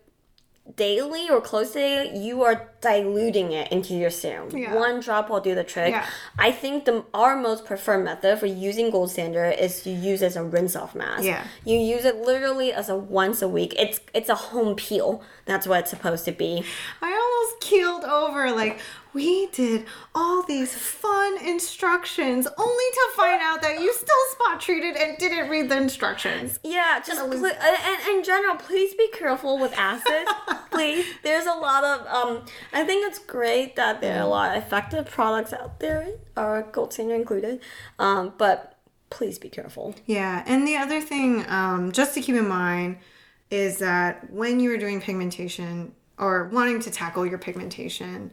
daily 0.76 1.28
or 1.30 1.42
close 1.42 1.72
to 1.74 1.80
daily, 1.80 2.18
you 2.20 2.44
are 2.44 2.70
diluting 2.82 3.52
it 3.52 3.72
into 3.72 3.94
your 3.96 4.10
serum. 4.12 4.56
Yeah. 4.56 4.76
One 4.76 5.00
drop 5.00 5.30
will 5.30 5.40
do 5.40 5.56
the 5.56 5.64
trick. 5.64 5.92
Yeah. 5.92 6.06
I 6.38 6.52
think 6.52 6.86
the 6.86 7.04
our 7.14 7.36
most 7.36 7.66
preferred 7.66 8.04
method 8.04 8.40
for 8.40 8.46
using 8.46 8.92
gold 8.92 9.10
standard 9.12 9.56
is 9.60 9.82
to 9.84 9.90
use 9.90 10.22
it 10.22 10.28
as 10.28 10.36
a 10.36 10.44
rinse 10.44 10.76
off 10.76 10.94
mask. 10.96 11.24
Yeah. 11.24 11.44
You 11.66 11.78
use 11.78 12.06
it 12.06 12.18
literally 12.18 12.72
as 12.72 12.88
a 12.88 12.96
once 12.96 13.42
a 13.42 13.48
week. 13.48 13.74
It's 13.78 14.00
it's 14.14 14.30
a 14.30 14.36
home 14.36 14.76
peel. 14.76 15.24
That's 15.46 15.66
what 15.68 15.80
it's 15.82 15.90
supposed 15.90 16.26
to 16.26 16.32
be. 16.32 16.64
I 17.02 17.08
almost 17.50 17.62
keeled 17.62 18.04
over 18.04 18.52
like 18.52 18.80
we 19.14 19.48
did 19.48 19.86
all 20.14 20.44
these 20.44 20.74
fun 20.74 21.44
instructions 21.44 22.48
only 22.58 22.84
to 22.94 23.10
find 23.16 23.42
out 23.42 23.62
that 23.62 23.80
you 23.80 23.92
still 23.94 24.16
spot 24.32 24.62
treated 24.62 24.96
and 24.96 25.18
didn't 25.18 25.50
read 25.50 25.68
the 25.68 25.78
instructions. 25.78 26.60
Yeah, 26.64 27.02
just 27.04 27.20
pl- 27.20 27.46
and, 27.46 27.58
and 27.58 28.08
in 28.18 28.24
general, 28.24 28.56
please 28.56 28.94
be 28.94 29.10
careful 29.12 29.58
with 29.58 29.74
acid. 29.76 30.28
please, 30.72 31.06
there's 31.24 31.46
a 31.46 31.54
lot 31.54 31.84
of 31.84 32.08
um. 32.08 32.46
I 32.72 32.84
think 32.84 33.08
it's 33.08 33.20
great 33.20 33.76
that 33.78 34.00
there 34.00 34.20
are 34.20 34.24
a 34.24 34.28
lot 34.28 34.56
of 34.56 34.64
effective 34.64 35.08
products 35.08 35.54
out 35.54 35.80
there, 35.80 36.10
are 36.38 36.62
gold 36.62 36.94
standard 36.94 37.16
included. 37.16 37.62
Um, 37.98 38.34
but 38.38 38.78
please 39.10 39.40
be 39.40 39.50
careful. 39.50 39.96
Yeah, 40.06 40.44
and 40.46 40.68
the 40.68 40.78
other 40.78 41.02
thing, 41.02 41.44
um, 41.50 41.92
just 41.92 42.14
to 42.14 42.22
keep 42.22 42.36
in 42.36 42.48
mind, 42.48 42.98
is 43.50 43.80
that 43.80 44.32
when 44.32 44.60
you 44.60 44.72
are 44.72 44.78
doing 44.78 45.02
pigmentation 45.02 45.94
or 46.20 46.46
wanting 46.46 46.80
to 46.82 46.92
tackle 46.92 47.26
your 47.26 47.38
pigmentation, 47.38 48.32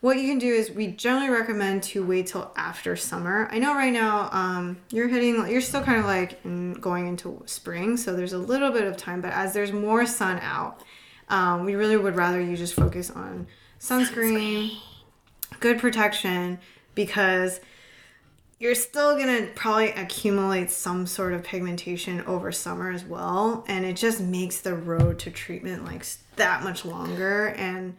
what 0.00 0.18
you 0.18 0.28
can 0.28 0.38
do 0.38 0.52
is 0.52 0.70
we 0.70 0.88
generally 0.88 1.30
recommend 1.30 1.82
to 1.82 2.04
wait 2.04 2.26
till 2.26 2.52
after 2.56 2.94
summer. 2.94 3.48
I 3.50 3.58
know 3.58 3.74
right 3.74 3.92
now 3.92 4.28
um, 4.32 4.76
you're 4.90 5.08
hitting, 5.08 5.48
you're 5.48 5.62
still 5.62 5.82
kind 5.82 5.98
of 5.98 6.04
like 6.04 6.44
in, 6.44 6.74
going 6.74 7.06
into 7.08 7.42
spring, 7.46 7.96
so 7.96 8.14
there's 8.14 8.34
a 8.34 8.38
little 8.38 8.70
bit 8.70 8.84
of 8.84 8.96
time, 8.96 9.20
but 9.22 9.32
as 9.32 9.54
there's 9.54 9.72
more 9.72 10.04
sun 10.04 10.38
out, 10.42 10.82
um, 11.30 11.64
we 11.64 11.74
really 11.74 11.96
would 11.96 12.16
rather 12.16 12.40
you 12.40 12.54
just 12.54 12.74
focus 12.74 13.10
on 13.10 13.46
sunscreen, 13.80 14.76
good 15.60 15.78
protection, 15.78 16.58
because 16.94 17.60
you're 18.64 18.74
still 18.74 19.14
gonna 19.18 19.46
probably 19.54 19.90
accumulate 19.90 20.70
some 20.70 21.06
sort 21.06 21.34
of 21.34 21.44
pigmentation 21.44 22.22
over 22.22 22.50
summer 22.50 22.90
as 22.90 23.04
well 23.04 23.62
and 23.68 23.84
it 23.84 23.94
just 23.94 24.20
makes 24.20 24.62
the 24.62 24.74
road 24.74 25.18
to 25.18 25.30
treatment 25.30 25.84
like 25.84 26.02
that 26.36 26.64
much 26.64 26.86
longer 26.86 27.48
and 27.58 27.94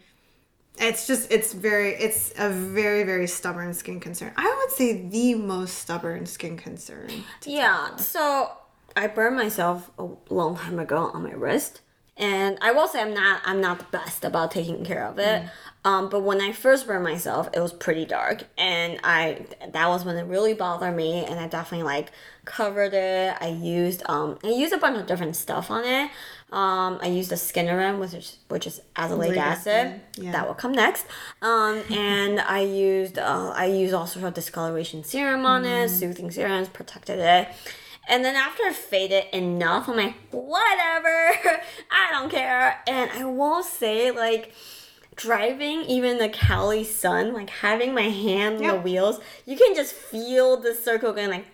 it's 0.79 1.05
just 1.05 1.31
it's 1.31 1.53
very 1.53 1.91
it's 1.93 2.33
a 2.39 2.49
very 2.49 3.03
very 3.03 3.27
stubborn 3.27 3.75
skin 3.75 3.99
concern 3.99 4.33
i 4.37 4.55
would 4.59 4.75
say 4.75 5.07
the 5.07 5.35
most 5.35 5.77
stubborn 5.77 6.25
skin 6.25 6.57
concern 6.57 7.09
Yeah. 7.45 7.95
So 7.97 8.51
I 8.95 9.07
burned 9.07 9.35
myself 9.35 9.91
a 9.99 10.07
long 10.29 10.55
time 10.57 10.79
ago 10.79 11.11
on 11.13 11.23
my 11.23 11.33
wrist, 11.33 11.81
and 12.17 12.57
I 12.61 12.71
will 12.71 12.87
say 12.87 13.01
I'm 13.01 13.13
not 13.13 13.41
I'm 13.45 13.61
not 13.61 13.79
the 13.79 13.85
best 13.85 14.23
about 14.25 14.51
taking 14.51 14.83
care 14.85 15.05
of 15.05 15.19
it. 15.19 15.43
Um, 15.83 16.09
but 16.09 16.21
when 16.23 16.41
I 16.41 16.51
first 16.51 16.87
burned 16.87 17.03
myself, 17.03 17.47
it 17.53 17.59
was 17.59 17.71
pretty 17.71 18.05
dark, 18.05 18.45
and 18.57 18.99
I 19.03 19.45
that 19.71 19.87
was 19.87 20.03
when 20.03 20.15
it 20.17 20.23
really 20.23 20.53
bothered 20.55 20.95
me, 20.95 21.23
and 21.23 21.39
I 21.39 21.47
definitely 21.47 21.83
like 21.85 22.11
covered 22.45 22.93
it. 22.95 23.35
I 23.39 23.47
used 23.49 24.01
um 24.09 24.39
I 24.43 24.47
used 24.47 24.73
a 24.73 24.77
bunch 24.79 24.97
of 24.97 25.05
different 25.05 25.35
stuff 25.35 25.69
on 25.69 25.83
it. 25.85 26.09
Um, 26.51 26.99
I 27.01 27.07
used 27.07 27.31
a 27.31 27.35
Skinoren, 27.35 27.99
which 27.99 28.13
is 28.15 28.37
which 28.47 28.65
is 28.65 28.81
azelaic 28.95 29.37
acid. 29.37 30.01
yeah. 30.15 30.31
That 30.31 30.47
will 30.47 30.55
come 30.55 30.71
next. 30.71 31.05
Um, 31.43 31.83
and 31.91 32.39
I 32.39 32.61
used 32.61 33.19
uh, 33.19 33.51
I 33.55 33.65
used 33.65 33.93
all 33.93 34.07
sorts 34.07 34.25
of 34.27 34.33
discoloration 34.33 35.03
serum 35.03 35.45
on 35.45 35.65
it, 35.65 35.87
Mm. 35.87 35.99
soothing 35.99 36.31
serums, 36.31 36.67
protected 36.69 37.19
it. 37.19 37.47
And 38.07 38.23
then 38.23 38.35
after 38.35 38.63
it 38.63 38.75
faded 38.75 39.25
enough, 39.33 39.87
I'm 39.89 39.97
like, 39.97 40.15
whatever, 40.31 41.07
I 41.91 42.11
don't 42.11 42.29
care. 42.29 42.79
And 42.87 43.09
I 43.11 43.25
will 43.25 43.63
say, 43.63 44.11
like, 44.11 44.53
driving 45.15 45.81
even 45.83 46.17
the 46.17 46.27
Cali 46.29 46.83
sun, 46.83 47.33
like 47.33 47.49
having 47.49 47.93
my 47.93 48.01
hand 48.09 48.57
on 48.57 48.63
the 48.67 48.75
wheels, 48.81 49.19
you 49.45 49.55
can 49.57 49.73
just 49.73 49.93
feel 49.93 50.57
the 50.57 50.75
circle 50.75 51.13
going 51.13 51.29
like. 51.29 51.45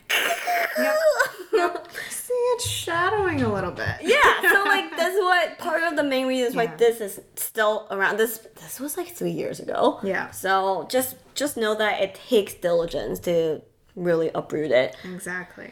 Yep. 1.54 1.88
See, 2.10 2.34
it's 2.34 2.68
shadowing 2.68 3.42
a 3.42 3.54
little 3.54 3.72
bit. 3.72 3.96
yeah, 4.02 4.42
so 4.52 4.64
like 4.66 4.90
that's 4.98 5.16
what 5.16 5.58
part 5.60 5.84
of 5.84 5.96
the 5.96 6.04
main 6.04 6.28
reason 6.28 6.56
why 6.56 6.64
Yeah. 6.64 6.76
this 6.78 7.02
is 7.02 7.22
still 7.36 7.88
around. 7.92 8.18
This 8.18 8.40
this 8.60 8.80
was 8.80 8.98
like 8.98 9.08
three 9.10 9.32
years 9.32 9.60
ago. 9.60 10.00
Yeah. 10.02 10.32
So 10.32 10.88
just 10.90 11.16
just 11.36 11.58
know 11.58 11.76
that 11.76 12.02
it 12.02 12.16
takes 12.16 12.54
diligence 12.54 13.20
to 13.22 13.62
really 13.96 14.32
uproot 14.34 14.72
it. 14.72 14.96
Exactly. 15.04 15.72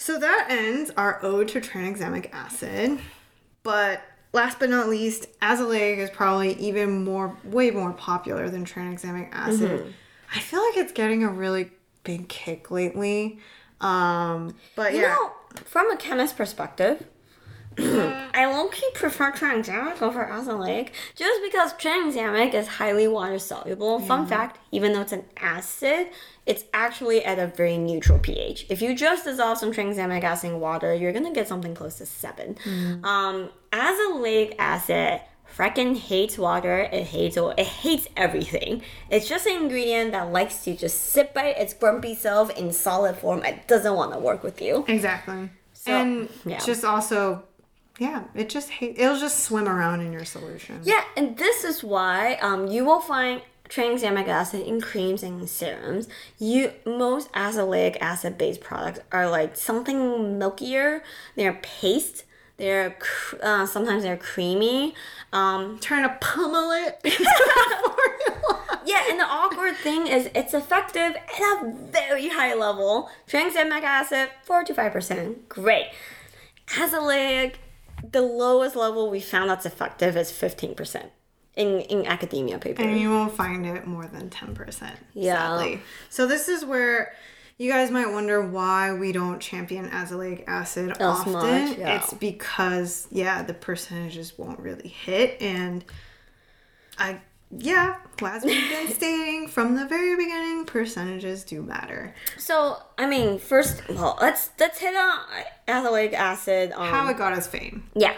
So 0.00 0.18
that 0.18 0.46
ends 0.48 0.90
our 0.96 1.22
ode 1.22 1.48
to 1.48 1.60
tranexamic 1.60 2.32
acid. 2.32 3.00
But 3.62 4.00
last 4.32 4.58
but 4.58 4.70
not 4.70 4.88
least, 4.88 5.26
azelaic 5.40 5.98
is 5.98 6.08
probably 6.08 6.54
even 6.54 7.04
more, 7.04 7.36
way 7.44 7.70
more 7.70 7.92
popular 7.92 8.48
than 8.48 8.64
tranexamic 8.64 9.28
acid. 9.30 9.80
Mm-hmm. 9.80 9.90
I 10.34 10.38
feel 10.40 10.64
like 10.64 10.78
it's 10.78 10.92
getting 10.92 11.22
a 11.22 11.28
really 11.28 11.70
big 12.02 12.30
kick 12.30 12.70
lately. 12.70 13.40
Um, 13.82 14.54
but 14.74 14.94
You 14.94 15.02
yeah, 15.02 15.08
know, 15.08 15.32
from 15.66 15.90
a 15.90 15.98
chemist 15.98 16.34
perspective, 16.34 17.06
I 17.78 18.50
low 18.50 18.68
key 18.68 18.88
prefer 18.94 19.32
tranexamic 19.32 20.00
over 20.00 20.24
azelaic 20.24 20.92
just 21.14 21.42
because 21.42 21.74
tranexamic 21.74 22.54
is 22.54 22.66
highly 22.66 23.06
water 23.06 23.38
soluble. 23.38 24.00
Fun 24.00 24.26
fact, 24.26 24.58
even 24.72 24.94
though 24.94 25.02
it's 25.02 25.12
an 25.12 25.24
acid, 25.36 26.08
it's 26.50 26.64
actually 26.74 27.24
at 27.24 27.38
a 27.38 27.46
very 27.46 27.78
neutral 27.78 28.18
pH. 28.18 28.66
If 28.68 28.82
you 28.82 28.92
just 28.92 29.24
dissolve 29.24 29.56
some 29.58 29.72
tranexamic 29.72 30.24
acid 30.24 30.50
in 30.50 30.58
water, 30.58 30.92
you're 30.92 31.12
gonna 31.12 31.32
get 31.32 31.46
something 31.46 31.76
close 31.76 31.98
to 31.98 32.06
seven. 32.06 32.56
Um, 33.04 33.50
lake 34.20 34.56
acid 34.58 35.20
frickin' 35.56 35.96
hates 35.96 36.36
water. 36.36 36.88
It 36.92 37.04
hates 37.04 37.38
oil. 37.38 37.54
It 37.56 37.66
hates 37.66 38.08
everything. 38.16 38.82
It's 39.10 39.28
just 39.28 39.46
an 39.46 39.62
ingredient 39.62 40.10
that 40.10 40.32
likes 40.32 40.64
to 40.64 40.74
just 40.74 40.98
sit 40.98 41.32
by 41.32 41.46
its 41.62 41.72
grumpy 41.72 42.16
self 42.16 42.50
in 42.58 42.72
solid 42.72 43.16
form. 43.16 43.44
It 43.44 43.68
doesn't 43.68 43.94
want 43.94 44.12
to 44.14 44.18
work 44.18 44.42
with 44.42 44.60
you. 44.60 44.84
exactly. 44.88 45.50
and 45.86 46.28
yeah. 46.44 46.58
just 46.58 46.84
also, 46.84 47.44
yeah, 48.00 48.24
it 48.34 48.48
just 48.48 48.70
hate, 48.70 48.98
it'll 48.98 49.20
just 49.20 49.44
swim 49.44 49.68
around 49.68 50.00
in 50.00 50.12
your 50.12 50.24
solution. 50.24 50.80
Yeah, 50.82 51.04
and 51.16 51.36
this 51.36 51.62
is 51.62 51.84
why 51.84 52.34
um, 52.42 52.66
you 52.66 52.84
will 52.84 53.00
find 53.00 53.40
tranexamic 53.70 54.28
acid 54.28 54.66
in 54.66 54.80
creams 54.80 55.22
and 55.22 55.48
serums. 55.48 56.08
You 56.38 56.72
most 56.84 57.32
azelaic 57.32 57.96
acid 58.00 58.36
based 58.36 58.60
products 58.60 59.00
are 59.12 59.30
like 59.30 59.56
something 59.56 59.96
milkier. 60.38 61.00
They're 61.36 61.58
paste. 61.62 62.24
They're 62.56 62.98
uh, 63.42 63.64
sometimes 63.66 64.02
they're 64.02 64.16
creamy. 64.16 64.94
Um, 65.32 65.78
Trying 65.78 66.02
to 66.02 66.16
pummel 66.20 66.72
it 66.72 67.00
yeah, 68.84 69.04
and 69.08 69.20
the 69.20 69.24
awkward 69.24 69.76
thing 69.76 70.06
is 70.06 70.28
it's 70.34 70.52
effective 70.52 71.14
at 71.14 71.40
a 71.40 71.72
very 71.92 72.28
high 72.28 72.54
level. 72.54 73.08
Tranexamic 73.28 73.82
acid, 73.82 74.30
four 74.42 74.64
to 74.64 74.74
five 74.74 74.92
percent, 74.92 75.48
great. 75.48 75.86
Azelaic, 76.68 77.54
the 78.10 78.22
lowest 78.22 78.76
level 78.76 79.10
we 79.10 79.20
found 79.20 79.50
that's 79.50 79.66
effective 79.66 80.16
is 80.16 80.30
fifteen 80.32 80.74
percent 80.74 81.12
in 81.56 81.80
in 81.80 82.06
academia 82.06 82.58
papers. 82.58 82.86
and 82.86 82.98
you 83.00 83.10
won't 83.10 83.32
find 83.34 83.66
it 83.66 83.86
more 83.86 84.06
than 84.06 84.30
10% 84.30 84.92
Yeah. 85.14 85.34
sadly 85.36 85.80
so 86.08 86.26
this 86.26 86.48
is 86.48 86.64
where 86.64 87.12
you 87.58 87.70
guys 87.70 87.90
might 87.90 88.10
wonder 88.10 88.40
why 88.40 88.92
we 88.94 89.12
don't 89.12 89.40
champion 89.40 89.90
azelaic 89.90 90.44
acid 90.46 90.90
As 90.92 91.00
often 91.00 91.32
much, 91.32 91.76
yeah. 91.76 91.96
it's 91.96 92.14
because 92.14 93.06
yeah 93.10 93.42
the 93.42 93.52
percentages 93.54 94.38
won't 94.38 94.60
really 94.60 94.88
hit 94.88 95.36
and 95.42 95.84
i 96.98 97.18
yeah 97.58 97.96
as 98.22 98.44
we've 98.44 98.70
been 98.70 98.88
stating 98.92 99.48
from 99.48 99.74
the 99.74 99.84
very 99.86 100.14
beginning 100.16 100.64
percentages 100.66 101.42
do 101.42 101.60
matter 101.62 102.14
So 102.38 102.76
I 102.96 103.06
mean, 103.06 103.38
first, 103.38 103.82
well, 103.88 104.16
let's 104.20 104.50
let's 104.60 104.78
hit 104.78 104.94
on 104.94 105.18
azelaic 105.66 106.12
acid. 106.12 106.70
Um, 106.72 106.86
how 106.86 107.08
it 107.08 107.16
got 107.18 107.32
us 107.32 107.46
fame 107.48 107.88
yeah. 107.96 108.14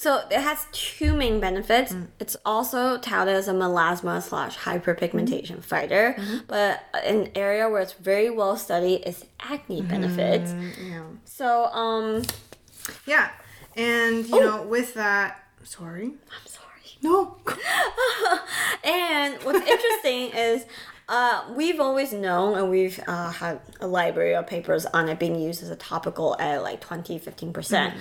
So 0.00 0.22
it 0.30 0.40
has 0.40 0.64
two 0.70 1.12
main 1.12 1.40
benefits. 1.40 1.92
Mm. 1.92 2.06
It's 2.20 2.36
also 2.46 2.98
touted 2.98 3.34
as 3.34 3.48
a 3.48 3.52
melasma 3.52 4.22
slash 4.22 4.56
hyperpigmentation 4.56 5.62
fighter, 5.62 6.14
Mm-hmm. 6.16 6.36
but 6.46 6.84
an 7.04 7.30
area 7.34 7.68
where 7.68 7.82
it's 7.82 7.94
very 7.94 8.30
well 8.30 8.56
studied 8.56 9.02
is 9.04 9.24
acne 9.40 9.82
benefits. 9.82 10.54
yeah 10.80 11.02
So 11.24 11.64
um, 11.66 12.22
yeah 13.06 13.30
and 13.76 14.24
you 14.28 14.40
know 14.40 14.62
with 14.62 14.94
that 14.94 15.42
sorry 15.64 16.04
I'm 16.06 16.46
sorry. 16.46 16.64
no 17.02 17.36
And 18.84 19.34
what's 19.42 19.66
interesting 19.66 20.30
is 20.34 20.64
uh, 21.08 21.44
we've 21.56 21.80
always 21.80 22.12
known 22.12 22.56
and 22.58 22.70
we've 22.70 23.00
uh, 23.08 23.30
had 23.32 23.60
a 23.80 23.86
library 23.88 24.34
of 24.36 24.46
papers 24.46 24.86
on 24.86 25.08
it 25.08 25.18
being 25.18 25.34
used 25.40 25.62
as 25.62 25.70
a 25.70 25.76
topical 25.76 26.36
at 26.38 26.62
like 26.62 26.80
20 26.80 27.18
15%. 27.18 27.52
percent 27.52 27.94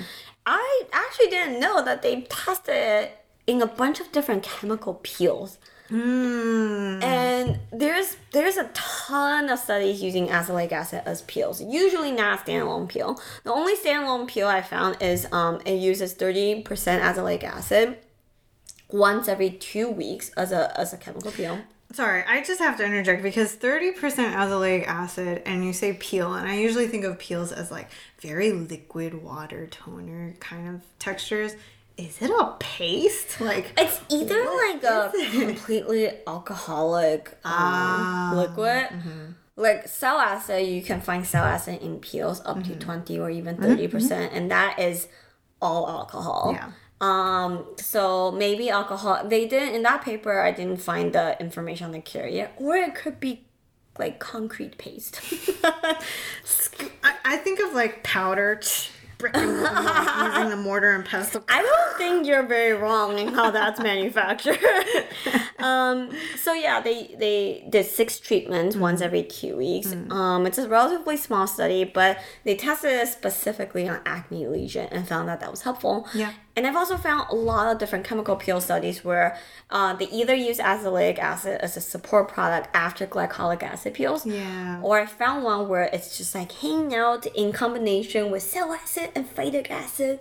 I 0.50 0.67
actually 0.98 1.28
didn't 1.28 1.60
know 1.60 1.84
that 1.84 2.02
they 2.02 2.22
tested 2.22 2.76
it 2.76 3.18
in 3.46 3.62
a 3.62 3.68
bunch 3.68 4.00
of 4.00 4.12
different 4.12 4.44
chemical 4.44 4.96
peels. 5.04 5.58
mm. 5.90 7.04
And 7.04 7.60
there's 7.72 8.18
there's 8.34 8.58
a 8.58 8.70
ton 8.74 9.50
of 9.50 9.60
studies 9.60 10.02
using 10.02 10.28
azelaic 10.28 10.72
acid 10.72 11.04
as 11.06 11.22
peels. 11.24 11.62
Usually 11.62 12.12
not 12.12 12.40
a 12.40 12.44
standalone 12.44 12.90
peel. 12.90 13.20
The 13.44 13.54
only 13.54 13.76
standalone 13.76 14.28
peel 14.28 14.48
I 14.48 14.62
found 14.62 14.98
is 15.02 15.28
um, 15.32 15.62
it 15.66 15.76
uses 15.76 16.14
30% 16.16 16.64
azelaic 16.66 17.44
acid 17.44 17.98
once 18.90 19.28
every 19.28 19.50
two 19.50 19.90
weeks 19.90 20.30
as 20.32 20.52
a 20.52 20.78
as 20.80 20.94
a 20.94 20.98
chemical 20.98 21.32
peel. 21.32 21.60
Sorry, 21.94 22.24
I 22.28 22.44
just 22.44 22.60
have 22.60 22.78
to 22.78 22.86
interject 22.86 23.24
because 23.24 23.56
30% 23.56 23.96
azelaic 24.34 24.86
acid 24.88 25.42
and 25.46 25.64
you 25.66 25.72
say 25.74 25.94
peel, 25.94 26.34
and 26.34 26.48
I 26.48 26.56
usually 26.56 26.88
think 26.88 27.06
of 27.06 27.18
peels 27.18 27.52
as 27.52 27.72
like 27.72 27.90
very 28.20 28.52
liquid 28.52 29.24
water 29.24 29.68
toner 29.68 30.34
kind 30.40 30.68
of 30.68 30.82
textures. 31.00 31.56
Is 31.98 32.22
it 32.22 32.30
a 32.30 32.54
paste? 32.60 33.40
Like, 33.42 33.72
It's 33.78 34.00
either 34.10 34.44
like 34.44 34.84
a 34.84 35.12
it? 35.16 35.32
completely 35.48 36.12
alcoholic 36.28 37.30
um, 37.44 37.54
Ah, 37.54 38.34
liquid. 38.36 38.90
Like 39.56 39.88
cell 39.88 40.20
acid, 40.20 40.68
you 40.68 40.84
can 40.84 41.02
find 41.02 41.26
cell 41.26 41.44
acid 41.46 41.82
in 41.82 42.00
peels 42.00 42.42
up 42.46 42.64
to 42.66 42.76
20 42.76 43.18
or 43.18 43.32
even 43.32 43.58
30%, 43.58 43.90
percent 43.90 44.34
and 44.34 44.52
that 44.52 44.78
is 44.78 45.08
all 45.60 45.88
alcohol. 45.90 46.52
Yeah. 46.54 46.70
Um, 47.00 47.66
so 47.78 48.32
maybe 48.32 48.70
alcohol, 48.70 49.22
they 49.28 49.48
didn't, 49.48 49.76
in 49.76 49.84
that 49.84 50.02
paper, 50.04 50.40
I 50.40 50.52
didn't 50.52 50.78
find 50.82 51.14
the 51.14 51.40
information 51.40 51.86
on 51.86 51.92
the 51.92 52.00
cure 52.02 52.28
yet, 52.28 52.54
or 52.58 52.76
it 52.76 52.96
could 52.96 53.20
be 53.20 53.44
like 54.00 54.20
concrete 54.20 54.78
paste. 54.78 55.22
I, 57.04 57.16
I 57.26 57.38
think 57.38 57.60
of 57.60 57.74
like 57.74 58.04
powder, 58.04 58.62
brick 59.18 59.36
and 59.36 59.58
mortar, 59.58 60.28
using 60.30 60.50
the 60.50 60.56
mortar 60.58 60.92
and 60.94 61.06
pestle. 61.06 61.44
I 61.50 61.62
don't 61.62 61.98
think 61.98 62.28
you're 62.28 62.46
very 62.46 62.74
wrong 62.74 63.18
in 63.18 63.30
how 63.30 63.52
that's 63.52 63.80
manufactured. 63.80 64.60
um, 65.60 66.12
so 66.36 66.54
yeah, 66.54 66.80
they 66.82 67.16
they 67.18 67.66
did 67.70 67.86
six 67.86 68.20
treatments 68.20 68.76
Mm. 68.76 68.80
once 68.80 69.02
every 69.02 69.24
two 69.24 69.56
weeks. 69.58 69.94
Um, 70.12 70.46
it's 70.46 70.58
a 70.60 70.68
relatively 70.70 71.18
small 71.18 71.48
study, 71.48 71.84
but 71.84 72.20
they 72.44 72.56
tested 72.56 72.92
it 72.92 73.08
specifically 73.08 73.88
on 73.90 74.00
acne 74.06 74.48
lesion 74.48 74.88
and 74.92 75.08
found 75.08 75.28
that 75.30 75.40
that 75.40 75.50
was 75.52 75.62
helpful. 75.64 76.08
Yeah. 76.14 76.34
And 76.58 76.66
I've 76.66 76.76
also 76.76 76.98
found 76.98 77.30
a 77.30 77.36
lot 77.36 77.72
of 77.72 77.78
different 77.78 78.04
chemical 78.04 78.36
peel 78.36 78.60
studies 78.60 79.06
where 79.06 79.38
uh, 79.70 79.94
they 79.94 80.10
either 80.10 80.34
use 80.34 80.58
azelaic 80.58 81.20
acid 81.20 81.62
as 81.62 81.78
a 81.78 81.82
support 81.82 82.30
product 82.30 82.70
after 82.74 83.06
glycolic 83.06 83.62
acid 83.62 83.94
peels. 83.94 84.26
Yeah. 84.26 84.82
Or 84.82 85.00
I 85.00 85.06
found 85.06 85.44
one 85.44 85.70
where 85.70 85.84
it's 85.84 86.18
just 86.18 86.34
like 86.34 86.52
hanging 86.52 86.96
out 86.96 87.28
in 87.28 87.52
combination 87.52 88.32
with 88.32 88.42
cell 88.42 88.74
acid 88.74 89.12
and 89.14 89.30
phytic 89.34 89.70
acid. 89.70 90.20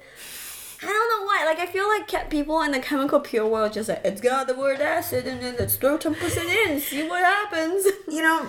I 0.83 0.87
don't 0.87 1.09
know 1.09 1.25
why. 1.25 1.45
Like 1.47 1.59
I 1.59 1.73
feel 1.73 1.89
like 1.89 2.29
people 2.29 2.61
in 2.61 2.73
the 2.73 2.81
chemical 2.81 3.21
peel 3.21 3.49
world 3.49 3.73
just 3.73 3.89
like 3.89 4.03
it's 4.05 4.21
got 4.21 4.47
the 4.47 4.55
word 4.55 4.83
acid 4.83 5.27
and 5.27 5.41
then 5.41 5.57
let's 5.59 5.77
throw 5.77 5.97
ten 5.97 6.15
percent 6.15 6.51
in, 6.51 6.81
see 6.81 7.09
what 7.09 7.25
happens. 7.25 7.87
You 8.07 8.21
know, 8.21 8.47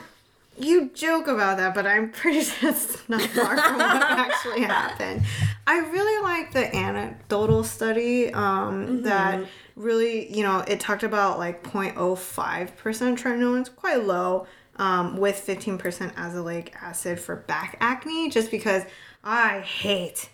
you 0.58 0.90
joke 0.94 1.28
about 1.28 1.58
that, 1.58 1.76
but 1.76 1.86
I'm 1.86 2.12
pretty 2.12 2.42
sure 2.44 2.70
it's 2.70 3.08
not 3.10 3.22
far 3.22 3.58
from 3.58 3.78
what 3.78 4.02
actually 4.02 4.62
happened. 4.64 5.24
I 5.66 5.80
really 5.80 6.24
like 6.24 6.52
the 6.54 6.76
anecdotal 6.76 7.64
study 7.64 8.34
um, 8.34 9.04
that 9.04 9.46
really, 9.76 10.34
you 10.36 10.44
know, 10.44 10.60
it 10.68 10.80
talked 10.80 11.04
about 11.04 11.38
like 11.38 11.64
0.05% 11.64 12.06
tretinoin. 12.74 13.76
Quite 13.76 14.04
low 14.04 14.48
um, 14.78 15.18
with 15.18 15.36
15% 15.46 16.14
azelaic 16.16 16.74
acid 16.82 17.20
for 17.20 17.36
back 17.36 17.78
acne, 17.80 18.30
just 18.30 18.50
because 18.50 18.84
I 19.24 19.60
hate 19.60 20.30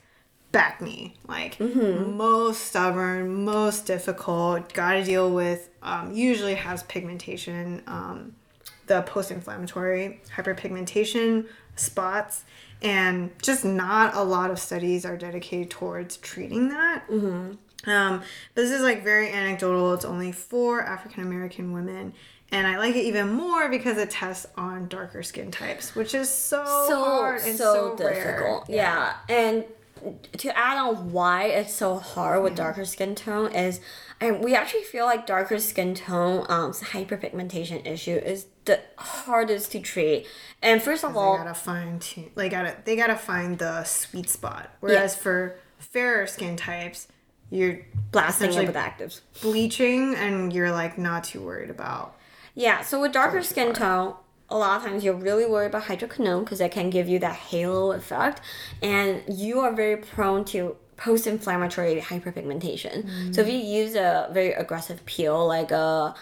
bacne. 0.53 1.13
Like 1.27 1.59
most 1.59 2.61
stubborn, 2.61 3.43
most 3.43 3.85
difficult, 3.85 4.73
gotta 4.73 5.03
deal 5.03 5.31
with, 5.31 5.69
um, 5.81 6.13
usually 6.13 6.55
has 6.55 6.83
pigmentation. 6.83 7.81
Um, 8.83 8.87
the 8.87 9.01
post-inflammatory 9.03 10.21
hyperpigmentation 10.35 11.47
spots 11.75 12.43
and 12.81 13.31
just 13.41 13.63
not 13.63 14.15
a 14.15 14.23
lot 14.23 14.51
of 14.51 14.59
studies 14.59 15.05
are 15.05 15.17
dedicated 15.17 15.69
towards 15.69 16.17
treating 16.17 16.69
that 16.69 17.03
um, 17.09 18.21
but 18.53 18.61
this 18.61 18.71
is 18.71 18.81
like 18.81 19.03
very 19.03 19.31
anecdotal 19.31 19.93
it's 19.93 20.05
only 20.05 20.31
for 20.31 20.81
african 20.81 21.23
american 21.23 21.71
women 21.71 22.13
and 22.51 22.67
i 22.67 22.77
like 22.77 22.95
it 22.95 23.03
even 23.03 23.31
more 23.31 23.69
because 23.69 23.97
it 23.97 24.11
tests 24.11 24.45
on 24.57 24.87
darker 24.87 25.23
skin 25.23 25.49
types 25.49 25.95
which 25.95 26.13
is 26.13 26.29
so, 26.29 26.63
so 26.87 27.03
hard 27.03 27.41
and 27.41 27.57
so, 27.57 27.95
so, 27.97 28.05
rare. 28.05 28.13
difficult. 28.13 28.69
Yeah. 28.69 29.13
and 29.29 29.65
to 30.37 30.57
add 30.57 30.77
on 30.77 31.11
why 31.11 31.45
it's 31.45 31.73
so 31.73 31.97
hard 31.97 32.43
with 32.43 32.55
darker 32.55 32.85
skin 32.85 33.15
tone 33.15 33.53
is, 33.53 33.79
and 34.19 34.43
we 34.43 34.55
actually 34.55 34.83
feel 34.83 35.05
like 35.05 35.25
darker 35.25 35.59
skin 35.59 35.95
tone, 35.95 36.45
um, 36.49 36.71
hyperpigmentation 36.71 37.85
issue 37.85 38.17
is 38.17 38.47
the 38.65 38.79
hardest 38.97 39.71
to 39.73 39.79
treat. 39.79 40.25
And 40.61 40.81
first 40.81 41.03
of 41.03 41.17
all, 41.17 41.37
they 41.37 41.43
gotta 41.43 41.53
find 41.53 42.01
tune 42.01 42.31
like 42.35 42.51
gotta 42.51 42.75
they 42.85 42.95
gotta 42.95 43.15
find 43.15 43.59
the 43.59 43.83
sweet 43.83 44.29
spot 44.29 44.69
whereas 44.79 45.15
for 45.15 45.55
fairer 45.79 46.25
skin 46.25 46.55
types 46.55 47.07
you're 47.49 47.79
blasting 48.11 48.51
it 48.53 48.65
with 48.65 48.75
actives. 48.75 49.21
bleaching 49.41 50.15
and 50.15 50.53
you're 50.53 50.71
like 50.71 50.97
not 50.97 51.23
too 51.25 51.41
worried 51.41 51.69
about 51.69 52.17
Yeah, 52.55 52.81
so 52.81 53.01
with 53.01 53.11
darker 53.11 53.41
skin 53.41 53.73
tone, 53.73 54.15
a 54.49 54.57
lot 54.57 54.77
of 54.77 54.83
times 54.83 55.03
you're 55.03 55.15
really 55.15 55.45
worried 55.45 55.67
about 55.67 55.83
hydroquinone 55.83 56.43
because 56.43 56.61
it 56.61 56.71
can 56.71 56.89
give 56.89 57.09
you 57.09 57.19
that 57.19 57.35
halo 57.35 57.91
effect, 57.91 58.41
and 58.81 59.23
you 59.27 59.59
are 59.59 59.73
very 59.73 59.97
prone 59.97 60.45
to 60.45 60.75
post-inflammatory 60.95 61.99
hyperpigmentation. 61.99 63.33
So 63.33 63.41
mm. 63.41 63.47
if 63.47 63.47
you 63.47 63.57
use 63.57 63.95
a 63.95 64.29
very 64.31 64.53
aggressive 64.53 65.03
peel 65.05 65.47
like 65.47 65.71
a 65.71 66.13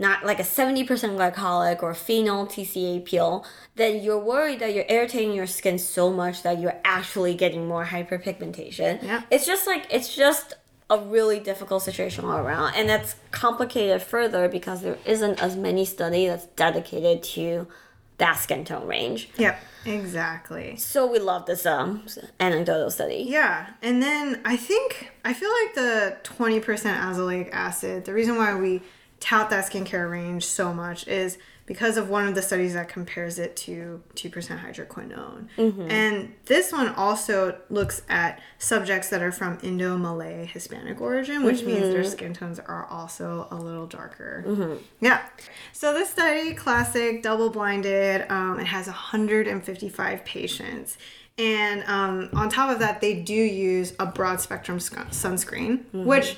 not 0.00 0.24
like 0.24 0.38
a 0.38 0.44
70% 0.44 0.86
glycolic 0.86 1.82
or 1.82 1.92
phenol 1.92 2.46
TCA 2.46 3.04
peel, 3.04 3.44
then 3.74 4.00
you're 4.02 4.18
worried 4.18 4.60
that 4.60 4.72
you're 4.74 4.84
irritating 4.88 5.34
your 5.34 5.46
skin 5.48 5.78
so 5.78 6.12
much 6.12 6.42
that 6.44 6.60
you're 6.60 6.78
actually 6.84 7.34
getting 7.34 7.66
more 7.66 7.84
hyperpigmentation. 7.84 9.02
Yeah. 9.02 9.22
It's 9.30 9.46
just 9.46 9.66
like 9.66 9.86
it's 9.90 10.14
just 10.14 10.54
a 10.90 10.98
really 10.98 11.38
difficult 11.40 11.82
situation 11.82 12.24
all 12.24 12.38
around 12.38 12.74
and 12.74 12.88
that's 12.88 13.16
complicated 13.30 14.00
further 14.02 14.48
because 14.48 14.80
there 14.80 14.96
isn't 15.04 15.38
as 15.42 15.54
many 15.54 15.84
study 15.84 16.26
that's 16.26 16.46
dedicated 16.56 17.22
to 17.22 17.66
that 18.16 18.32
skin 18.38 18.64
tone 18.64 18.86
range 18.86 19.28
Yep, 19.36 19.60
exactly. 19.84 20.76
so 20.76 21.06
we 21.06 21.18
love 21.18 21.44
this 21.44 21.66
um 21.66 22.06
anecdotal 22.40 22.90
study 22.90 23.26
Yeah, 23.28 23.66
and 23.82 24.02
then 24.02 24.40
I 24.46 24.56
think 24.56 25.12
I 25.26 25.34
feel 25.34 25.50
like 25.62 25.74
the 25.74 26.16
twenty 26.22 26.58
percent 26.58 26.98
azelaic 27.02 27.50
acid. 27.52 28.06
The 28.06 28.14
reason 28.14 28.36
why 28.36 28.54
we 28.54 28.80
tout 29.20 29.50
that 29.50 29.70
skincare 29.70 30.10
range 30.10 30.44
so 30.44 30.72
much 30.72 31.06
is 31.08 31.38
because 31.66 31.98
of 31.98 32.08
one 32.08 32.26
of 32.26 32.34
the 32.34 32.40
studies 32.40 32.72
that 32.72 32.88
compares 32.88 33.38
it 33.38 33.54
to 33.54 34.02
two 34.14 34.30
percent 34.30 34.58
hydroquinone, 34.62 35.48
and 35.90 36.32
this 36.46 36.72
one 36.72 36.88
also 36.94 37.58
looks 37.68 38.00
at 38.08 38.40
subjects 38.58 39.10
that 39.10 39.20
are 39.20 39.32
from 39.32 39.58
Indo-Malay 39.62 40.46
Hispanic 40.46 40.98
origin, 41.02 41.42
which 41.44 41.62
means 41.64 41.80
their 41.92 42.04
skin 42.04 42.32
tones 42.32 42.58
are 42.58 42.86
also 42.86 43.48
a 43.50 43.56
little 43.56 43.86
darker. 43.86 44.44
Yeah. 45.00 45.20
So 45.74 45.92
this 45.92 46.08
study, 46.08 46.54
classic, 46.54 47.22
double-blinded. 47.22 48.30
Um, 48.30 48.58
it 48.60 48.66
has 48.66 48.86
155 48.86 50.24
patients. 50.24 50.96
And 51.36 51.84
um, 51.84 52.30
on 52.32 52.48
top 52.48 52.70
of 52.70 52.78
that, 52.80 53.00
they 53.00 53.14
do 53.20 53.34
use 53.34 53.92
a 54.00 54.06
broad 54.06 54.40
spectrum 54.40 54.80
sc- 54.80 54.96
sunscreen, 55.10 55.84
which 55.92 56.36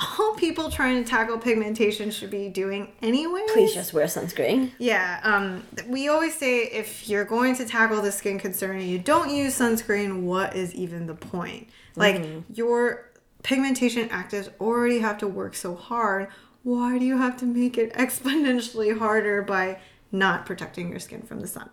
all 0.00 0.34
people 0.34 0.70
trying 0.70 1.02
to 1.02 1.08
tackle 1.08 1.38
pigmentation 1.38 2.10
should 2.10 2.30
be 2.30 2.48
doing 2.48 2.92
anyway. 3.02 3.42
please 3.52 3.74
just 3.74 3.92
wear 3.92 4.06
sunscreen 4.06 4.70
Yeah, 4.78 5.20
um, 5.22 5.62
we 5.86 6.08
always 6.08 6.34
say 6.34 6.64
if 6.64 7.08
you're 7.08 7.24
going 7.24 7.54
to 7.56 7.64
tackle 7.64 8.00
the 8.00 8.12
skin 8.12 8.38
concern 8.38 8.78
and 8.78 8.88
you 8.88 8.98
don't 8.98 9.30
use 9.30 9.58
sunscreen, 9.58 10.22
what 10.22 10.56
is 10.56 10.74
even 10.74 11.06
the 11.06 11.14
point? 11.14 11.68
Like 11.96 12.22
your 12.54 13.10
pigmentation 13.42 14.08
actives 14.08 14.48
already 14.60 15.00
have 15.00 15.18
to 15.18 15.28
work 15.28 15.54
so 15.54 15.74
hard. 15.74 16.28
Why 16.62 16.98
do 16.98 17.04
you 17.04 17.18
have 17.18 17.36
to 17.38 17.46
make 17.46 17.78
it 17.78 17.92
exponentially 17.94 18.98
harder 18.98 19.42
by 19.42 19.80
not 20.12 20.46
protecting 20.46 20.90
your 20.90 21.00
skin 21.00 21.22
from 21.22 21.40
the 21.40 21.46
sun? 21.46 21.70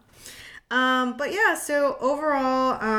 Um, 0.70 1.16
but 1.16 1.32
yeah, 1.32 1.56
so 1.56 1.98
overall, 2.02 2.74
um, 2.84 2.97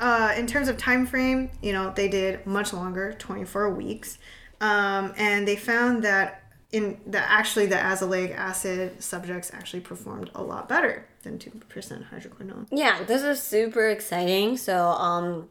uh, 0.00 0.34
in 0.36 0.46
terms 0.46 0.68
of 0.68 0.76
time 0.76 1.06
frame, 1.06 1.50
you 1.62 1.72
know, 1.72 1.92
they 1.94 2.08
did 2.08 2.46
much 2.46 2.72
longer, 2.72 3.14
24 3.18 3.70
weeks. 3.70 4.18
Um, 4.60 5.12
and 5.16 5.46
they 5.46 5.56
found 5.56 6.04
that 6.04 6.42
in 6.70 6.98
that 7.06 7.26
actually 7.28 7.66
the 7.66 7.76
azelaic 7.76 8.34
acid 8.34 9.02
subjects 9.02 9.50
actually 9.52 9.80
performed 9.80 10.30
a 10.34 10.42
lot 10.42 10.68
better 10.68 11.06
than 11.22 11.38
2% 11.38 11.60
hydroquinone. 12.08 12.66
yeah 12.70 13.04
this 13.04 13.22
is 13.22 13.42
super 13.42 13.90
exciting 13.90 14.56
so 14.56 14.88
um 14.88 15.50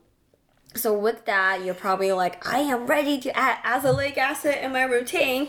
so 0.74 0.98
with 0.98 1.26
that 1.26 1.64
you're 1.64 1.76
probably 1.76 2.12
like 2.12 2.46
i 2.48 2.58
am 2.60 2.88
ready 2.88 3.20
to 3.20 3.38
add 3.38 3.62
azelaic 3.64 4.18
acid 4.18 4.56
in 4.66 4.72
my 4.72 4.82
routine 4.82 5.48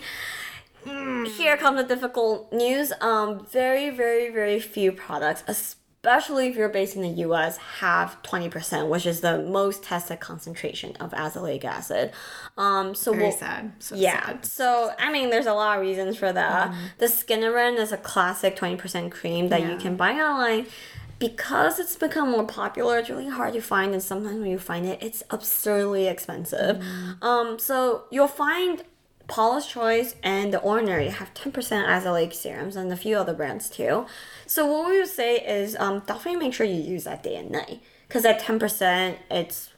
here 0.85 1.57
comes 1.57 1.81
the 1.81 1.87
difficult 1.87 2.53
news. 2.53 2.93
Um, 3.01 3.47
very, 3.47 3.91
very, 3.91 4.31
very 4.31 4.59
few 4.59 4.93
products, 4.93 5.45
especially 5.47 5.82
if 6.05 6.57
you're 6.57 6.68
based 6.68 6.96
in 6.96 7.03
the 7.03 7.22
US, 7.26 7.57
have 7.57 8.20
20%, 8.22 8.88
which 8.88 9.07
is 9.07 9.20
the 9.20 9.38
most 9.38 9.84
tested 9.84 10.20
concentration 10.20 10.96
of 10.96 11.12
azelaic 11.12 11.64
acid. 11.64 12.12
Um, 12.57 12.94
so 12.94 13.12
Very 13.12 13.24
we'll, 13.24 13.32
sad. 13.32 13.72
So 13.78 13.94
yeah. 13.94 14.26
sad. 14.26 14.44
So 14.44 14.92
I 14.98 15.12
mean, 15.12 15.30
there's 15.30 15.46
a 15.46 15.55
lot 15.55 15.78
of 15.78 15.86
reasons 15.86 16.16
for 16.16 16.32
that. 16.32 16.74
The 16.98 17.07
Skinoren 17.07 17.78
is 17.78 17.92
a 17.92 17.96
classic 17.96 18.57
20% 18.57 19.11
cream 19.12 19.48
that 19.48 19.62
you 19.62 19.76
can 19.76 19.96
buy 19.96 20.12
online. 20.12 20.66
Because 21.18 21.78
it's 21.78 21.94
become 21.94 22.32
more 22.32 22.44
popular, 22.44 22.98
it's 22.98 23.09
really 23.09 23.28
hard 23.28 23.53
to 23.53 23.61
find, 23.61 23.92
and 23.92 24.03
sometimes 24.03 24.40
when 24.40 24.50
you 24.50 24.59
find 24.59 24.84
it, 24.84 25.00
it's 25.00 25.22
absurdly 25.30 26.09
expensive. 26.09 26.84
Um, 27.22 27.61
so 27.61 28.07
you'll 28.11 28.26
find 28.26 28.82
Paula's 29.29 29.66
Choice 29.66 30.14
and 30.23 30.53
The 30.53 30.59
Ordinary 30.59 31.09
have 31.09 31.33
10% 31.35 31.53
azelaic 31.53 32.33
serums 32.35 32.77
and 32.77 32.93
a 32.93 32.97
few 32.97 33.16
other 33.16 33.35
brands 33.35 33.68
too. 33.70 34.07
So 34.47 34.66
what 34.66 34.89
we 34.91 34.99
would 34.99 35.09
say 35.09 35.37
is 35.37 35.77
um, 35.79 36.03
definitely 36.07 36.37
make 36.41 36.55
sure 36.55 36.66
you 36.66 36.81
use 36.81 37.05
that 37.05 37.23
day 37.23 37.37
and 37.37 37.51
night. 37.51 37.81
Because 38.09 38.25
at 38.25 38.41
10%, 38.41 39.16
it's 39.31 39.70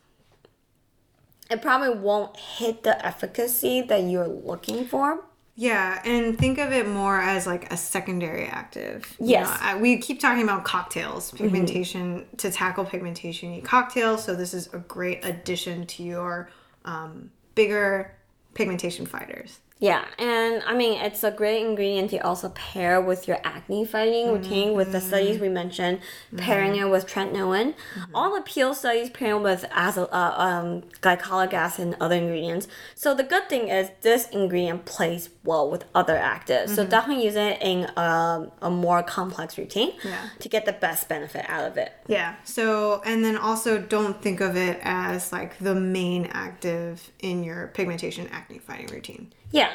it 1.51 1.61
probably 1.62 1.90
won't 1.90 2.36
hit 2.36 2.82
the 2.84 3.05
efficacy 3.07 3.82
that 3.82 4.03
you're 4.05 4.26
looking 4.26 4.86
for. 4.86 5.24
Yeah, 5.57 6.01
and 6.05 6.36
think 6.36 6.59
of 6.59 6.72
it 6.72 6.88
more 6.88 7.20
as 7.20 7.47
like 7.47 7.72
a 7.72 7.76
secondary 7.76 8.47
active. 8.47 9.14
You 9.20 9.26
Yes. 9.28 9.49
know, 9.49 9.57
I- 9.61 9.76
we 9.76 9.99
keep 9.99 10.18
talking 10.18 10.42
about 10.42 10.64
cocktails, 10.64 11.30
pigmentation. 11.30 12.26
To 12.38 12.51
tackle 12.51 12.84
pigmentation, 12.84 13.51
you 13.51 13.57
need 13.57 13.64
cocktails. 13.64 14.24
So 14.24 14.34
this 14.34 14.53
is 14.53 14.72
a 14.72 14.78
great 14.78 15.24
addition 15.24 15.86
to 15.86 16.03
your 16.03 16.51
um, 16.84 17.30
bigger 17.55 18.16
pigmentation 18.55 19.07
fighters. 19.07 19.59
Yeah, 19.85 20.07
and 20.18 20.62
I 20.66 20.74
mean 20.74 20.99
it's 20.99 21.22
a 21.24 21.30
great 21.30 21.61
ingredient 21.61 22.09
to 22.12 22.18
also 22.20 22.49
pair 22.49 23.03
with 23.03 23.28
your 23.28 23.39
acne 23.45 23.85
fighting 23.85 24.32
routine. 24.32 24.72
With 24.72 24.93
the 24.93 25.01
studies 25.11 25.39
we 25.39 25.51
mentioned, 25.51 25.99
pairing 26.39 26.74
it 26.76 26.89
with 26.89 27.07
tretinoin, 27.07 27.74
all 28.14 28.35
the 28.35 28.41
peel 28.41 28.72
studies 28.72 29.11
pairing 29.11 29.43
with 29.43 29.66
azel- 29.70 30.09
uh, 30.11 30.32
um, 30.39 30.85
glycolic 31.03 31.53
acid 31.53 31.85
and 31.89 31.97
other 32.01 32.14
ingredients. 32.16 32.66
So 32.95 33.14
the 33.14 33.24
good 33.24 33.51
thing 33.51 33.68
is 33.68 33.91
this 34.01 34.26
ingredient 34.30 34.87
plays 34.87 35.28
well 35.45 35.70
with 35.70 35.85
other 35.95 36.16
actives. 36.16 36.70
So 36.70 36.87
definitely 36.87 37.26
use 37.26 37.37
it 37.37 37.59
in 37.61 37.91
um, 37.99 38.53
a 38.62 38.70
more 38.70 39.03
complex 39.03 39.59
routine 39.59 39.93
Yeah. 40.03 40.30
to 40.39 40.49
get 40.49 40.64
the 40.64 40.72
best 40.72 41.11
benefit 41.11 41.45
out 41.47 41.66
of 41.70 41.76
it. 41.76 41.93
Yeah. 42.07 42.37
So, 42.45 43.03
and 43.05 43.22
then 43.22 43.37
also 43.37 43.78
don't 43.78 44.22
think 44.22 44.41
of 44.41 44.57
it 44.57 44.80
as 44.82 45.30
like 45.30 45.59
the 45.59 45.74
main 45.74 46.24
active 46.32 47.11
in 47.20 47.45
your 47.45 47.66
pigmentation 47.74 48.28
acne 48.28 48.61
fighting 48.61 48.87
routine. 48.87 49.30
Yeah. 49.51 49.72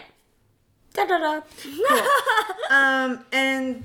Da 0.93 1.05
da 1.05 1.17
da. 1.17 1.41
Um, 2.69 3.25
and 3.31 3.83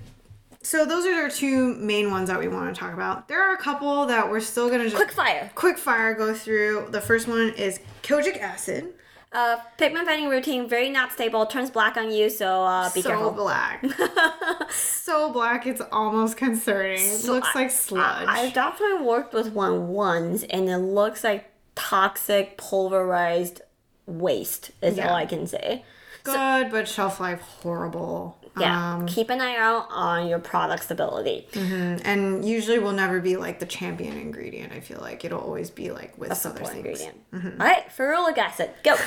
so 0.61 0.85
those 0.85 1.07
are 1.07 1.15
our 1.15 1.31
two 1.31 1.75
main 1.77 2.11
ones 2.11 2.29
that 2.29 2.39
we 2.39 2.49
want 2.49 2.75
to 2.75 2.79
talk 2.79 2.93
about. 2.93 3.29
There 3.29 3.41
are 3.41 3.55
a 3.55 3.59
couple 3.59 4.05
that 4.07 4.31
we're 4.31 4.41
still 4.41 4.69
gonna 4.69 4.85
just 4.85 4.97
Quick 4.97 5.13
fire. 5.13 5.51
quick 5.55 5.79
fire 5.79 6.15
go 6.15 6.35
through. 6.35 6.89
The 6.91 7.01
first 7.01 7.27
one 7.27 7.55
is 7.57 7.81
kojic 8.03 8.39
acid. 8.41 8.93
Uh, 9.33 9.57
pigment 9.79 10.07
fighting 10.07 10.29
routine, 10.29 10.69
very 10.69 10.89
not 10.91 11.13
stable, 11.13 11.45
turns 11.45 11.69
black 11.69 11.97
on 11.97 12.13
you, 12.13 12.31
so 12.31 12.63
uh, 12.63 12.89
be 12.93 13.03
so 13.03 13.09
careful. 13.09 13.31
So 13.31 13.37
black. 13.37 13.85
so 14.71 15.33
black, 15.33 15.67
it's 15.67 15.83
almost 15.91 16.37
concerning. 16.37 17.01
It 17.01 17.25
looks 17.25 17.53
like 17.55 17.71
sludge. 17.73 18.29
I, 18.29 18.39
have 18.45 18.55
definitely 18.55 19.05
worked 19.05 19.35
with 19.35 19.49
one 19.53 19.89
once, 19.89 20.45
and 20.45 20.69
it 20.69 20.79
looks 20.79 21.25
like 21.25 21.51
toxic, 21.75 22.57
pulverized 22.59 23.63
waste, 24.07 24.71
is 24.83 24.97
Yeah. 24.97 25.09
all 25.09 25.15
I 25.17 25.27
can 25.27 25.47
say. 25.47 25.85
Good, 26.23 26.71
but 26.71 26.89
shelf 26.89 27.21
life 27.21 27.41
horrible. 27.41 28.39
Yeah, 28.59 28.95
Um, 28.95 29.07
keep 29.07 29.31
an 29.31 29.41
eye 29.41 29.57
out 29.57 29.89
on 29.91 30.29
your 30.29 30.39
product 30.39 30.85
stability. 30.85 31.49
and 31.55 32.45
usually 32.49 32.79
will 32.79 32.93
never 32.93 33.21
be 33.21 33.37
like 33.37 33.59
the 33.59 33.67
champion 33.67 34.17
ingredient. 34.17 34.73
I 34.73 34.79
feel 34.81 35.01
like 35.01 35.25
it'll 35.25 35.41
always 35.41 35.71
be 35.71 35.91
like 35.91 36.17
with 36.17 36.31
other 36.31 36.51
things. 36.61 36.71
ingredient. 36.71 37.31
Mm-hmm. 37.33 37.61
All 37.61 37.67
right, 37.67 37.85
ferulic 37.97 38.39
acid, 38.39 38.71
go. 38.85 38.95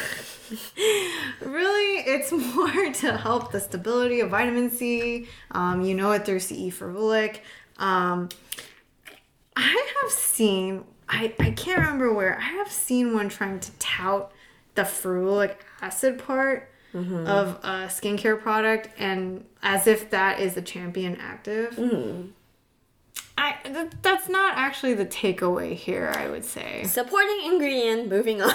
Really, 1.41 1.99
it's 2.05 2.31
more 2.55 2.91
to 2.93 3.17
help 3.17 3.51
the 3.51 3.59
stability 3.59 4.19
of 4.21 4.29
vitamin 4.31 4.69
C. 4.69 5.27
Um, 5.51 5.81
you 5.81 5.93
know 5.95 6.11
it 6.11 6.25
through 6.25 6.39
CE 6.39 6.69
ferulic. 6.77 7.37
Um, 7.77 8.29
I 9.55 9.91
have 10.01 10.11
seen, 10.11 10.83
I, 11.09 11.33
I 11.39 11.51
can't 11.51 11.79
remember 11.79 12.13
where, 12.13 12.37
I 12.37 12.41
have 12.43 12.71
seen 12.71 13.13
one 13.13 13.29
trying 13.29 13.59
to 13.59 13.71
tout 13.79 14.31
the 14.77 14.83
ferulic 14.83 15.55
acid 15.81 16.23
part 16.23 16.71
mm-hmm. 16.93 17.27
of 17.27 17.59
a 17.63 17.87
skincare 17.87 18.39
product 18.39 18.89
and 18.97 19.43
as 19.61 19.87
if 19.87 20.11
that 20.11 20.39
is 20.39 20.53
the 20.53 20.61
champion 20.61 21.17
active. 21.17 21.75
Mm-hmm. 21.75 22.27
I, 23.39 23.55
th- 23.63 23.91
that's 24.01 24.29
not 24.29 24.55
actually 24.55 24.93
the 24.93 25.05
takeaway 25.05 25.75
here, 25.75 26.13
I 26.15 26.29
would 26.29 26.45
say. 26.45 26.83
Supporting 26.85 27.39
ingredient, 27.45 28.09
moving 28.09 28.41
on. 28.41 28.51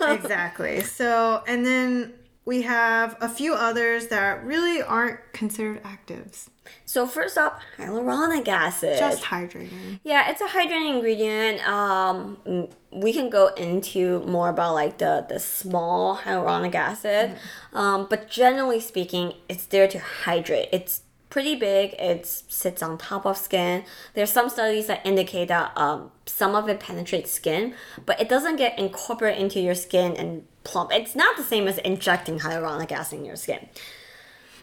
exactly. 0.02 0.82
So, 0.82 1.42
and 1.46 1.64
then 1.64 2.12
we 2.44 2.62
have 2.62 3.16
a 3.20 3.28
few 3.28 3.54
others 3.54 4.08
that 4.08 4.44
really 4.44 4.82
aren't 4.82 5.20
considered 5.32 5.82
actives, 5.82 6.48
so 6.84 7.06
first 7.06 7.38
up, 7.38 7.60
hyaluronic 7.78 8.48
acid. 8.48 8.98
just 8.98 9.22
hydrating. 9.24 10.00
Yeah, 10.02 10.30
it's 10.30 10.40
a 10.40 10.46
hydrating 10.46 10.94
ingredient. 10.96 11.66
Um, 11.68 12.38
mm, 12.46 12.70
we 12.92 13.12
can 13.12 13.30
go 13.30 13.48
into 13.48 14.20
more 14.26 14.48
about 14.48 14.74
like 14.74 14.98
the 14.98 15.24
the 15.28 15.38
small 15.38 16.16
hyaluronic 16.18 16.74
acid, 16.74 17.36
um, 17.72 18.06
but 18.10 18.28
generally 18.28 18.80
speaking, 18.80 19.34
it's 19.48 19.66
there 19.66 19.88
to 19.88 19.98
hydrate. 19.98 20.68
It's 20.72 21.02
pretty 21.30 21.54
big. 21.54 21.94
It 21.94 22.26
sits 22.26 22.82
on 22.82 22.98
top 22.98 23.24
of 23.24 23.36
skin. 23.36 23.84
There's 24.14 24.30
some 24.30 24.48
studies 24.50 24.88
that 24.88 25.06
indicate 25.06 25.48
that 25.48 25.72
um, 25.76 26.10
some 26.26 26.54
of 26.54 26.68
it 26.68 26.80
penetrates 26.80 27.30
skin, 27.30 27.74
but 28.04 28.20
it 28.20 28.28
doesn't 28.28 28.56
get 28.56 28.78
incorporated 28.78 29.40
into 29.40 29.60
your 29.60 29.76
skin 29.76 30.16
and 30.16 30.44
plump. 30.64 30.90
It's 30.92 31.14
not 31.14 31.36
the 31.36 31.44
same 31.44 31.68
as 31.68 31.78
injecting 31.78 32.40
hyaluronic 32.40 32.92
acid 32.92 33.20
in 33.20 33.24
your 33.24 33.36
skin. 33.36 33.68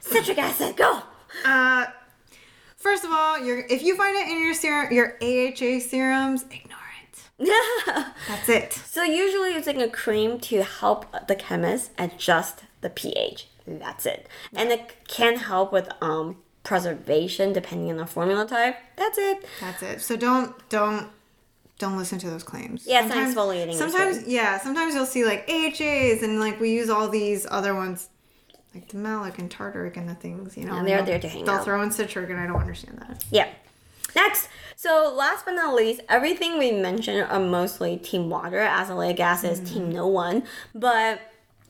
Citric 0.02 0.38
acid, 0.38 0.76
go. 0.76 1.02
Uh, 1.44 1.88
first 2.78 3.04
of 3.04 3.12
all, 3.12 3.38
you're, 3.40 3.60
if 3.70 3.84
you 3.84 3.96
find 3.96 4.16
it 4.16 4.30
in 4.30 4.40
your 4.40 4.54
serum, 4.54 4.94
your 4.94 5.18
AHA 5.22 5.82
serums, 5.82 6.44
ignore 6.44 6.78
it. 7.04 7.46
That's 8.28 8.50
it. 8.50 8.74
So 8.74 9.04
usually 9.04 9.54
using 9.54 9.82
a 9.82 9.90
cream 9.90 10.40
to 10.42 10.64
help 10.64 11.28
the 11.28 11.36
chemist 11.36 11.92
adjust 11.98 12.64
the 12.82 12.90
pH. 12.90 13.48
That's 13.68 14.06
it. 14.06 14.28
And 14.56 14.70
it 14.70 14.96
can 15.08 15.38
help 15.38 15.74
with 15.74 15.90
um 16.02 16.38
preservation 16.64 17.54
depending 17.54 17.90
on 17.92 17.98
the 17.98 18.06
formula 18.06 18.48
type. 18.48 18.78
That's 18.96 19.18
it. 19.18 19.46
That's 19.60 19.84
it. 19.84 20.02
So 20.02 20.16
don't 20.16 20.54
don't 20.70 21.10
don't 21.80 21.98
listen 21.98 22.18
to 22.20 22.30
those 22.30 22.44
claims. 22.44 22.86
Yeah, 22.88 23.06
it's 23.06 23.14
not 23.14 23.28
exfoliating 23.28 23.76
Sometimes, 23.76 24.28
yeah, 24.28 24.58
sometimes 24.58 24.96
you'll 24.96 25.06
see 25.06 25.24
like 25.26 25.48
AHAs 25.48 26.24
and 26.24 26.40
like 26.40 26.60
we 26.60 26.72
use 26.72 26.90
all 26.90 27.08
these 27.08 27.46
other 27.50 27.76
ones, 27.76 28.10
like 28.78 28.90
the 28.90 28.98
malic 28.98 29.40
and 29.40 29.50
tartaric 29.50 29.98
and 29.98 30.08
the 30.08 30.16
things, 30.16 30.56
you 30.56 30.66
know. 30.66 30.76
And 30.76 30.88
they're 30.88 30.98
they'll- 30.98 31.06
there 31.06 31.20
to 31.20 31.28
hang 31.28 31.46
They'll 31.46 31.56
out. 31.56 31.66
throw 31.66 31.82
in 31.82 31.92
citric, 31.92 32.30
and 32.30 32.40
I 32.40 32.46
don't 32.48 32.60
understand 32.60 33.00
that. 33.00 33.24
Yeah. 33.32 33.48
Next. 34.16 34.50
So 34.76 35.12
last 35.16 35.46
but 35.46 35.52
not 35.54 35.74
least, 35.76 36.02
everything 36.08 36.58
we 36.58 36.72
mentioned 36.72 37.28
are 37.30 37.40
mostly 37.40 37.98
team 37.98 38.30
water. 38.30 38.60
Azelaic 38.60 39.20
acid 39.20 39.52
is 39.52 39.60
team 39.60 39.84
mm-hmm. 39.84 39.94
no 39.94 40.08
one. 40.08 40.44
But 40.76 41.20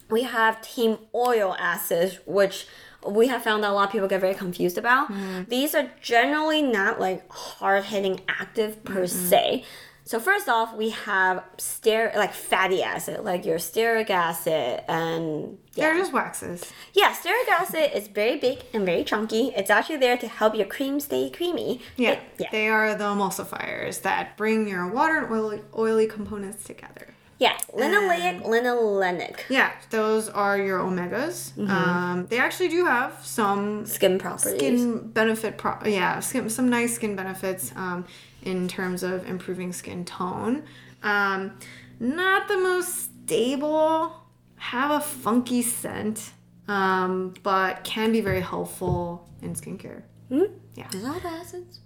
we 0.09 0.23
have 0.23 0.61
team 0.61 0.97
oil 1.15 1.55
acids, 1.57 2.19
which 2.25 2.67
we 3.07 3.27
have 3.27 3.43
found 3.43 3.63
that 3.63 3.71
a 3.71 3.73
lot 3.73 3.85
of 3.87 3.91
people 3.91 4.07
get 4.07 4.21
very 4.21 4.33
confused 4.33 4.77
about. 4.77 5.09
Mm-hmm. 5.09 5.43
These 5.49 5.73
are 5.75 5.89
generally 6.01 6.61
not 6.61 6.99
like 6.99 7.29
hard 7.31 7.85
hitting 7.85 8.21
active 8.27 8.83
per 8.83 9.07
se. 9.07 9.63
So 10.07 10.21
first 10.21 10.47
off, 10.47 10.73
we 10.73 10.91
have 10.91 11.43
ster 11.57 12.13
like 12.15 12.33
fatty 12.33 12.81
acid, 12.81 13.25
like 13.25 13.45
your 13.45 13.57
stearic 13.57 14.09
acid 14.09 14.81
and 14.87 15.57
yeah. 15.73 15.89
They're 15.91 15.97
just 15.99 16.13
waxes. 16.13 16.63
Yeah, 16.93 17.11
stearic 17.13 17.49
acid 17.49 17.91
is 17.93 18.07
very 18.07 18.37
big 18.37 18.59
and 18.73 18.85
very 18.85 19.03
chunky. 19.03 19.51
It's 19.55 19.69
actually 19.69 19.97
there 19.97 20.17
to 20.17 20.27
help 20.27 20.55
your 20.55 20.65
cream 20.65 21.01
stay 21.01 21.29
creamy. 21.29 21.81
Yeah, 21.97 22.11
It- 22.11 22.19
yeah. 22.39 22.47
they 22.53 22.69
are 22.69 22.95
the 22.95 23.03
emulsifiers 23.03 24.01
that 24.03 24.37
bring 24.37 24.67
your 24.67 24.87
water 24.87 25.17
and 25.17 25.31
oily, 25.33 25.61
oily 25.77 26.07
components 26.07 26.63
together. 26.63 27.13
Yeah, 27.39 27.55
linoleic, 27.71 28.41
linolenic. 28.45 29.41
Yeah, 29.49 29.71
those 29.91 30.27
are 30.29 30.57
your 30.57 30.79
omegas. 30.79 31.51
Mm-hmm. 31.51 31.69
Um, 31.69 32.25
they 32.27 32.39
actually 32.39 32.69
do 32.69 32.85
have 32.85 33.13
some 33.23 33.85
Skin 33.85 34.17
properties. 34.17 34.57
skin 34.57 35.09
benefit. 35.09 35.57
Pro- 35.57 35.77
yeah, 35.85 36.19
skin, 36.21 36.49
some 36.49 36.69
nice 36.69 36.95
skin 36.95 37.15
benefits 37.15 37.71
um, 37.75 38.05
in 38.47 38.67
terms 38.67 39.03
of 39.03 39.27
improving 39.27 39.73
skin 39.73 40.05
tone. 40.05 40.63
Um, 41.03 41.57
not 41.99 42.47
the 42.47 42.57
most 42.57 43.11
stable. 43.25 44.13
Have 44.55 44.91
a 44.91 44.99
funky 44.99 45.61
scent, 45.61 46.31
um, 46.67 47.33
but 47.43 47.83
can 47.83 48.11
be 48.11 48.21
very 48.21 48.41
helpful 48.41 49.29
in 49.41 49.53
skincare. 49.53 50.01
Hmm? 50.29 50.43
Yeah. 50.75 50.87
Is 50.93 51.03
that 51.03 51.23
acids? 51.25 51.81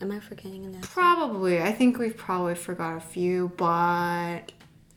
Am 0.00 0.12
I 0.12 0.20
forgetting 0.20 0.66
an 0.66 0.76
acid? 0.76 0.90
Probably. 0.90 1.60
I 1.60 1.72
think 1.72 1.98
we've 1.98 2.16
probably 2.16 2.54
forgot 2.54 2.96
a 2.96 3.00
few, 3.00 3.52
but 3.56 4.52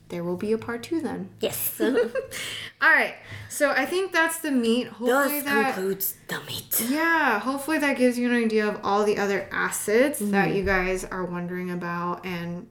there 0.09 0.23
will 0.23 0.37
be 0.37 0.51
a 0.51 0.57
part 0.57 0.83
two 0.83 1.01
then. 1.01 1.29
Yes. 1.39 1.79
All 2.81 2.89
right. 2.91 3.15
So 3.49 3.71
I 3.71 3.85
think 3.85 4.11
that's 4.11 4.39
the 4.39 4.51
meat. 4.51 4.87
Hopefully 4.87 5.41
Thus 5.41 5.43
that. 5.45 5.73
concludes 5.75 6.15
the 6.27 6.39
meat. 6.41 6.85
Yeah, 6.89 7.39
hopefully 7.39 7.77
that 7.79 7.97
gives 7.97 8.17
you 8.17 8.29
an 8.29 8.35
idea 8.35 8.67
of 8.67 8.79
all 8.83 9.03
the 9.05 9.17
other 9.17 9.47
acids 9.51 10.19
Mm-hmm. 10.19 10.31
that 10.31 10.53
you 10.55 10.63
guys 10.63 11.03
are 11.05 11.25
wondering 11.25 11.71
about, 11.71 12.25
and 12.25 12.67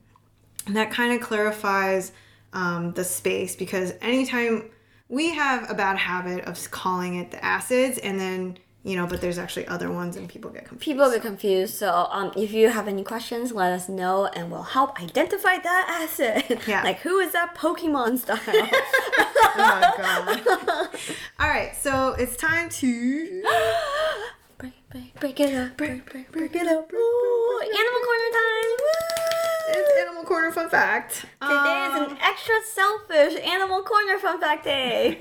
that 0.66 0.90
kind 0.90 1.12
of 1.14 1.20
clarifies 1.26 2.12
um, 2.52 2.92
the 2.94 3.04
space 3.04 3.54
because 3.56 3.92
anytime 4.00 4.70
we 5.08 5.34
have 5.34 5.70
a 5.70 5.74
bad 5.74 5.96
habit 5.98 6.44
of 6.44 6.70
calling 6.70 7.16
it 7.16 7.30
the 7.30 7.42
acids, 7.44 7.98
and 7.98 8.18
then 8.20 8.58
you 8.88 8.96
know, 8.96 9.06
but 9.06 9.20
there's 9.20 9.36
actually 9.36 9.66
other 9.66 9.92
ones, 9.92 10.16
and 10.16 10.30
people 10.30 10.50
get 10.50 10.64
confused. 10.64 10.82
People 10.82 11.10
get 11.10 11.20
confused, 11.20 11.74
so 11.74 12.08
um, 12.10 12.32
if 12.36 12.52
you 12.52 12.70
have 12.70 12.88
any 12.88 13.04
questions, 13.04 13.52
let 13.52 13.70
us 13.70 13.86
know, 13.86 14.26
and 14.28 14.50
we'll 14.50 14.62
help 14.62 14.98
identify 15.00 15.58
that 15.58 16.02
acid. 16.02 16.60
Yeah. 16.68 16.82
like 16.82 17.00
who 17.00 17.18
is 17.18 17.32
that 17.32 17.54
Pokemon 17.54 18.18
style? 18.18 18.38
oh 18.46 19.94
god! 19.96 20.90
all 21.38 21.48
right, 21.48 21.74
so 21.76 22.14
it's 22.18 22.36
time 22.36 22.68
to. 22.80 23.42
break, 24.58 24.72
break, 24.90 25.20
break 25.20 25.40
it 25.40 25.54
up, 25.54 25.76
break, 25.76 26.10
break, 26.10 26.32
break 26.32 26.54
it 26.54 26.66
up. 26.66 26.90
Ooh, 26.92 27.60
animal 27.62 28.00
corner 28.04 28.30
time. 28.32 29.38
It's 29.70 30.00
Animal 30.00 30.24
Corner 30.24 30.50
fun 30.50 30.70
fact. 30.70 31.26
Today 31.42 31.90
is 31.90 32.10
an 32.10 32.16
extra 32.22 32.54
selfish 32.72 33.38
animal 33.44 33.82
corner 33.82 34.18
fun 34.18 34.40
fact 34.40 34.64
day. 34.64 35.18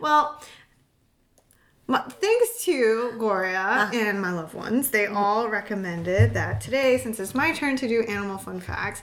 Well, 0.00 0.40
my, 1.86 2.00
thanks 2.08 2.64
to 2.64 3.12
Gloria 3.18 3.90
Uh. 3.92 3.96
and 3.96 4.20
my 4.20 4.32
loved 4.32 4.54
ones, 4.54 4.90
they 4.90 5.06
all 5.06 5.48
recommended 5.48 6.34
that 6.34 6.60
today, 6.60 6.98
since 6.98 7.20
it's 7.20 7.34
my 7.34 7.52
turn 7.52 7.76
to 7.76 7.88
do 7.88 8.02
animal 8.04 8.38
fun 8.38 8.60
facts, 8.60 9.02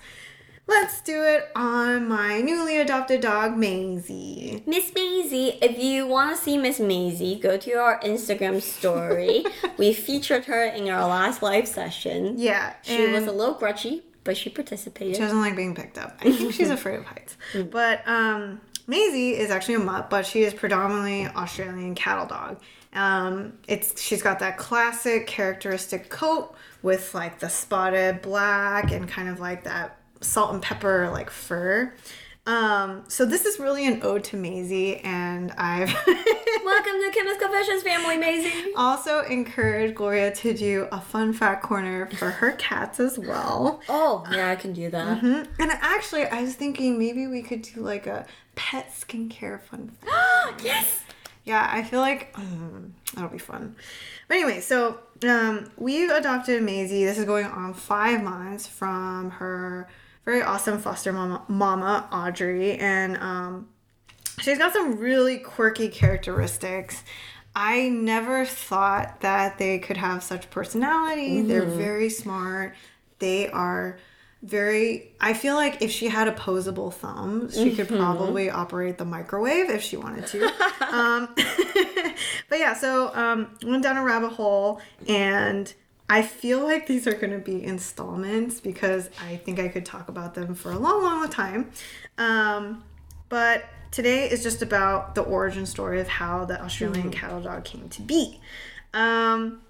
let's 0.68 1.02
do 1.02 1.24
it 1.24 1.50
on 1.56 2.08
my 2.08 2.40
newly 2.42 2.78
adopted 2.80 3.22
dog, 3.22 3.58
Maisie. 3.58 4.64
Miss 4.66 4.94
Maisie, 4.96 5.58
if 5.62 5.78
you 5.78 6.08
want 6.08 6.36
to 6.36 6.42
see 6.42 6.58
Miss 6.58 6.80
Maisie, 6.80 7.36
go 7.40 7.58
to 7.58 7.72
our 7.74 8.00
Instagram 8.02 8.62
story. 8.62 9.44
we 9.78 9.94
featured 9.94 10.46
her 10.46 10.64
in 10.66 10.90
our 10.90 11.08
last 11.08 11.42
live 11.44 11.68
session. 11.68 12.36
Yeah, 12.38 12.74
She 12.84 13.12
was 13.12 13.28
a 13.28 13.32
little 13.32 13.56
grudgy, 13.56 14.02
but 14.24 14.38
she 14.38 14.50
participated. 14.50 15.16
She 15.16 15.22
doesn't 15.22 15.42
like 15.42 15.56
being 15.56 15.76
picked 15.76 15.98
up. 15.98 16.18
I 16.22 16.32
think 16.32 16.54
she's 16.54 16.70
afraid 16.78 17.00
of 17.00 17.06
heights. 17.06 17.36
But 17.70 18.08
um, 18.08 18.62
Maisie 18.88 19.38
is 19.38 19.52
actually 19.52 19.76
a 19.76 19.80
mutt, 19.80 20.10
but 20.10 20.26
she 20.26 20.44
is 20.44 20.54
predominantly 20.54 21.28
Australian 21.28 21.96
cattle 21.96 22.26
dog. 22.26 22.62
Um, 22.94 23.54
it's 23.68 24.02
she's 24.02 24.22
got 24.22 24.40
that 24.40 24.58
classic 24.58 25.28
characteristic 25.28 26.10
coat 26.10 26.54
with 26.82 27.14
like 27.14 27.40
the 27.40 27.50
spotted 27.50 28.22
black 28.22 28.92
and 28.92 29.08
kind 29.08 29.30
of 29.30 29.40
like 29.40 29.64
that 29.64 29.98
salt 30.20 30.54
and 30.54 30.62
pepper 30.62 31.10
like 31.12 31.30
fur. 31.30 31.94
Um, 32.48 33.04
so 33.08 33.24
this 33.26 33.46
is 33.46 33.60
really 33.60 33.86
an 33.86 34.02
ode 34.02 34.24
to 34.26 34.36
Maisie, 34.38 34.98
and 34.98 35.52
I've 35.58 35.90
Welcome 36.66 36.94
to 37.02 37.12
Chemist 37.14 37.40
Confessions 37.40 37.84
family, 37.84 38.18
Maisie. 38.18 38.74
also 38.76 39.22
encouraged 39.22 39.94
Gloria 39.94 40.34
to 40.36 40.54
do 40.54 40.88
a 40.92 41.00
fun 41.00 41.34
fact 41.34 41.62
corner 41.64 42.08
for 42.18 42.32
her 42.32 42.54
cats 42.54 43.00
as 43.00 43.20
well. 43.20 43.80
Oh, 43.88 44.24
yeah, 44.32 44.50
I 44.50 44.56
can 44.56 44.74
do 44.74 44.90
that. 44.90 45.22
Mhm. 45.22 45.48
And 45.60 45.72
actually, 45.72 46.26
I 46.26 46.42
was 46.42 46.56
thinking 46.56 46.98
maybe 46.98 47.28
we 47.28 47.44
could 47.44 47.62
do 47.62 47.82
like 47.82 48.08
a 48.08 48.26
pet 48.56 48.92
skincare 48.92 49.62
fun 49.62 49.90
fact. 50.02 50.64
yes. 50.64 51.02
Yeah, 51.44 51.68
I 51.72 51.84
feel 51.84 52.00
like 52.00 52.34
um, 52.36 52.94
that'll 53.14 53.30
be 53.30 53.38
fun. 53.40 53.76
But 54.28 54.36
anyway, 54.38 54.62
so 54.62 55.00
um, 55.28 55.70
we've 55.78 56.10
adopted 56.10 56.62
Maisie. 56.64 57.06
This 57.06 57.18
is 57.20 57.26
going 57.26 57.46
on 57.46 57.74
five 57.76 58.24
months 58.24 58.66
from 58.68 59.30
her 59.32 59.88
very 60.26 60.42
awesome 60.42 60.80
foster 60.80 61.12
mama, 61.12 61.44
mama 61.48 62.08
Audrey, 62.12 62.78
and 62.78 63.18
um, 63.18 63.70
she's 64.40 64.58
got 64.58 64.74
some 64.74 64.98
really 64.98 65.38
quirky 65.38 65.90
characteristics. 65.90 67.04
I 67.56 67.90
never 67.90 68.46
thought 68.46 69.22
that 69.22 69.58
they 69.58 69.80
could 69.80 69.98
have 69.98 70.24
such 70.24 70.50
personality. 70.50 71.42
They're 71.42 71.66
very 71.66 72.10
smart. 72.10 72.76
They 73.20 73.50
are 73.50 74.00
very 74.44 75.14
I 75.22 75.34
feel 75.34 75.54
like 75.56 75.82
if 75.82 75.92
she 75.92 76.08
had 76.08 76.28
opposable 76.28 76.92
thumbs, 76.92 77.56
she 77.56 77.76
could 77.76 77.88
probably 77.88 78.50
operate 78.50 78.98
the 78.98 79.06
microwave 79.06 79.70
if 79.70 79.84
she 79.84 79.98
wanted 79.98 80.28
to. 80.28 80.46
um, 80.92 81.30
but 82.50 82.58
yeah, 82.58 82.74
so 82.74 83.14
um, 83.16 83.56
went 83.64 83.84
down 83.84 83.98
a 83.98 84.04
rabbit 84.04 84.30
hole 84.30 84.82
and 85.08 85.72
I 86.12 86.24
feel 86.24 86.62
like 86.62 86.88
these 86.88 87.08
are 87.08 87.14
going 87.14 87.32
to 87.32 87.40
be 87.40 87.64
installments 87.64 88.60
because 88.60 89.10
I 89.24 89.38
think 89.38 89.60
I 89.60 89.70
could 89.70 89.86
talk 89.86 90.10
about 90.10 90.34
them 90.34 90.56
for 90.56 90.70
a 90.70 90.78
long, 90.78 91.02
long 91.02 91.30
time. 91.30 91.72
Um, 92.18 92.84
but 93.30 93.64
today 93.92 94.30
is 94.30 94.44
just 94.44 94.62
about 94.62 95.16
the 95.16 95.22
origin 95.22 95.66
story 95.66 96.02
of 96.02 96.10
how 96.10 96.44
the 96.44 96.62
Australian 96.62 97.12
cattle 97.12 97.40
dog 97.40 97.64
came 97.64 97.88
to 97.88 98.02
be. 98.02 98.42
Um, 98.94 99.62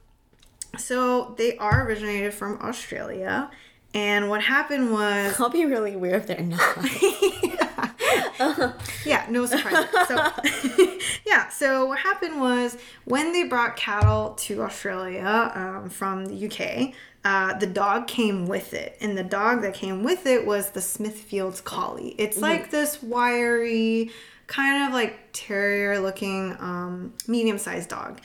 so 0.80 1.36
they 1.38 1.58
are 1.58 1.86
originated 1.86 2.34
from 2.34 2.60
Australia. 2.60 3.52
And 3.94 4.28
what 4.28 4.42
happened 4.42 4.92
was 4.92 5.40
I'll 5.40 5.50
be 5.50 5.66
really 5.66 5.96
weird 5.96 6.22
if 6.22 6.26
they're 6.26 6.42
not. 6.42 7.04
yeah, 7.44 7.70
no 9.30 9.46
surprise. 9.46 9.88
So, 10.08 10.98
yeah, 11.26 11.50
so 11.50 11.86
what 11.86 12.00
happened 12.00 12.40
was 12.40 12.78
when 13.06 13.32
they 13.32 13.44
brought 13.44 13.76
cattle 13.78 14.36
to 14.40 14.62
Australia 14.62 15.52
um, 15.56 15.90
from 15.90 16.26
the 16.26 16.48
UK, 16.48 16.94
uh, 17.24 17.58
the 17.60 17.68
dog 17.68 18.08
came 18.08 18.48
with 18.48 18.74
it. 18.74 18.98
And 19.00 19.18
the 19.18 19.24
dog 19.24 19.62
that 19.62 19.74
came 19.74 20.04
with 20.04 20.26
it 20.26 20.46
was 20.46 20.72
the 20.72 20.82
Smithfield's 20.82 21.62
Collie. 21.62 22.16
It's 22.18 22.38
like 22.38 22.72
this 22.72 23.02
wiry, 23.02 24.12
kind 24.48 24.88
of 24.88 24.94
like 24.94 25.18
terrier 25.34 26.00
looking 26.00 26.58
um, 26.60 27.14
medium 27.28 27.58
sized 27.58 27.90
dog. 27.90 28.20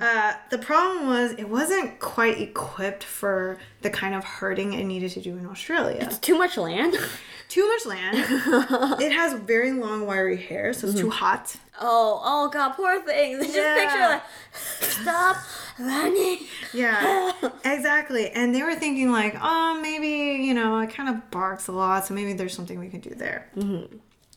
Uh, 0.00 0.32
the 0.50 0.58
problem 0.58 1.06
was 1.06 1.32
it 1.32 1.48
wasn't 1.48 2.00
quite 2.00 2.40
equipped 2.40 3.04
for 3.04 3.58
the 3.82 3.90
kind 3.90 4.14
of 4.14 4.24
herding 4.24 4.72
it 4.72 4.84
needed 4.84 5.10
to 5.12 5.20
do 5.20 5.36
in 5.36 5.46
Australia 5.46 5.98
It's 6.00 6.18
too 6.18 6.36
much 6.36 6.56
land. 6.56 6.96
too 7.48 7.66
much 7.66 7.86
land. 7.86 8.16
it 9.00 9.12
has 9.12 9.34
very 9.40 9.72
long, 9.72 10.06
wiry 10.06 10.36
hair, 10.36 10.72
so 10.72 10.86
it's 10.86 10.98
too 10.98 11.06
mm-hmm. 11.06 11.12
hot. 11.12 11.56
Oh, 11.80 12.20
oh 12.22 12.48
god, 12.50 12.70
poor 12.70 13.00
thing. 13.02 13.40
Just 13.40 13.54
Yeah. 13.54 13.74
picture 13.74 14.08
like, 14.08 14.90
stop 14.90 15.36
running. 15.78 16.38
Yeah, 16.72 17.32
exactly. 17.64 18.30
And 18.30 18.54
they 18.54 18.62
were 18.62 18.74
thinking 18.74 19.10
like, 19.10 19.36
oh, 19.40 19.80
maybe 19.80 20.44
you 20.44 20.54
know, 20.54 20.78
it 20.80 20.90
kind 20.90 21.08
of 21.08 21.30
barks 21.30 21.68
a 21.68 21.72
lot, 21.72 22.06
so 22.06 22.14
maybe 22.14 22.34
there's 22.34 22.54
something 22.54 22.78
we 22.78 22.88
can 22.88 23.00
do 23.00 23.14
there. 23.14 23.48
Mm-hmm. 23.56 23.96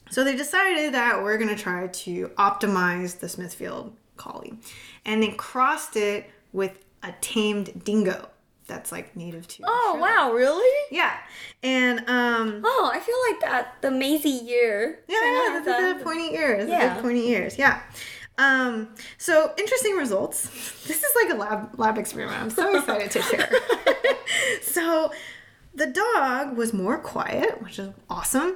So 0.10 0.24
they 0.24 0.36
decided 0.36 0.94
that 0.94 1.22
we're 1.22 1.38
gonna 1.38 1.58
try 1.58 1.88
to 1.88 2.28
optimize 2.38 3.20
the 3.20 3.28
Smithfield 3.28 3.94
Collie, 4.18 4.54
and 5.06 5.22
they 5.22 5.32
crossed 5.32 5.96
it 5.96 6.30
with 6.54 6.86
a 7.04 7.14
tamed 7.22 7.84
dingo 7.84 8.30
that's 8.72 8.92
like 8.92 9.16
native 9.16 9.48
to. 9.50 9.64
Oh 9.68 9.92
Australia. 9.96 10.02
wow, 10.02 10.32
really? 10.34 10.86
Yeah, 10.90 11.16
and 11.62 12.00
um. 12.10 12.62
Oh, 12.66 12.92
I 12.94 13.00
feel 13.00 13.16
like 13.30 13.42
that 13.42 13.76
the 13.82 13.92
Maisie 13.92 14.30
year. 14.30 15.00
Yeah, 15.08 15.18
yeah, 15.22 15.32
has 15.50 15.66
the, 15.66 15.72
the, 15.72 15.78
that- 15.78 15.98
the 16.00 16.04
pointy 16.04 16.34
ears. 16.36 16.70
Yeah. 16.70 16.94
big 16.96 17.04
pointy 17.04 17.28
ears. 17.30 17.58
Yeah. 17.58 17.82
Um, 18.38 18.96
so 19.18 19.54
interesting 19.58 19.96
results. 19.98 20.48
This 20.88 21.04
is 21.04 21.12
like 21.24 21.34
a 21.34 21.38
lab 21.38 21.80
lab 21.80 21.98
experiment. 21.98 22.42
I'm 22.42 22.50
so 22.50 22.76
excited 22.78 23.12
to 23.12 23.22
share. 23.22 23.52
so 24.62 25.12
the 25.76 25.88
dog 25.88 26.58
was 26.58 26.74
more 26.74 26.98
quiet, 26.98 27.62
which 27.62 27.78
is 27.80 27.90
awesome. 28.10 28.56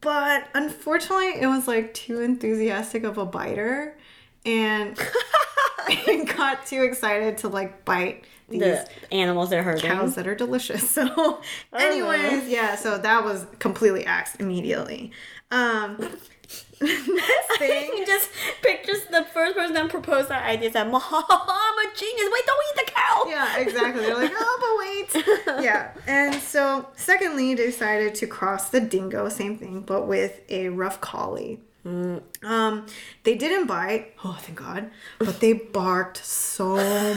But 0.00 0.48
unfortunately 0.54 1.40
it 1.40 1.46
was 1.46 1.66
like 1.66 1.94
too 1.94 2.20
enthusiastic 2.20 3.04
of 3.04 3.18
a 3.18 3.24
biter 3.24 3.96
and 4.44 4.98
it 5.88 6.36
got 6.36 6.66
too 6.66 6.82
excited 6.82 7.38
to 7.38 7.48
like 7.48 7.84
bite 7.84 8.24
these 8.60 8.84
the 8.84 8.88
animals 9.12 9.50
that 9.50 9.58
are 9.60 9.62
hurting. 9.62 9.90
cows 9.90 10.14
that 10.16 10.26
are 10.26 10.34
delicious. 10.34 10.90
So, 11.02 11.40
anyways, 11.72 12.48
yeah, 12.48 12.76
so 12.76 12.98
that 12.98 13.24
was 13.24 13.46
completely 13.58 14.04
axed 14.04 14.40
immediately. 14.40 15.12
Um, 15.50 15.96
next 16.80 17.58
thing, 17.58 17.92
He 17.94 18.04
just 18.04 18.28
pictures 18.62 19.04
the 19.10 19.24
first 19.32 19.56
person 19.56 19.74
that 19.74 19.88
proposed 19.88 20.28
that 20.28 20.44
idea 20.44 20.70
said, 20.72 20.90
Mom, 20.90 21.02
I'm 21.10 21.78
a 21.78 21.96
genius. 21.96 22.28
Wait, 22.32 22.46
don't 22.46 22.62
eat 22.70 22.86
the 22.86 22.92
cow. 22.92 23.24
yeah, 23.28 23.58
exactly. 23.58 24.02
They're 24.02 24.16
like, 24.16 24.32
oh, 24.34 25.04
but 25.14 25.16
wait. 25.56 25.64
Yeah, 25.64 25.92
and 26.06 26.34
so 26.42 26.88
secondly, 26.96 27.54
decided 27.54 28.14
to 28.16 28.26
cross 28.26 28.70
the 28.70 28.80
dingo, 28.80 29.28
same 29.28 29.56
thing, 29.58 29.80
but 29.82 30.06
with 30.06 30.40
a 30.48 30.68
rough 30.70 31.00
collie. 31.00 31.60
Um, 31.84 32.86
they 33.24 33.34
didn't 33.34 33.66
bite. 33.66 34.14
Oh, 34.24 34.38
thank 34.40 34.58
God! 34.58 34.90
But 35.18 35.40
they 35.40 35.52
barked 35.52 36.18
so 36.24 36.76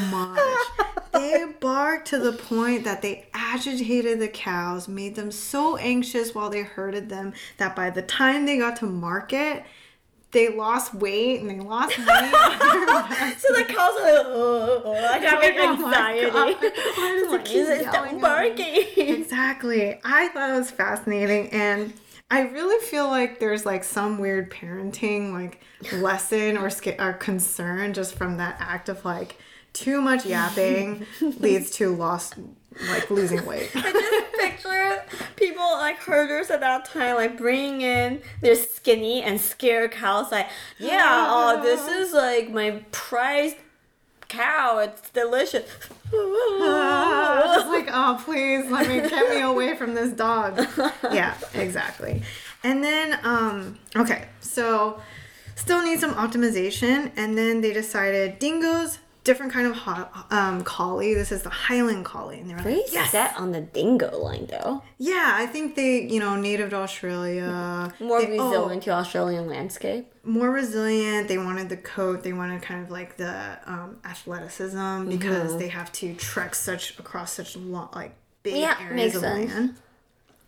much. 0.09 0.39
they 1.13 1.45
barked 1.59 2.07
to 2.09 2.17
the 2.19 2.31
point 2.33 2.83
that 2.83 3.01
they 3.03 3.27
agitated 3.33 4.19
the 4.19 4.27
cows, 4.27 4.87
made 4.87 5.15
them 5.15 5.31
so 5.31 5.77
anxious 5.77 6.33
while 6.33 6.49
they 6.49 6.63
herded 6.63 7.09
them 7.09 7.33
that 7.57 7.75
by 7.75 7.89
the 7.91 8.01
time 8.01 8.45
they 8.47 8.57
got 8.57 8.77
to 8.77 8.85
market, 8.87 9.63
they 10.31 10.49
lost 10.49 10.95
weight 10.95 11.41
and 11.41 11.49
they 11.49 11.59
lost 11.59 11.97
money. 11.99 12.31
So 13.37 13.53
the 13.53 13.65
cows 13.65 13.93
are 13.99 14.03
like, 14.03 14.25
oh, 14.25 15.09
I 15.13 15.19
got 15.21 15.39
like 15.41 15.55
Oh 15.57 15.73
anxiety. 15.73 16.31
God. 16.31 16.55
Why 16.97 17.21
does 17.23 17.33
it 17.33 17.45
keep 17.45 17.57
is 17.57 17.69
it 17.69 17.81
yelling 17.83 17.91
stop 17.91 18.05
at 18.07 18.13
me? 18.15 18.21
barking? 18.21 18.85
Exactly. 19.15 19.99
I 20.03 20.27
thought 20.29 20.49
it 20.49 20.57
was 20.57 20.71
fascinating 20.71 21.49
and 21.51 21.93
I 22.29 22.41
really 22.41 22.83
feel 22.85 23.07
like 23.07 23.39
there's 23.39 23.65
like 23.65 23.83
some 23.83 24.17
weird 24.17 24.49
parenting 24.49 25.31
like 25.31 25.61
lesson 25.93 26.57
or 26.57 26.69
sca- 26.69 27.01
or 27.01 27.13
concern 27.13 27.93
just 27.93 28.15
from 28.15 28.37
that 28.37 28.57
act 28.59 28.89
of 28.89 29.05
like 29.05 29.37
too 29.73 30.01
much 30.01 30.25
yapping 30.25 31.05
leads 31.21 31.69
to 31.71 31.95
lost 31.95 32.35
like 32.89 33.09
losing 33.11 33.45
weight. 33.45 33.69
I 33.75 33.91
just 33.91 34.37
picture 34.39 35.03
people 35.35 35.63
like 35.73 35.97
herders 35.97 36.49
at 36.49 36.61
that 36.61 36.85
time, 36.85 37.15
like 37.15 37.37
bringing 37.37 37.81
in 37.81 38.21
their 38.41 38.55
skinny 38.55 39.21
and 39.21 39.39
scared 39.39 39.91
cows. 39.91 40.31
Like, 40.31 40.49
yeah, 40.79 41.27
oh, 41.29 41.61
this 41.61 41.87
is 41.87 42.13
like 42.13 42.49
my 42.49 42.83
prized 42.91 43.57
cow. 44.27 44.79
It's 44.79 45.09
delicious. 45.11 45.69
Just 46.11 47.67
like, 47.67 47.89
oh, 47.91 48.21
please 48.23 48.69
let 48.69 48.87
me 48.87 49.07
get 49.09 49.29
me 49.29 49.41
away 49.41 49.75
from 49.75 49.93
this 49.93 50.11
dog. 50.13 50.65
Yeah, 51.11 51.35
exactly. 51.53 52.21
And 52.63 52.83
then, 52.83 53.19
um, 53.23 53.79
okay, 53.95 54.27
so 54.41 54.99
still 55.55 55.81
need 55.83 55.99
some 55.99 56.13
optimization. 56.15 57.11
And 57.15 57.37
then 57.37 57.61
they 57.61 57.73
decided 57.73 58.39
dingoes, 58.39 58.99
different 59.25 59.51
kind 59.51 59.67
of 59.67 59.75
ho- 59.75 60.07
um, 60.31 60.63
collie. 60.63 61.13
This 61.13 61.31
is 61.33 61.41
the 61.43 61.49
Highland 61.49 62.05
collie, 62.05 62.39
and 62.39 62.49
they're 62.49 62.57
Very 62.59 62.77
like, 62.77 62.93
yes, 62.93 63.11
set 63.11 63.35
on 63.37 63.51
the 63.51 63.59
dingo 63.61 64.17
line 64.17 64.45
though. 64.45 64.81
yeah. 64.97 65.33
I 65.35 65.45
think 65.47 65.75
they, 65.75 66.01
you 66.03 66.19
know, 66.21 66.37
native 66.37 66.69
to 66.69 66.77
Australia, 66.77 67.91
More 67.99 68.21
They- 68.21 68.39
oh, 68.39 68.47
resilient 68.49 68.83
to 68.83 68.91
Australian 68.91 69.47
landscape. 69.47 70.05
more 70.23 70.49
resilient. 70.49 71.27
They 71.27 71.37
wanted 71.37 71.67
the 71.69 71.77
coat. 71.77 72.23
They 72.23 72.33
wanted 72.33 72.61
kind 72.61 72.81
of 72.83 72.89
like 72.89 73.17
the 73.17 73.57
um, 73.65 73.97
athleticism 74.05 75.09
because 75.09 75.49
Mm-hmm. 75.51 75.59
they 75.59 75.67
have 75.67 75.91
to 75.93 76.13
trek 76.15 76.55
such 76.55 76.97
across 76.99 77.33
such 77.33 77.57
long, 77.57 77.89
like 77.93 78.13
big 78.43 78.55
Yeah, 78.57 78.75
areas 78.79 78.95
makes 78.95 79.15
of 79.15 79.21
sense. 79.21 79.51
land. 79.53 79.75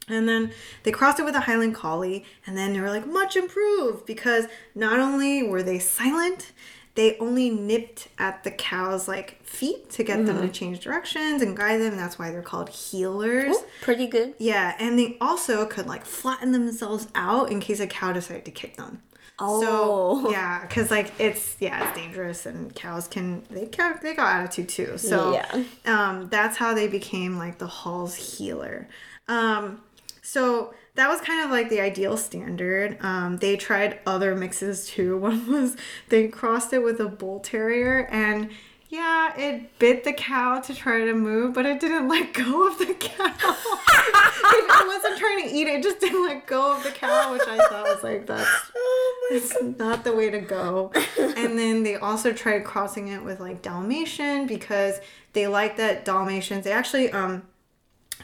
And 0.09 0.28
then 0.30 0.51
they 0.84 0.91
crossed 0.91 1.19
it 1.19 1.25
with 1.25 1.36
a 1.36 1.41
Highland 1.41 1.75
Collie, 1.75 2.23
and 2.45 2.57
then 2.57 2.71
they 2.73 2.80
were 2.80 2.89
like 2.89 3.05
much 3.05 3.36
improved 3.36 4.05
because 4.05 4.45
not 4.73 4.99
only 4.99 5.43
were 5.43 5.61
they 5.61 5.80
silent, 5.80 6.53
they 6.97 7.15
only 7.19 7.49
nipped 7.49 8.09
at 8.17 8.43
the 8.43 8.51
cow's 8.51 9.07
like 9.07 9.41
feet 9.43 9.89
to 9.91 10.03
get 10.03 10.17
Mm-hmm. 10.17 10.25
them 10.27 10.41
to 10.41 10.49
change 10.49 10.79
directions 10.81 11.41
and 11.41 11.55
guide 11.55 11.79
them, 11.79 11.91
and 11.93 11.99
that's 11.99 12.17
why 12.19 12.31
they're 12.31 12.41
called 12.41 12.69
heelers. 12.69 13.53
Pretty 13.81 14.07
good. 14.07 14.33
Yeah, 14.39 14.75
and 14.79 14.97
they 14.99 15.15
also 15.21 15.65
could 15.65 15.87
like 15.87 16.05
flatten 16.05 16.51
themselves 16.51 17.07
out 17.15 17.51
in 17.51 17.59
case 17.61 17.79
a 17.79 17.87
cow 17.87 18.11
decided 18.11 18.43
to 18.45 18.51
kick 18.51 18.75
them. 18.75 19.01
Oh. 19.39 20.23
So 20.23 20.31
yeah, 20.31 20.61
because 20.61 20.89
like 20.89 21.13
it's 21.19 21.55
yeah, 21.59 21.87
it's 21.87 21.97
dangerous, 21.97 22.47
and 22.47 22.73
cows 22.73 23.07
can 23.07 23.43
they 23.51 23.67
can, 23.67 23.99
they 24.01 24.15
got 24.15 24.35
attitude 24.35 24.67
too. 24.67 24.97
So 24.97 25.33
Yeah. 25.33 25.63
um, 25.85 26.27
that's 26.29 26.57
how 26.57 26.73
they 26.73 26.87
became 26.87 27.37
like 27.37 27.59
the 27.59 27.67
Hall's 27.67 28.15
Heeler. 28.15 28.87
Um, 29.27 29.81
so 30.23 30.73
that 30.97 31.09
was 31.09 31.21
kind 31.21 31.45
of 31.45 31.51
like 31.51 31.69
the 31.69 31.79
ideal 31.79 32.17
standard. 32.17 32.97
Um, 33.01 33.37
they 33.37 33.55
tried 33.55 33.99
other 34.05 34.35
mixes 34.35 34.87
too. 34.87 35.17
One 35.27 35.49
was 35.49 35.77
they 36.09 36.27
crossed 36.27 36.73
it 36.73 36.83
with 36.83 36.99
a 36.99 37.07
bull 37.07 37.39
terrier 37.39 38.07
and 38.11 38.49
yeah, 38.89 39.37
it 39.37 39.77
bit 39.79 40.05
the 40.05 40.13
cow 40.13 40.61
to 40.61 40.73
try 40.73 41.03
to 41.03 41.13
move, 41.13 41.53
but 41.53 41.65
it 41.65 41.81
didn't 41.81 42.07
let 42.07 42.33
go 42.33 42.67
of 42.67 42.77
the 42.79 42.93
cow. 42.93 43.25
it 43.35 44.87
wasn't 44.87 45.17
trying 45.19 45.43
to 45.43 45.53
eat 45.53 45.67
it, 45.67 45.79
it 45.79 45.83
just 45.83 45.99
didn't 45.99 46.25
let 46.25 46.47
go 46.47 46.75
of 46.75 46.83
the 46.83 46.91
cow, 46.91 47.33
which 47.33 47.45
I 47.45 47.57
thought 47.67 47.83
was 47.83 48.01
like 48.03 48.25
that's 48.25 48.49
Oh 48.75 49.27
it's 49.31 49.55
not 49.77 50.05
the 50.05 50.15
way 50.15 50.29
to 50.29 50.39
go. 50.39 50.93
and 51.17 51.59
then 51.59 51.83
they 51.83 51.95
also 51.95 52.31
tried 52.31 52.63
crossing 52.63 53.09
it 53.09 53.23
with 53.23 53.41
like 53.41 53.61
Dalmatian 53.61 54.47
because 54.47 54.99
they 55.33 55.47
like 55.47 55.77
that 55.77 56.05
Dalmatians. 56.05 56.63
They 56.63 56.71
actually 56.71 57.11
um 57.11 57.43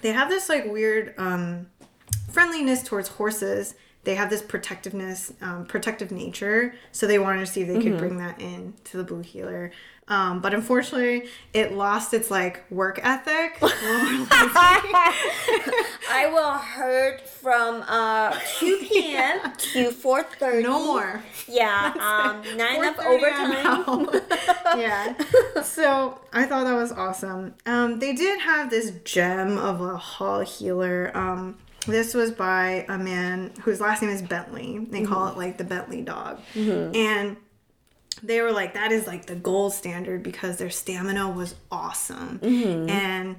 they 0.01 0.13
have 0.13 0.30
this 0.30 0.49
like 0.49 0.65
weird 0.65 1.13
um 1.17 1.67
friendliness 2.34 2.84
towards 2.84 3.07
horses. 3.09 3.75
They 4.03 4.15
have 4.15 4.29
this 4.29 4.41
protectiveness, 4.41 5.31
um, 5.41 5.65
protective 5.65 6.11
nature. 6.11 6.75
So 6.91 7.07
they 7.07 7.19
wanted 7.19 7.39
to 7.39 7.45
see 7.45 7.61
if 7.61 7.69
they 7.69 7.81
could 7.81 7.97
bring 7.97 8.17
that 8.17 8.41
in 8.41 8.73
to 8.86 8.97
the 8.97 9.03
blue 9.05 9.21
heeler. 9.21 9.71
Um, 10.09 10.41
but 10.41 10.53
unfortunately, 10.53 11.29
it 11.53 11.71
lost 11.71 12.13
its 12.13 12.29
like 12.29 12.69
work 12.69 12.99
ethic. 13.01 13.57
I 16.11 16.29
will 16.34 16.57
hurt 16.57 17.21
from 17.25 17.84
uh 17.88 18.38
2 18.59 18.77
p.m. 18.81 19.39
to 19.57 19.91
4:30. 19.91 20.63
no 20.63 20.84
more. 20.84 21.23
Yeah, 21.47 21.93
um, 21.95 22.57
not 22.57 22.75
enough 22.75 22.97
4:30 22.97 23.88
overtime. 23.88 24.21
Yeah. 24.77 25.13
So 25.61 26.19
I 26.34 26.45
thought 26.45 26.65
that 26.65 26.75
was 26.75 26.91
awesome. 26.91 27.53
Um, 27.65 27.99
they 27.99 28.11
did 28.13 28.41
have 28.41 28.69
this 28.69 28.91
gem 29.05 29.57
of 29.57 29.79
a 29.79 29.95
hall 29.95 30.41
Heeler. 30.41 31.11
Um, 31.15 31.57
this 31.88 32.13
was 32.13 32.31
by 32.31 32.86
a 32.89 32.97
man 32.97 33.51
whose 33.61 33.79
last 33.81 34.01
name 34.01 34.11
is 34.11 34.21
Bentley. 34.21 34.79
They 34.89 35.03
call 35.03 35.27
mm-hmm. 35.27 35.39
it 35.39 35.45
like 35.45 35.57
the 35.57 35.63
Bentley 35.63 36.01
dog. 36.01 36.39
Mm-hmm. 36.53 36.95
And 36.95 37.38
they 38.21 38.41
were 38.41 38.51
like, 38.51 38.73
that 38.75 38.91
is 38.91 39.07
like 39.07 39.25
the 39.25 39.36
gold 39.36 39.73
standard 39.73 40.23
because 40.23 40.57
their 40.57 40.69
stamina 40.69 41.29
was 41.29 41.55
awesome. 41.71 42.39
Mm-hmm. 42.39 42.89
And 42.89 43.36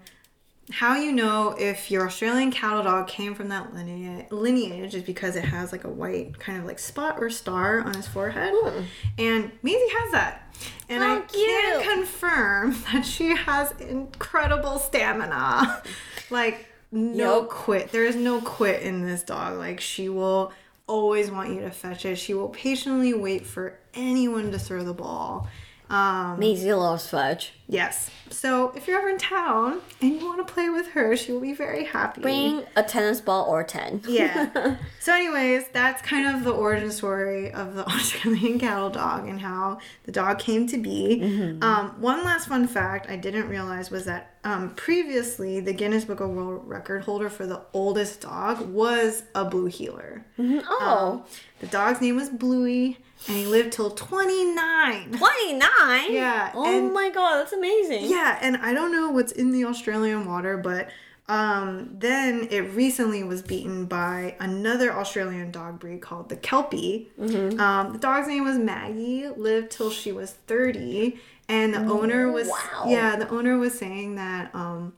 how 0.70 0.97
you 0.97 1.12
know 1.12 1.55
if 1.59 1.90
your 1.90 2.07
Australian 2.07 2.51
cattle 2.51 2.82
dog 2.82 3.07
came 3.07 3.34
from 3.34 3.49
that 3.49 3.74
lineage, 3.74 4.26
lineage 4.30 4.95
is 4.95 5.03
because 5.03 5.36
it 5.36 5.45
has 5.45 5.72
like 5.72 5.84
a 5.84 5.90
white 5.90 6.38
kind 6.38 6.59
of 6.59 6.64
like 6.64 6.78
spot 6.78 7.16
or 7.18 7.28
star 7.28 7.80
on 7.80 7.95
his 7.95 8.09
forehead. 8.09 8.53
Hmm. 8.55 8.82
And 9.18 9.51
Maisie 9.62 9.78
has 9.90 10.12
that. 10.12 10.55
And 10.88 11.05
I 11.05 11.09
How 11.09 11.20
can 11.20 11.82
cute. 11.82 11.92
confirm 11.92 12.76
that 12.92 13.05
she 13.05 13.36
has 13.36 13.72
incredible 13.72 14.78
stamina. 14.78 15.82
like 16.30 16.66
no 16.95 17.40
Yup. 17.40 17.49
quit. 17.49 17.92
There 17.92 18.05
is 18.05 18.16
no 18.16 18.40
quit 18.40 18.82
in 18.82 19.03
this 19.03 19.22
dog. 19.22 19.59
Like 19.59 19.80
she 19.80 20.09
will 20.09 20.53
always 20.86 21.30
want 21.30 21.51
you 21.53 21.61
to 21.62 21.70
fetch 21.70 22.05
it. 22.05 22.16
She 22.16 22.34
will 22.34 22.49
patiently 22.51 23.14
wait 23.14 23.45
for 23.47 23.78
anyone 23.95 24.53
to 24.53 24.59
throw 24.59 24.84
the 24.84 24.95
ball. 24.95 25.49
Um, 25.91 26.39
Maisie 26.39 26.72
loves 26.72 27.09
fudge. 27.09 27.53
Yes. 27.66 28.11
So 28.30 28.72
if 28.76 28.87
you're 28.87 28.99
ever 28.99 29.09
in 29.09 29.18
town 29.18 29.80
and 30.01 30.20
you 30.20 30.26
want 30.26 30.47
to 30.47 30.53
play 30.53 30.68
with 30.68 30.89
her, 30.89 31.16
she 31.16 31.32
will 31.32 31.41
be 31.41 31.55
very 31.55 31.85
happy. 31.85 32.20
Bring 32.20 32.64
a 32.76 32.82
tennis 32.82 33.20
ball 33.20 33.47
or 33.47 33.62
10. 33.64 34.03
Yeah. 34.09 34.76
so, 35.01 35.14
anyways, 35.14 35.68
that's 35.72 36.03
kind 36.03 36.35
of 36.35 36.45
the 36.45 36.51
origin 36.51 36.91
story 36.91 37.53
of 37.53 37.74
the 37.74 37.87
Australian 37.87 38.59
cattle 38.59 38.91
dog 38.91 39.28
and 39.28 39.41
how 39.41 39.78
the 40.05 40.12
dog 40.12 40.39
came 40.39 40.66
to 40.68 40.78
be. 40.78 41.22
Um, 41.62 41.95
one 42.01 42.24
last 42.24 42.49
fun 42.49 42.66
fact 42.66 43.09
I 43.09 43.16
didn't 43.16 43.49
realize 43.49 43.91
was 43.91 44.05
that 44.07 44.35
um, 44.45 44.74
previously 44.74 45.61
the 45.61 45.72
Guinness 45.72 46.05
Book 46.05 46.20
of 46.20 46.30
World 46.30 46.68
Record 46.68 47.05
holder 47.05 47.30
for 47.30 47.47
the 47.47 47.62
oldest 47.72 48.20
dog 48.20 48.61
was 48.68 49.22
a 49.35 49.45
blue 49.47 49.66
heeler. 49.66 50.26
Oh, 50.39 51.24
The 51.65 51.71
dog's 51.71 52.01
name 52.03 52.17
was 52.17 52.29
Bluey, 52.29 52.99
and 53.27 53.37
he 53.39 53.47
lived 53.47 53.73
till 53.73 53.91
29. 53.91 55.12
29? 55.12 56.12
Yeah, 56.12 56.53
Oh 56.55 56.65
and- 56.79 56.93
my 56.93 57.09
god, 57.09 57.39
that's 57.39 57.55
amazing. 57.55 58.05
Yeah, 58.11 58.39
and 58.43 58.59
I 58.59 58.75
don't 58.75 58.93
know 58.93 59.09
what's 59.11 59.33
in 59.33 59.51
the 59.51 59.65
Australian 59.65 60.27
water, 60.27 60.59
but 60.59 60.91
um, 61.27 61.89
then 61.99 62.49
it 62.51 62.61
recently 62.75 63.23
was 63.25 63.41
beaten 63.41 63.87
by 63.87 64.37
another 64.41 64.93
Australian 64.93 65.51
dog 65.53 65.81
breed 65.81 66.03
called 66.03 66.29
the 66.29 66.37
Kelpie. 66.37 67.09
Um, 67.19 67.93
the 67.95 67.99
dog's 67.99 68.29
name 68.29 68.45
was 68.45 68.59
Maggie, 68.59 69.29
lived 69.29 69.71
till 69.71 69.89
she 69.91 70.12
was 70.12 70.33
30, 70.47 71.19
and 71.49 71.73
the 71.73 71.79
owner 71.81 72.31
was 72.31 72.49
Wow. 72.49 72.85
yeah, 72.89 73.17
the 73.17 73.29
owner 73.31 73.57
was 73.57 73.73
saying 73.79 74.17
that 74.17 74.55
um, 74.55 74.93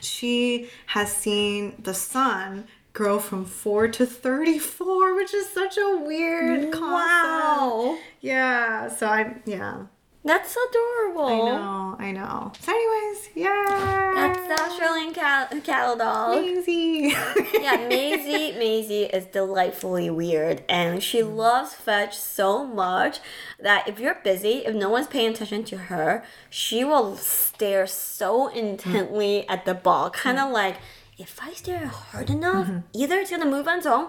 she 0.00 0.68
has 0.86 1.10
seen 1.12 1.74
the 1.82 1.94
son 1.94 2.66
grow 2.92 3.18
from 3.18 3.44
4 3.44 3.88
to 3.88 4.06
34, 4.06 5.14
which 5.14 5.34
is 5.34 5.48
such 5.48 5.76
a 5.78 5.98
weird 5.98 6.72
concept. 6.72 6.82
Wow. 6.82 7.98
Yeah, 8.20 8.88
so 8.88 9.06
I'm, 9.06 9.42
yeah. 9.46 9.86
That's 10.22 10.54
adorable. 10.54 11.24
I 11.24 11.38
know, 11.38 11.96
I 11.98 12.12
know. 12.12 12.52
So, 12.60 12.72
anyways, 12.72 13.30
yeah. 13.34 14.12
That's 14.14 14.46
the 14.48 14.64
Australian 14.70 15.14
cat- 15.14 15.64
cattle 15.64 15.96
dog. 15.96 16.36
Maisie. 16.36 17.14
yeah, 17.54 17.88
Maisie, 17.88 18.52
Maisie 18.58 19.04
is 19.04 19.24
delightfully 19.26 20.10
weird, 20.10 20.62
and 20.68 21.02
she 21.02 21.22
loves 21.22 21.72
fetch 21.72 22.18
so 22.18 22.66
much 22.66 23.20
that 23.58 23.88
if 23.88 23.98
you're 23.98 24.18
busy, 24.22 24.58
if 24.66 24.74
no 24.74 24.90
one's 24.90 25.06
paying 25.06 25.30
attention 25.30 25.64
to 25.64 25.78
her, 25.78 26.22
she 26.50 26.84
will 26.84 27.16
stare 27.16 27.86
so 27.86 28.48
intently 28.48 29.48
at 29.48 29.64
the 29.64 29.74
ball, 29.74 30.10
kind 30.10 30.38
of 30.38 30.48
mm. 30.48 30.52
like. 30.52 30.76
If 31.20 31.38
I 31.42 31.52
stare 31.52 31.86
hard 31.86 32.30
enough, 32.30 32.66
mm-hmm. 32.66 32.78
either 32.94 33.16
it's 33.16 33.30
gonna 33.30 33.44
move 33.44 33.68
on 33.68 33.76
its 33.76 33.86
own, 33.86 34.08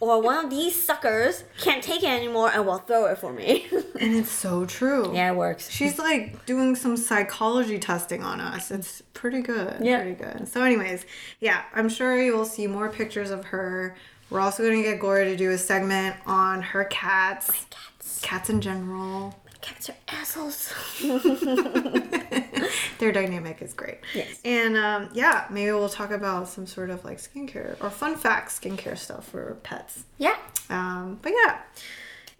or 0.00 0.20
one 0.20 0.44
of 0.44 0.50
these 0.50 0.74
suckers 0.74 1.44
can't 1.60 1.84
take 1.84 2.02
it 2.02 2.08
anymore 2.08 2.50
and 2.52 2.66
will 2.66 2.78
throw 2.78 3.06
it 3.06 3.18
for 3.18 3.32
me. 3.32 3.68
and 4.00 4.12
it's 4.16 4.32
so 4.32 4.66
true. 4.66 5.14
yeah, 5.14 5.30
it 5.30 5.36
works. 5.36 5.70
She's 5.70 6.00
like 6.00 6.44
doing 6.44 6.74
some 6.74 6.96
psychology 6.96 7.78
testing 7.78 8.24
on 8.24 8.40
us. 8.40 8.72
It's 8.72 9.02
pretty 9.14 9.40
good. 9.40 9.84
Yeah. 9.84 10.02
Pretty 10.02 10.16
good. 10.16 10.48
So, 10.48 10.64
anyways, 10.64 11.06
yeah, 11.38 11.62
I'm 11.74 11.88
sure 11.88 12.20
you 12.20 12.36
will 12.36 12.44
see 12.44 12.66
more 12.66 12.88
pictures 12.88 13.30
of 13.30 13.44
her. 13.44 13.94
We're 14.28 14.40
also 14.40 14.68
to 14.68 14.82
get 14.82 14.98
Gloria 14.98 15.26
to 15.26 15.36
do 15.36 15.52
a 15.52 15.58
segment 15.58 16.16
on 16.26 16.60
her 16.62 16.86
cats, 16.86 17.66
Cats. 17.70 18.20
cats 18.20 18.50
in 18.50 18.60
general. 18.60 19.32
Cats 19.62 19.88
are 19.90 19.94
assholes. 20.08 20.72
Their 22.98 23.12
dynamic 23.12 23.62
is 23.62 23.72
great. 23.74 23.98
Yes. 24.14 24.38
And 24.44 24.76
um, 24.76 25.08
yeah, 25.14 25.46
maybe 25.50 25.70
we'll 25.72 25.88
talk 25.88 26.10
about 26.10 26.48
some 26.48 26.66
sort 26.66 26.90
of 26.90 27.04
like 27.04 27.18
skincare 27.18 27.76
or 27.80 27.88
fun 27.90 28.16
facts 28.16 28.58
skincare 28.58 28.98
stuff 28.98 29.28
for 29.28 29.56
pets. 29.62 30.04
yeah. 30.18 30.36
Um, 30.68 31.18
but 31.22 31.32
yeah. 31.32 31.60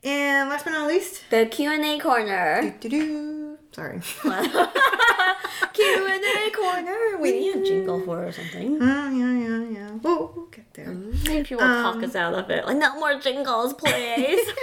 And 0.04 0.48
last 0.50 0.64
but 0.64 0.72
not 0.72 0.88
least, 0.88 1.22
The 1.30 1.46
Q 1.46 1.70
and 1.72 1.84
A 1.84 1.98
corner. 2.00 2.74
doo-doo. 2.80 3.56
sorry. 3.70 4.00
Q 5.72 6.06
and 6.10 6.24
A 6.24 6.50
corner. 6.50 7.18
We 7.20 7.30
need 7.38 7.56
a 7.56 7.64
jingle 7.64 8.00
for 8.04 8.24
it 8.24 8.28
or 8.30 8.32
something. 8.32 8.82
Uh, 8.82 9.10
yeah, 9.10 9.32
yeah, 9.32 9.62
yeah. 9.70 9.90
We'll, 10.02 10.32
we'll 10.34 10.46
get 10.46 10.74
there. 10.74 10.88
Maybe 10.92 11.44
people 11.44 11.64
will 11.64 11.82
talk 11.92 12.02
us 12.02 12.16
out 12.16 12.34
of 12.34 12.50
it. 12.50 12.66
Like, 12.66 12.78
no 12.78 12.98
more 12.98 13.14
jingles, 13.20 13.74
please. 13.74 14.40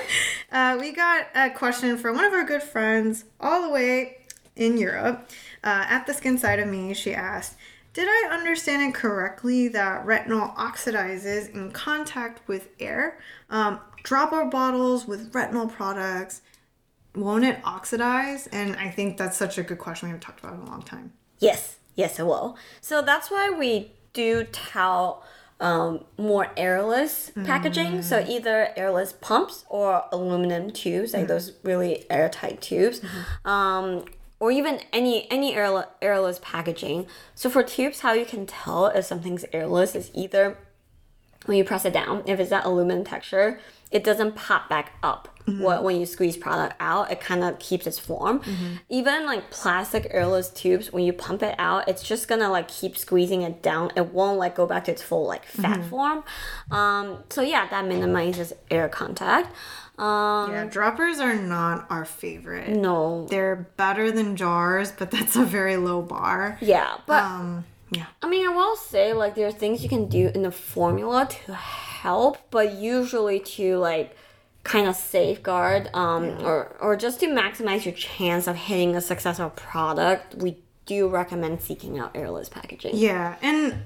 Uh, 0.52 0.76
we 0.78 0.92
got 0.92 1.28
a 1.34 1.48
question 1.48 1.96
from 1.96 2.14
one 2.14 2.26
of 2.26 2.32
our 2.34 2.44
good 2.44 2.62
friends 2.62 3.24
all 3.40 3.62
the 3.62 3.70
way 3.70 4.18
in 4.54 4.76
Europe. 4.76 5.26
Uh, 5.64 5.86
at 5.88 6.06
the 6.06 6.12
skin 6.12 6.36
side 6.36 6.58
of 6.58 6.68
me, 6.68 6.92
she 6.92 7.14
asked, 7.14 7.56
Did 7.94 8.06
I 8.06 8.28
understand 8.34 8.82
it 8.82 8.94
correctly 8.94 9.68
that 9.68 10.04
retinol 10.04 10.54
oxidizes 10.56 11.54
in 11.54 11.72
contact 11.72 12.46
with 12.48 12.68
air? 12.78 13.18
Um, 13.48 13.80
dropper 14.02 14.44
bottles 14.44 15.06
with 15.06 15.32
retinol 15.32 15.72
products, 15.72 16.42
won't 17.14 17.44
it 17.44 17.58
oxidize? 17.64 18.46
And 18.48 18.76
I 18.76 18.90
think 18.90 19.16
that's 19.16 19.38
such 19.38 19.56
a 19.56 19.62
good 19.62 19.78
question 19.78 20.08
we 20.08 20.10
haven't 20.10 20.22
talked 20.22 20.40
about 20.40 20.54
in 20.54 20.60
a 20.60 20.70
long 20.70 20.82
time. 20.82 21.14
yes, 21.38 21.76
yes, 21.94 22.18
it 22.18 22.26
will. 22.26 22.58
So 22.80 23.00
that's 23.00 23.30
why 23.30 23.50
we 23.50 23.92
do 24.12 24.44
tout 24.44 25.22
um, 25.62 26.04
more 26.18 26.48
airless 26.56 27.30
packaging. 27.44 28.02
So 28.02 28.24
either 28.28 28.70
airless 28.76 29.12
pumps 29.14 29.64
or 29.68 30.04
aluminum 30.12 30.70
tubes, 30.72 31.14
like 31.14 31.28
those 31.28 31.52
really 31.62 32.04
airtight 32.10 32.60
tubes. 32.60 33.00
Um, 33.44 34.04
or 34.40 34.50
even 34.50 34.80
any 34.92 35.30
any 35.30 35.54
airle- 35.54 35.88
airless 36.02 36.40
packaging. 36.42 37.06
So 37.36 37.48
for 37.48 37.62
tubes, 37.62 38.00
how 38.00 38.12
you 38.12 38.24
can 38.26 38.44
tell 38.44 38.86
if 38.86 39.04
something's 39.04 39.44
airless 39.52 39.94
is 39.94 40.10
either 40.14 40.58
when 41.46 41.56
you 41.58 41.64
press 41.64 41.84
it 41.84 41.92
down, 41.92 42.24
if 42.26 42.40
it's 42.40 42.50
that 42.50 42.64
aluminum 42.64 43.04
texture, 43.04 43.60
it 43.92 44.02
doesn't 44.04 44.34
pop 44.34 44.68
back 44.68 44.92
up. 45.02 45.28
Wh- 45.46 45.82
When 45.82 45.96
you 45.98 46.06
squeeze 46.06 46.36
product 46.36 46.76
out, 46.78 47.10
it 47.10 47.20
kind 47.20 47.42
of 47.42 47.58
keeps 47.58 47.86
its 47.86 47.98
form. 47.98 48.40
Even 48.88 49.26
like 49.26 49.50
plastic 49.50 50.06
airless 50.10 50.48
tubes, 50.50 50.92
when 50.92 51.04
you 51.04 51.12
pump 51.12 51.42
it 51.42 51.54
out, 51.58 51.88
it's 51.88 52.02
just 52.02 52.28
gonna 52.28 52.48
like 52.48 52.68
keep 52.68 52.96
squeezing 52.96 53.42
it 53.42 53.60
down. 53.62 53.90
It 53.96 54.06
won't 54.14 54.38
like 54.38 54.54
go 54.54 54.66
back 54.66 54.84
to 54.84 54.92
its 54.92 55.02
full 55.02 55.26
like 55.26 55.44
fat 55.44 55.84
form. 55.90 56.22
Um, 56.70 57.24
so 57.30 57.42
yeah, 57.42 57.66
that 57.68 57.84
minimizes 57.86 58.52
air 58.70 58.88
contact. 58.88 59.52
Um, 59.98 60.50
Yeah, 60.52 60.64
droppers 60.64 61.18
are 61.18 61.34
not 61.34 61.86
our 61.90 62.04
favorite. 62.04 62.68
no, 62.70 63.26
They're 63.28 63.68
better 63.76 64.10
than 64.10 64.36
jars, 64.36 64.90
but 64.92 65.10
that's 65.10 65.36
a 65.36 65.44
very 65.44 65.76
low 65.76 66.02
bar. 66.02 66.56
yeah, 66.60 66.96
but 67.06 67.22
Um, 67.22 67.64
Yeah. 67.90 68.06
I 68.22 68.28
mean, 68.28 68.46
I 68.46 68.50
will 68.54 68.76
say 68.76 69.12
like 69.12 69.34
there 69.34 69.48
are 69.48 69.52
things 69.52 69.82
you 69.82 69.88
can 69.88 70.06
do 70.08 70.30
in 70.34 70.42
the 70.44 70.50
formula 70.52 71.26
to 71.28 71.58
help, 72.02 72.38
but 72.50 72.74
usually 72.74 73.38
to 73.40 73.78
like 73.78 74.16
kind 74.64 74.86
of 74.86 74.94
safeguard 74.94 75.90
um 75.92 76.24
or 76.44 76.76
or 76.80 76.94
just 76.94 77.18
to 77.18 77.26
maximize 77.26 77.84
your 77.84 77.94
chance 77.94 78.46
of 78.46 78.54
hitting 78.54 78.94
a 78.96 79.00
successful 79.00 79.50
product, 79.50 80.34
we 80.36 80.58
do 80.86 81.08
recommend 81.08 81.60
seeking 81.60 81.98
out 81.98 82.16
airless 82.16 82.48
packaging. 82.48 82.92
Yeah, 82.94 83.36
and 83.40 83.82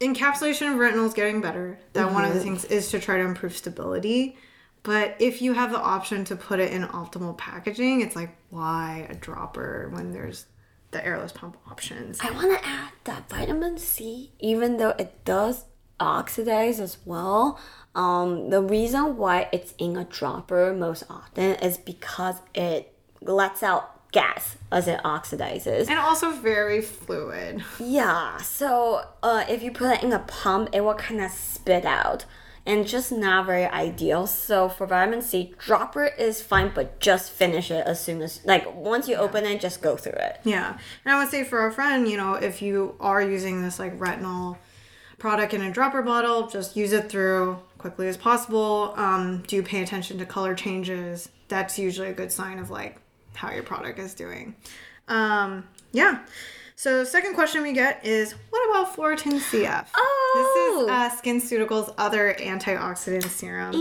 encapsulation 0.00 0.72
of 0.72 0.78
retinol 0.78 1.06
is 1.06 1.14
getting 1.14 1.40
better. 1.40 1.78
That 1.94 2.12
one 2.12 2.24
of 2.24 2.34
the 2.34 2.40
things 2.40 2.64
is 2.66 2.90
to 2.90 3.00
try 3.00 3.16
to 3.16 3.24
improve 3.24 3.56
stability. 3.56 4.36
But 4.82 5.16
if 5.18 5.42
you 5.42 5.54
have 5.54 5.70
the 5.72 5.80
option 5.80 6.24
to 6.26 6.36
put 6.36 6.60
it 6.60 6.72
in 6.72 6.82
optimal 6.84 7.36
packaging, 7.36 8.00
it's 8.00 8.14
like 8.14 8.30
why 8.50 9.06
a 9.10 9.14
dropper 9.14 9.90
when 9.92 10.12
there's 10.12 10.46
the 10.92 11.04
airless 11.04 11.32
pump 11.32 11.56
options. 11.70 12.18
I 12.20 12.30
want 12.30 12.58
to 12.58 12.66
add 12.66 12.92
that 13.04 13.28
vitamin 13.28 13.78
C, 13.78 14.32
even 14.38 14.76
though 14.76 14.94
it 14.98 15.24
does 15.24 15.64
oxidize 16.00 16.80
as 16.80 16.98
well, 17.04 17.58
um, 17.94 18.50
the 18.50 18.62
reason 18.62 19.16
why 19.16 19.48
it's 19.52 19.74
in 19.78 19.96
a 19.96 20.04
dropper 20.04 20.72
most 20.72 21.04
often 21.10 21.56
is 21.56 21.78
because 21.78 22.36
it 22.54 22.94
lets 23.20 23.62
out 23.62 24.10
gas 24.12 24.56
as 24.72 24.88
it 24.88 25.00
oxidizes. 25.02 25.88
And 25.88 25.98
also 25.98 26.30
very 26.30 26.80
fluid. 26.80 27.62
Yeah, 27.78 28.38
so 28.38 29.04
uh, 29.22 29.44
if 29.48 29.62
you 29.62 29.70
put 29.70 29.96
it 29.96 30.02
in 30.02 30.12
a 30.12 30.20
pump, 30.20 30.70
it 30.72 30.80
will 30.82 30.94
kind 30.94 31.20
of 31.20 31.30
spit 31.30 31.84
out. 31.84 32.24
And 32.66 32.86
just 32.86 33.10
not 33.10 33.46
very 33.46 33.64
ideal. 33.64 34.26
So 34.26 34.68
for 34.68 34.86
vitamin 34.86 35.22
C, 35.22 35.54
dropper 35.58 36.04
is 36.04 36.42
fine, 36.42 36.70
but 36.74 37.00
just 37.00 37.32
finish 37.32 37.70
it 37.70 37.86
as 37.86 37.98
soon 37.98 38.20
as 38.20 38.44
like 38.44 38.74
once 38.74 39.08
you 39.08 39.14
open 39.14 39.46
it, 39.46 39.58
just 39.58 39.80
go 39.80 39.96
through 39.96 40.12
it. 40.12 40.40
Yeah. 40.44 40.76
And 41.02 41.14
I 41.14 41.18
would 41.18 41.30
say 41.30 41.44
for 41.44 41.66
a 41.66 41.72
friend, 41.72 42.06
you 42.06 42.18
know, 42.18 42.34
if 42.34 42.60
you 42.60 42.94
are 43.00 43.22
using 43.22 43.62
this 43.62 43.78
like 43.78 43.98
retinol 43.98 44.58
product 45.18 45.52
in 45.54 45.62
a 45.62 45.70
dropper 45.70 46.02
bottle, 46.02 46.46
just 46.46 46.76
use 46.76 46.92
it 46.92 47.08
through 47.10 47.58
quickly 47.78 48.08
as 48.08 48.16
possible. 48.16 48.94
Um, 48.96 49.42
do 49.46 49.62
pay 49.62 49.82
attention 49.82 50.18
to 50.18 50.26
color 50.26 50.54
changes. 50.54 51.28
That's 51.48 51.78
usually 51.78 52.08
a 52.08 52.12
good 52.12 52.32
sign 52.32 52.58
of 52.58 52.70
like 52.70 52.98
how 53.34 53.50
your 53.52 53.62
product 53.62 53.98
is 53.98 54.14
doing. 54.14 54.54
Um, 55.08 55.66
yeah. 55.92 56.20
So 56.76 57.02
second 57.02 57.34
question 57.34 57.62
we 57.62 57.72
get 57.72 58.04
is 58.06 58.34
what 58.50 58.70
about 58.70 58.94
Phloretin 58.96 59.40
CF? 59.40 59.86
Oh, 59.96 60.80
This 60.80 60.84
is 60.84 60.88
uh, 60.88 61.66
SkinCeuticals' 61.66 61.92
other 61.98 62.34
antioxidant 62.38 63.24
serum. 63.28 63.74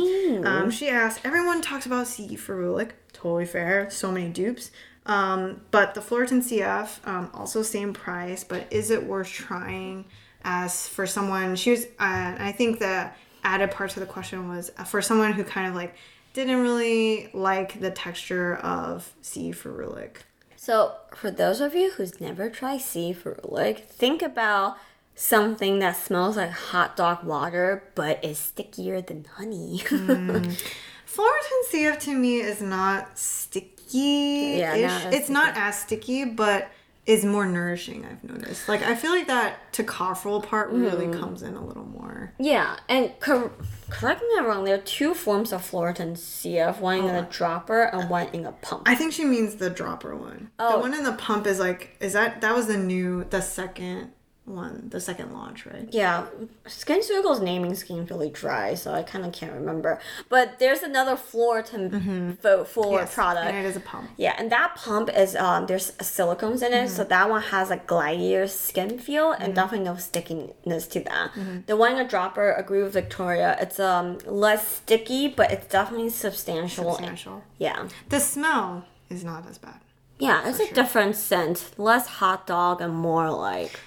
Um, 0.46 0.72
she 0.72 0.90
asked, 0.90 1.22
everyone 1.24 1.62
talks 1.62 1.86
about 1.86 2.08
C. 2.08 2.36
ferulic. 2.36 2.92
Totally 3.14 3.46
fair. 3.46 3.90
So 3.92 4.12
many 4.12 4.30
dupes. 4.30 4.72
Um, 5.06 5.62
but 5.72 5.94
the 5.94 6.02
Phloretin 6.02 6.42
CF, 6.42 7.08
um, 7.08 7.30
also 7.34 7.62
same 7.62 7.94
price, 7.94 8.44
but 8.44 8.66
is 8.72 8.90
it 8.90 9.06
worth 9.06 9.30
trying? 9.30 10.06
As 10.50 10.88
for 10.88 11.06
someone, 11.06 11.58
she 11.58 11.72
was, 11.72 11.84
uh, 12.00 12.36
I 12.40 12.54
think 12.56 12.80
the 12.80 13.12
added 13.44 13.70
part 13.72 13.90
to 13.92 14.00
the 14.00 14.06
question 14.06 14.48
was 14.48 14.72
uh, 14.78 14.86
for 14.86 15.02
someone 15.02 15.34
who 15.34 15.44
kind 15.44 15.68
of 15.68 15.76
like 15.76 15.94
didn't 16.32 16.62
really 16.62 17.30
like 17.34 17.82
the 17.82 17.92
texture 17.92 18.56
of 18.56 19.14
C. 19.22 19.52
ferulic. 19.52 20.20
So, 20.56 20.94
for 21.14 21.32
those 21.32 21.60
of 21.60 21.76
you 21.76 21.92
who's 21.92 22.22
never 22.22 22.50
tried 22.50 22.80
C 22.80 23.14
ferulic, 23.14 23.80
think 23.80 24.22
about 24.22 24.78
something 25.16 25.80
that 25.80 25.98
smells 25.98 26.38
like 26.38 26.52
hot 26.52 26.96
dog 26.96 27.26
water 27.26 27.84
but 27.94 28.24
is 28.24 28.40
stickier 28.40 29.02
than 29.02 29.26
honey. 29.36 29.80
Phloretin 29.86 31.62
CF 31.72 32.00
to 32.02 32.14
me 32.14 32.38
is 32.38 32.62
not 32.62 33.20
sticky. 33.20 34.60
Yeah, 34.60 35.02
not 35.04 35.14
it's 35.14 35.30
not 35.30 35.58
as 35.58 35.82
sticky, 35.82 36.24
but 36.24 36.70
is 37.08 37.24
more 37.26 37.46
nourishing. 37.46 38.06
I've 38.06 38.24
noticed. 38.24 38.68
Like 38.68 38.84
I 38.84 38.94
feel 38.94 39.12
like 39.12 39.28
that 39.28 39.72
tocopherol 39.74 40.44
part 40.44 40.70
really 40.72 41.08
Mm. 41.08 41.20
comes 41.20 41.42
in 41.42 41.56
a 41.56 41.66
little 41.66 41.86
more. 41.86 42.34
yeah, 42.38 42.78
and 42.90 43.12
cor- 43.20 43.52
correct 43.90 44.22
me 44.22 44.28
if 44.28 44.40
I'm 44.42 44.46
wrong, 44.46 44.64
there 44.66 44.76
are 44.76 44.80
two 44.80 45.14
forms 45.14 45.54
of 45.54 45.62
Phloretin 45.62 46.18
CF 46.18 46.80
one 46.82 47.00
in 47.00 47.16
a 47.16 47.24
dropper 47.32 47.84
and 47.84 48.10
one 48.10 48.28
in 48.34 48.46
a 48.46 48.52
pump. 48.52 48.84
I 48.86 48.96
think 48.96 49.14
she 49.14 49.24
means 49.24 49.56
the 49.56 49.70
dropper 49.70 50.16
one. 50.16 50.52
The 50.58 50.66
Oh. 50.76 50.80
one 50.80 50.94
in 50.94 51.04
the 51.04 51.14
pump 51.14 51.48
is 51.48 51.60
like 51.60 51.96
is 52.02 52.14
that 52.14 52.42
that 52.42 52.54
was 52.54 52.68
the 52.68 52.78
new 52.78 53.24
the 53.30 53.42
second 53.42 54.12
one, 54.48 54.88
the 54.90 55.00
second 55.02 55.34
launch, 55.34 55.66
right? 55.66 55.88
Yeah, 55.92 56.26
SkinCeuticals 56.66 57.42
naming 57.42 57.76
scheme's 57.76 58.10
really 58.10 58.30
dry, 58.30 58.74
so 58.76 58.94
I 58.94 59.04
kind 59.04 59.26
of 59.26 59.34
can't 59.34 59.54
remember. 59.54 60.00
But 60.30 60.60
there's 60.60 60.82
another 60.84 61.16
Phloretin 61.16 62.38
fo- 62.40 62.64
for 62.64 63.00
Yes, 63.00 63.14
product. 63.14 63.48
And 63.48 63.58
it 63.58 63.66
is 63.66 63.76
a 63.76 63.80
pump. 63.82 64.10
Yeah, 64.18 64.36
and 64.38 64.52
that 64.52 64.76
pump 64.76 65.10
is 65.16 65.36
um 65.36 65.68
there's 65.68 65.92
silicones 65.94 66.62
in 66.66 66.74
it, 66.74 66.90
so 66.90 67.04
that 67.04 67.30
one 67.30 67.42
has 67.42 67.72
a 67.72 67.78
glidier 67.78 68.48
skin 68.48 69.00
feel 69.00 69.32
and 69.32 69.54
definitely 69.54 69.86
no 69.86 69.96
stickiness 69.98 70.88
to 70.88 71.00
that. 71.02 71.32
The 71.68 71.76
one 71.76 71.94
in 71.94 72.00
a 72.06 72.08
dropper, 72.08 72.52
agree 72.54 72.82
with 72.84 72.94
Victoria, 72.94 73.58
it's 73.60 73.80
um 73.80 74.18
less 74.26 74.68
sticky, 74.78 75.28
but 75.28 75.52
it's 75.52 75.68
definitely 75.68 76.10
substantial. 76.10 76.92
Substantial. 76.96 77.44
Yeah. 77.58 77.88
The 78.10 78.20
smell 78.20 78.86
is 79.10 79.24
not 79.24 79.48
as 79.50 79.58
bad. 79.58 79.80
Yeah, 80.20 80.48
it's 80.50 80.60
a 80.60 80.74
different 80.74 81.16
scent. 81.16 81.72
Less 81.78 82.08
hot 82.08 82.48
dog 82.48 82.82
and 82.82 82.94
more 82.96 83.30
like 83.30 83.80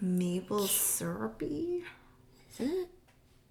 Maple 0.00 0.66
syrupy. 0.66 1.84
is 2.52 2.60
it 2.68 2.88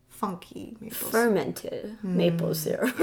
Funky 0.10 0.76
maple 0.80 0.96
syrup. 0.98 1.12
fermented 1.12 1.98
maple 2.04 2.56
syrup. 2.56 2.96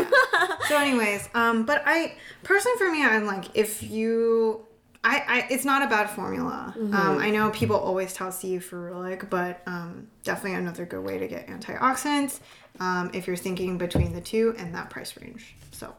So, 0.69 0.77
anyways, 0.79 1.29
um, 1.35 1.65
but 1.65 1.83
I 1.87 2.15
personally, 2.43 2.77
for 2.79 2.91
me, 2.91 3.05
I'm 3.05 3.27
like, 3.27 3.45
if 3.55 3.83
you, 3.85 4.65
I, 5.05 5.23
I, 5.29 5.47
it's 5.51 5.65
not 5.65 5.83
a 5.83 5.87
bad 5.87 6.09
formula. 6.11 6.75
Um, 6.77 7.19
I 7.19 7.31
know 7.31 7.51
people 7.51 7.77
always 7.77 8.15
tout 8.15 8.33
C 8.35 8.59
ferulic, 8.59 9.29
but 9.31 9.61
um, 9.67 10.09
definitely 10.25 10.59
another 10.59 10.87
good 10.87 11.05
way 11.05 11.19
to 11.19 11.29
get 11.29 11.47
antioxidants. 11.47 12.41
Um, 12.81 13.11
if 13.15 13.27
you're 13.29 13.37
thinking 13.37 13.79
between 13.79 14.13
the 14.15 14.21
two 14.23 14.55
and 14.59 14.75
that 14.75 14.91
price 14.91 15.15
range, 15.21 15.55
so 15.71 15.95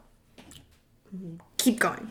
keep 1.56 1.78
going. 1.78 2.10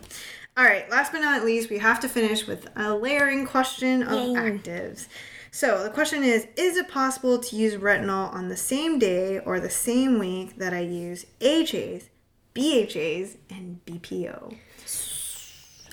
All 0.58 0.64
right, 0.64 0.90
last 0.90 1.12
but 1.12 1.20
not 1.20 1.44
least, 1.44 1.70
we 1.70 1.80
have 1.80 2.00
to 2.00 2.10
finish 2.10 2.48
with 2.48 2.68
a 2.78 2.96
layering 2.96 3.46
question 3.46 4.04
of 4.04 4.14
Yay. 4.14 4.34
actives. 4.36 5.08
So 5.52 5.84
the 5.84 5.90
question 5.90 6.24
is 6.24 6.48
Is 6.56 6.78
it 6.78 6.88
possible 6.88 7.40
to 7.40 7.56
use 7.56 7.76
retinol 7.76 8.34
on 8.34 8.48
the 8.48 8.58
same 8.58 8.98
day 9.00 9.40
or 9.40 9.60
the 9.60 9.70
same 9.70 10.20
week 10.20 10.58
that 10.58 10.74
I 10.74 10.80
use 10.80 11.26
AHAs, 11.42 12.10
BHAs, 12.54 13.38
and 13.50 13.80
BPO? 13.86 14.56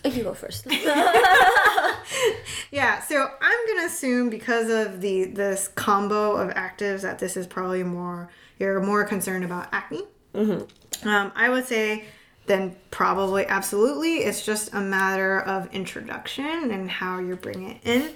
you 0.05 0.23
go 0.25 0.35
first. 0.35 0.67
Yeah, 2.73 3.01
so 3.01 3.29
I'm 3.41 3.67
gonna 3.67 3.87
assume 3.87 4.31
because 4.31 4.71
of 4.71 5.03
the 5.03 5.25
this 5.25 5.69
combo 5.69 6.37
of 6.37 6.55
actives 6.55 7.03
that 7.03 7.19
this 7.19 7.37
is 7.37 7.47
probably 7.47 7.83
more 7.83 8.31
you're 8.59 8.81
more 8.81 9.05
concerned 9.05 9.45
about 9.45 9.69
acne. 9.73 10.05
Mm-hmm. 10.35 11.07
Um, 11.07 11.33
I 11.37 11.51
would 11.51 11.67
say 11.67 12.07
then 12.47 12.75
probably 12.91 13.47
absolutely 13.47 14.19
it's 14.19 14.45
just 14.45 14.73
a 14.75 14.81
matter 14.81 15.41
of 15.41 15.73
introduction 15.75 16.71
and 16.71 16.91
how 16.91 17.19
you 17.19 17.37
bring 17.37 17.71
it 17.71 17.79
in. 17.85 18.11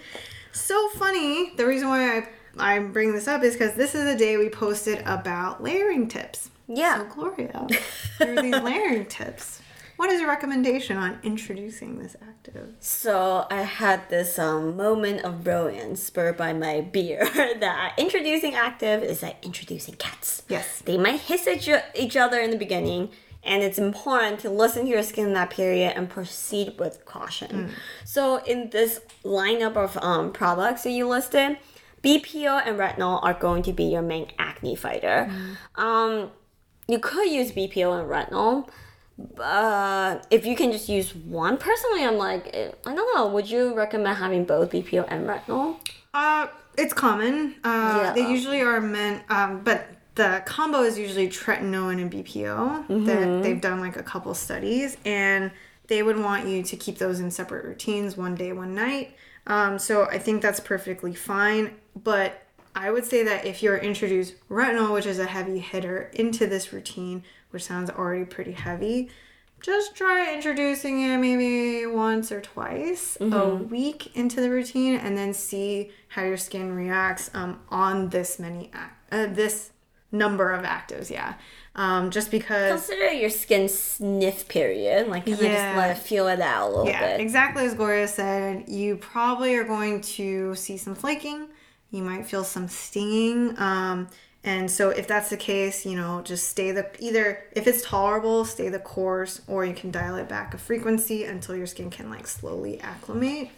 So 0.52 0.88
funny. 0.90 1.52
The 1.56 1.66
reason 1.66 1.88
why 1.88 2.18
I 2.18 2.28
I 2.58 2.78
bring 2.78 3.12
this 3.12 3.28
up 3.28 3.42
is 3.42 3.52
because 3.54 3.74
this 3.74 3.94
is 3.94 4.04
the 4.04 4.16
day 4.16 4.36
we 4.38 4.48
posted 4.48 5.00
about 5.06 5.62
layering 5.62 6.08
tips. 6.08 6.50
Yeah. 6.66 6.98
So 7.08 7.14
Gloria, 7.14 7.66
through 8.18 8.42
these 8.42 8.54
layering 8.62 9.04
tips, 9.08 9.60
what 9.96 10.10
is 10.10 10.20
your 10.20 10.28
recommendation 10.28 10.96
on 10.96 11.18
introducing 11.22 11.98
this 11.98 12.16
active? 12.26 12.74
So 12.80 13.46
I 13.50 13.62
had 13.62 14.08
this 14.08 14.38
um, 14.38 14.76
moment 14.76 15.20
of 15.24 15.44
brilliance 15.44 16.02
spurred 16.02 16.36
by 16.36 16.52
my 16.54 16.80
beer 16.80 17.28
that 17.60 17.94
introducing 17.98 18.54
active 18.54 19.02
is 19.02 19.22
like 19.22 19.44
introducing 19.44 19.94
cats. 19.94 20.42
Yes. 20.48 20.80
They 20.80 20.96
might 20.98 21.20
hiss 21.20 21.46
at 21.46 21.58
each- 21.68 21.82
each 21.94 22.16
other 22.16 22.40
in 22.40 22.50
the 22.50 22.58
beginning, 22.58 23.10
and 23.46 23.62
it's 23.62 23.78
important 23.78 24.40
to 24.40 24.50
listen 24.50 24.84
to 24.84 24.90
your 24.90 25.02
skin 25.02 25.26
in 25.28 25.32
that 25.34 25.50
period 25.50 25.92
and 25.96 26.08
proceed 26.10 26.78
with 26.78 27.04
caution. 27.06 27.70
So 28.04 28.36
in 28.44 28.70
this 28.70 29.00
lineup 29.24 29.76
of 29.76 29.96
um, 30.02 30.32
products 30.32 30.82
that 30.84 30.90
you 30.90 31.08
listed, 31.08 31.58
BPO 32.02 32.62
and 32.66 32.78
retinol 32.78 33.22
are 33.22 33.34
going 33.34 33.62
to 33.64 33.72
be 33.72 33.84
your 33.84 34.02
main 34.02 34.26
acne 34.38 34.76
fighter. 34.76 35.30
Um, 35.76 36.30
you 36.88 36.98
could 36.98 37.28
use 37.30 37.50
BPO 37.52 37.88
and 38.00 38.08
retinol. 38.08 38.68
Uh, 39.40 40.18
if 40.30 40.44
you 40.44 40.54
can 40.54 40.70
just 40.72 40.88
use 40.88 41.14
one, 41.14 41.56
personally, 41.56 42.04
I'm 42.04 42.16
like, 42.16 42.50
eh, 42.52 42.70
I 42.84 42.94
don't 42.94 43.14
know. 43.14 43.26
Would 43.28 43.48
you 43.50 43.74
recommend 43.74 44.18
having 44.18 44.44
both 44.44 44.70
BPO 44.70 45.06
and 45.08 45.26
retinol? 45.26 45.76
Uh, 46.12 46.46
it's 46.76 46.92
common. 46.92 47.54
Uh, 47.64 48.00
Yeah. 48.02 48.12
They 48.12 48.28
usually 48.30 48.60
are 48.60 48.80
meant, 48.80 49.22
um, 49.30 49.62
but 49.64 49.86
the 50.16 50.42
combo 50.44 50.82
is 50.82 50.98
usually 50.98 51.28
tretinoin 51.28 52.00
and 52.02 52.10
BPO. 52.12 53.06
That 53.06 53.42
they've 53.42 53.60
done 53.60 53.80
like 53.80 53.96
a 53.96 54.02
couple 54.02 54.34
studies, 54.34 54.96
and 55.04 55.50
they 55.86 56.02
would 56.02 56.18
want 56.18 56.48
you 56.48 56.62
to 56.64 56.76
keep 56.76 56.98
those 56.98 57.20
in 57.20 57.30
separate 57.30 57.64
routines, 57.64 58.16
one 58.16 58.34
day, 58.34 58.52
one 58.52 58.74
night. 58.74 59.14
Um, 59.46 59.78
so 59.78 60.06
I 60.06 60.18
think 60.18 60.42
that's 60.42 60.58
perfectly 60.58 61.14
fine. 61.14 61.70
But 61.94 62.42
I 62.74 62.90
would 62.90 63.04
say 63.04 63.22
that 63.24 63.46
if 63.46 63.62
you're 63.62 63.76
introduced 63.78 64.34
retinol, 64.50 64.92
which 64.92 65.06
is 65.06 65.18
a 65.20 65.26
heavy 65.26 65.60
hitter, 65.60 66.10
into 66.14 66.46
this 66.48 66.72
routine, 66.72 67.22
which 67.50 67.64
sounds 67.64 67.88
already 67.90 68.24
pretty 68.24 68.52
heavy, 68.52 69.08
just 69.62 69.94
try 69.96 70.34
introducing 70.34 71.00
it 71.02 71.16
maybe 71.18 71.86
once 71.86 72.30
or 72.32 72.40
twice 72.40 73.16
a 73.16 73.24
Mm-hmm. 73.24 73.68
week 73.70 74.14
into 74.16 74.40
the 74.40 74.50
routine 74.50 74.96
and 74.96 75.16
then 75.16 75.32
see 75.32 75.90
how 76.08 76.22
your 76.22 76.36
skin 76.36 76.74
reacts 76.74 77.30
um, 77.32 77.60
on 77.70 78.10
this 78.10 78.38
many 78.38 78.70
uh, 79.10 79.26
this 79.26 79.70
number 80.12 80.52
of 80.52 80.64
actives 80.64 81.10
yeah 81.10 81.34
um, 81.74 82.10
just 82.10 82.30
because 82.30 82.70
Consider 82.86 83.12
your 83.12 83.28
skin 83.28 83.68
sniff 83.68 84.48
period. 84.48 85.08
Like, 85.08 85.26
Yeah. 85.26 85.36
just 85.36 85.76
let 85.76 85.90
it 85.94 85.98
feel 85.98 86.26
it 86.28 86.40
out 86.40 86.68
a 86.68 86.70
little 86.70 86.86
yeah 86.88 87.16
bit. 87.16 87.20
exactly 87.20 87.64
as 87.66 87.74
gloria 87.74 88.08
said 88.08 88.68
you 88.68 88.96
probably 88.96 89.54
are 89.56 89.64
going 89.64 90.00
to 90.00 90.54
see 90.54 90.76
some 90.78 90.94
flaking 90.94 91.48
you 91.90 92.02
might 92.02 92.24
feel 92.26 92.44
some 92.44 92.68
stinging 92.68 93.58
um, 93.58 94.08
and 94.42 94.70
so 94.70 94.90
if 94.90 95.06
that's 95.08 95.28
the 95.28 95.36
case 95.36 95.84
you 95.84 95.96
know 95.96 96.22
just 96.22 96.48
stay 96.48 96.70
the 96.70 96.88
either 97.00 97.42
if 97.52 97.66
it's 97.66 97.82
tolerable 97.82 98.44
stay 98.44 98.68
the 98.68 98.78
course 98.78 99.40
or 99.48 99.64
you 99.64 99.74
can 99.74 99.90
dial 99.90 100.14
it 100.16 100.28
back 100.28 100.54
a 100.54 100.58
frequency 100.58 101.24
until 101.24 101.54
your 101.56 101.66
skin 101.66 101.90
can 101.90 102.08
like 102.08 102.26
slowly 102.26 102.80
acclimate 102.80 103.50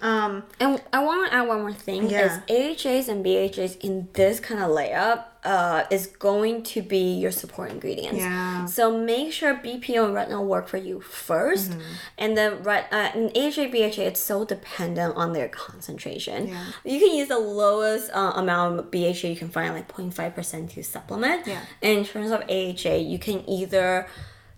um, 0.00 0.42
And 0.60 0.80
I 0.92 1.04
want 1.04 1.30
to 1.30 1.34
add 1.36 1.48
one 1.48 1.60
more 1.60 1.72
thing: 1.72 2.08
Yeah. 2.08 2.40
is 2.48 2.84
AHAs 2.84 3.08
and 3.08 3.24
BHAs 3.24 3.76
in 3.80 4.08
this 4.14 4.38
kind 4.40 4.62
of 4.62 4.70
layup 4.70 5.24
uh, 5.54 5.80
is 5.96 6.04
going 6.28 6.56
to 6.74 6.80
be 6.94 7.04
your 7.22 7.32
support 7.42 7.66
ingredients. 7.76 8.20
Yeah. 8.20 8.66
So 8.66 8.82
make 9.12 9.28
sure 9.38 9.50
BPO 9.68 10.00
and 10.06 10.14
retinol 10.18 10.44
work 10.54 10.66
for 10.72 10.80
you 10.88 10.96
1st 11.00 11.68
Mm-hmm. 11.68 11.80
and 12.22 12.30
then 12.38 12.50
uh, 12.66 13.10
in 13.18 13.24
AHA 13.42 13.64
BHA 13.74 14.02
it's 14.10 14.20
so 14.32 14.36
dependent 14.54 15.12
on 15.22 15.28
their 15.36 15.48
concentration. 15.66 16.38
Yeah. 16.48 16.64
You 16.92 16.98
can 17.02 17.12
use 17.20 17.28
the 17.36 17.42
lowest 17.62 18.06
uh, 18.20 18.32
amount 18.42 18.72
of 18.80 18.84
BHA 18.92 19.26
you 19.34 19.36
can 19.42 19.50
find, 19.56 19.68
like 19.78 19.88
0.5 19.88 20.34
percent 20.38 20.64
to 20.72 20.82
supplement. 20.82 21.40
Yeah. 21.46 21.62
In 21.90 21.98
terms 22.04 22.30
of 22.36 22.40
AHA, 22.58 22.96
you 23.12 23.18
can 23.18 23.38
either 23.58 24.06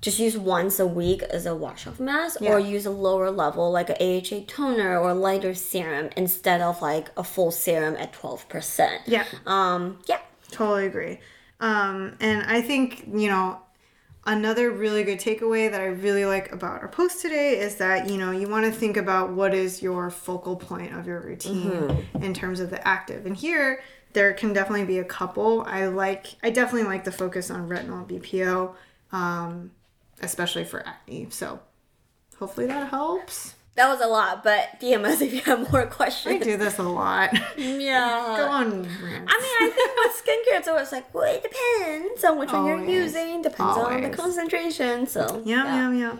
just 0.06 0.18
use 0.26 0.36
once 0.58 0.74
a 0.80 0.86
week 1.02 1.22
as 1.36 1.44
a 1.44 1.54
wash 1.64 1.86
off 1.86 2.00
mask 2.00 2.40
or 2.50 2.58
use 2.58 2.84
a 2.86 2.90
lower 3.08 3.30
level 3.44 3.64
like 3.78 3.90
a 3.94 3.98
AHA 4.08 4.38
toner 4.54 4.92
or 4.98 5.12
lighter 5.28 5.52
serum 5.54 6.06
instead 6.16 6.60
of 6.68 6.74
like 6.90 7.06
a 7.22 7.24
full 7.32 7.50
serum 7.50 7.94
at 8.04 8.10
12%. 8.14 8.98
yeah 9.06 9.26
Um 9.46 9.82
yeah. 10.12 10.20
Totally 10.50 10.86
agree. 10.86 11.20
Um, 11.60 12.16
and 12.20 12.42
I 12.42 12.62
think, 12.62 13.06
you 13.06 13.28
know, 13.28 13.60
another 14.26 14.70
really 14.70 15.02
good 15.02 15.18
takeaway 15.18 15.70
that 15.70 15.80
I 15.80 15.86
really 15.86 16.24
like 16.24 16.52
about 16.52 16.80
our 16.82 16.88
post 16.88 17.22
today 17.22 17.58
is 17.58 17.76
that, 17.76 18.08
you 18.08 18.18
know, 18.18 18.30
you 18.30 18.48
want 18.48 18.66
to 18.66 18.72
think 18.72 18.96
about 18.96 19.30
what 19.32 19.54
is 19.54 19.82
your 19.82 20.10
focal 20.10 20.56
point 20.56 20.94
of 20.94 21.06
your 21.06 21.20
routine 21.20 22.06
in 22.20 22.34
terms 22.34 22.60
of 22.60 22.70
the 22.70 22.86
active. 22.86 23.26
And 23.26 23.36
here, 23.36 23.82
there 24.12 24.32
can 24.32 24.52
definitely 24.52 24.86
be 24.86 24.98
a 24.98 25.04
couple. 25.04 25.62
I 25.62 25.86
like, 25.86 26.26
I 26.42 26.50
definitely 26.50 26.88
like 26.88 27.04
the 27.04 27.12
focus 27.12 27.50
on 27.50 27.68
retinol 27.68 28.06
BPO, 28.08 28.74
um, 29.12 29.70
especially 30.20 30.64
for 30.64 30.86
acne. 30.86 31.28
So 31.30 31.60
hopefully 32.38 32.66
that 32.66 32.88
helps. 32.88 33.54
That 33.80 33.88
was 33.88 34.02
a 34.02 34.08
lot, 34.08 34.44
but 34.44 34.78
DM 34.78 35.06
us 35.06 35.22
if 35.22 35.32
you 35.32 35.40
have 35.40 35.72
more 35.72 35.86
questions. 35.86 36.34
I 36.34 36.44
do 36.44 36.58
this 36.58 36.76
a 36.78 36.82
lot. 36.82 37.30
Yeah. 37.56 38.34
Go 38.36 38.46
on, 38.46 38.82
rants. 38.82 39.32
I 39.32 39.36
mean, 39.40 39.56
I 39.62 39.70
think 39.74 39.90
with 39.96 40.14
skincare, 40.22 40.58
it's 40.58 40.68
always 40.68 40.92
like, 40.92 41.14
well, 41.14 41.24
it 41.24 41.42
depends 41.42 42.22
on 42.24 42.38
which 42.38 42.52
one 42.52 42.66
you're 42.66 42.84
using, 42.84 43.40
depends 43.40 43.78
on 43.78 44.02
the 44.02 44.10
concentration. 44.10 45.06
So, 45.06 45.40
Yeah, 45.46 45.64
yeah. 45.64 45.90
yeah, 45.92 45.98
yeah. 45.98 46.16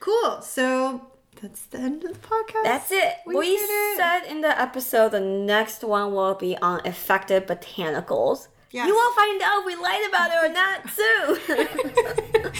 Cool. 0.00 0.42
So 0.42 1.00
that's 1.40 1.62
the 1.62 1.78
end 1.78 2.04
of 2.04 2.12
the 2.12 2.28
podcast. 2.28 2.64
That's 2.64 2.90
it. 2.92 3.14
We 3.24 3.36
We, 3.36 3.56
did 3.56 3.70
it. 3.70 3.96
said 3.96 4.20
in 4.30 4.42
the 4.42 4.60
episode 4.60 5.12
the 5.12 5.20
next 5.20 5.82
one 5.82 6.12
will 6.12 6.34
be 6.34 6.58
on 6.58 6.82
effective 6.84 7.46
botanicals. 7.46 8.48
Yes. 8.70 8.86
You 8.86 8.94
will 8.94 9.12
find 9.14 9.40
out 9.40 9.60
if 9.60 9.64
we 9.64 9.76
lied 9.76 10.04
about 10.10 10.30
it 10.30 10.38
or 10.44 10.52
not 10.52 10.78
soon. 12.44 12.52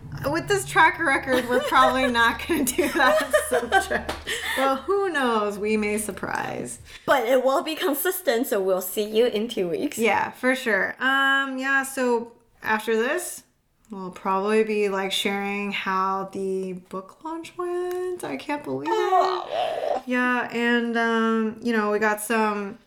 With 0.30 0.48
this 0.48 0.64
track 0.66 0.98
record, 0.98 1.48
we're 1.48 1.60
probably 1.60 2.06
not 2.10 2.46
going 2.46 2.64
to 2.64 2.76
do 2.76 2.88
that 2.90 3.32
subject. 3.48 4.12
Well, 4.56 4.76
who 4.76 5.10
knows? 5.10 5.58
We 5.58 5.76
may 5.76 5.98
surprise. 5.98 6.78
but 7.06 7.26
it 7.26 7.44
will 7.44 7.62
be 7.62 7.74
consistent, 7.74 8.46
so 8.46 8.60
we'll 8.60 8.80
see 8.80 9.04
you 9.04 9.26
in 9.26 9.48
two 9.48 9.68
weeks. 9.68 9.98
Yeah, 9.98 10.30
for 10.32 10.54
sure. 10.54 10.90
Um, 10.98 11.58
yeah. 11.58 11.82
So 11.82 12.32
after 12.62 12.96
this, 12.96 13.42
we'll 13.90 14.10
probably 14.10 14.64
be 14.64 14.88
like 14.88 15.12
sharing 15.12 15.72
how 15.72 16.30
the 16.32 16.74
book 16.74 17.22
launch 17.24 17.56
went. 17.56 18.24
I 18.24 18.36
can't 18.36 18.64
believe 18.64 18.88
it. 18.90 20.02
Yeah, 20.06 20.48
and 20.52 20.96
um, 20.96 21.60
you 21.62 21.72
know, 21.72 21.90
we 21.90 21.98
got 21.98 22.20
some. 22.20 22.78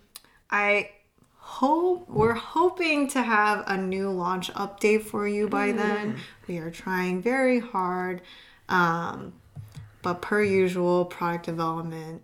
I 0.49 0.89
hope 1.57 2.07
we're 2.07 2.35
hoping 2.35 3.07
to 3.07 3.23
have 3.23 3.63
a 3.65 3.75
new 3.75 4.11
launch 4.11 4.53
update 4.53 5.01
for 5.01 5.27
you 5.27 5.49
by 5.49 5.71
then. 5.71 6.17
We 6.47 6.59
are 6.59 6.69
trying 6.69 7.23
very 7.23 7.57
hard, 7.59 8.21
um, 8.69 9.33
but 10.03 10.21
per 10.21 10.43
usual, 10.43 11.05
product 11.05 11.47
development. 11.47 12.21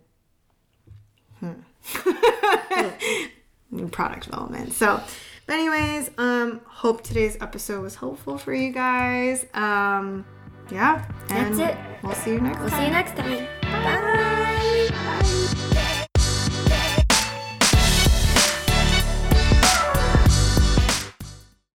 Hmm. 1.40 1.54
product 3.90 4.26
development. 4.26 4.72
So, 4.72 5.02
but 5.46 5.54
anyways, 5.54 6.12
um, 6.16 6.60
hope 6.64 7.02
today's 7.02 7.36
episode 7.40 7.82
was 7.82 7.96
helpful 7.96 8.38
for 8.38 8.54
you 8.54 8.70
guys. 8.70 9.46
Um, 9.52 10.24
yeah, 10.70 11.04
and 11.28 11.58
That's 11.58 11.72
it. 11.72 11.78
We'll 12.04 12.14
see 12.14 12.34
you 12.34 12.40
next 12.40 12.60
We'll 12.60 12.70
time. 12.70 12.78
see 12.78 12.84
you 12.86 12.92
next 12.92 13.16
time. 13.16 13.48
Bye. 13.62 14.90
Bye. 14.90 15.70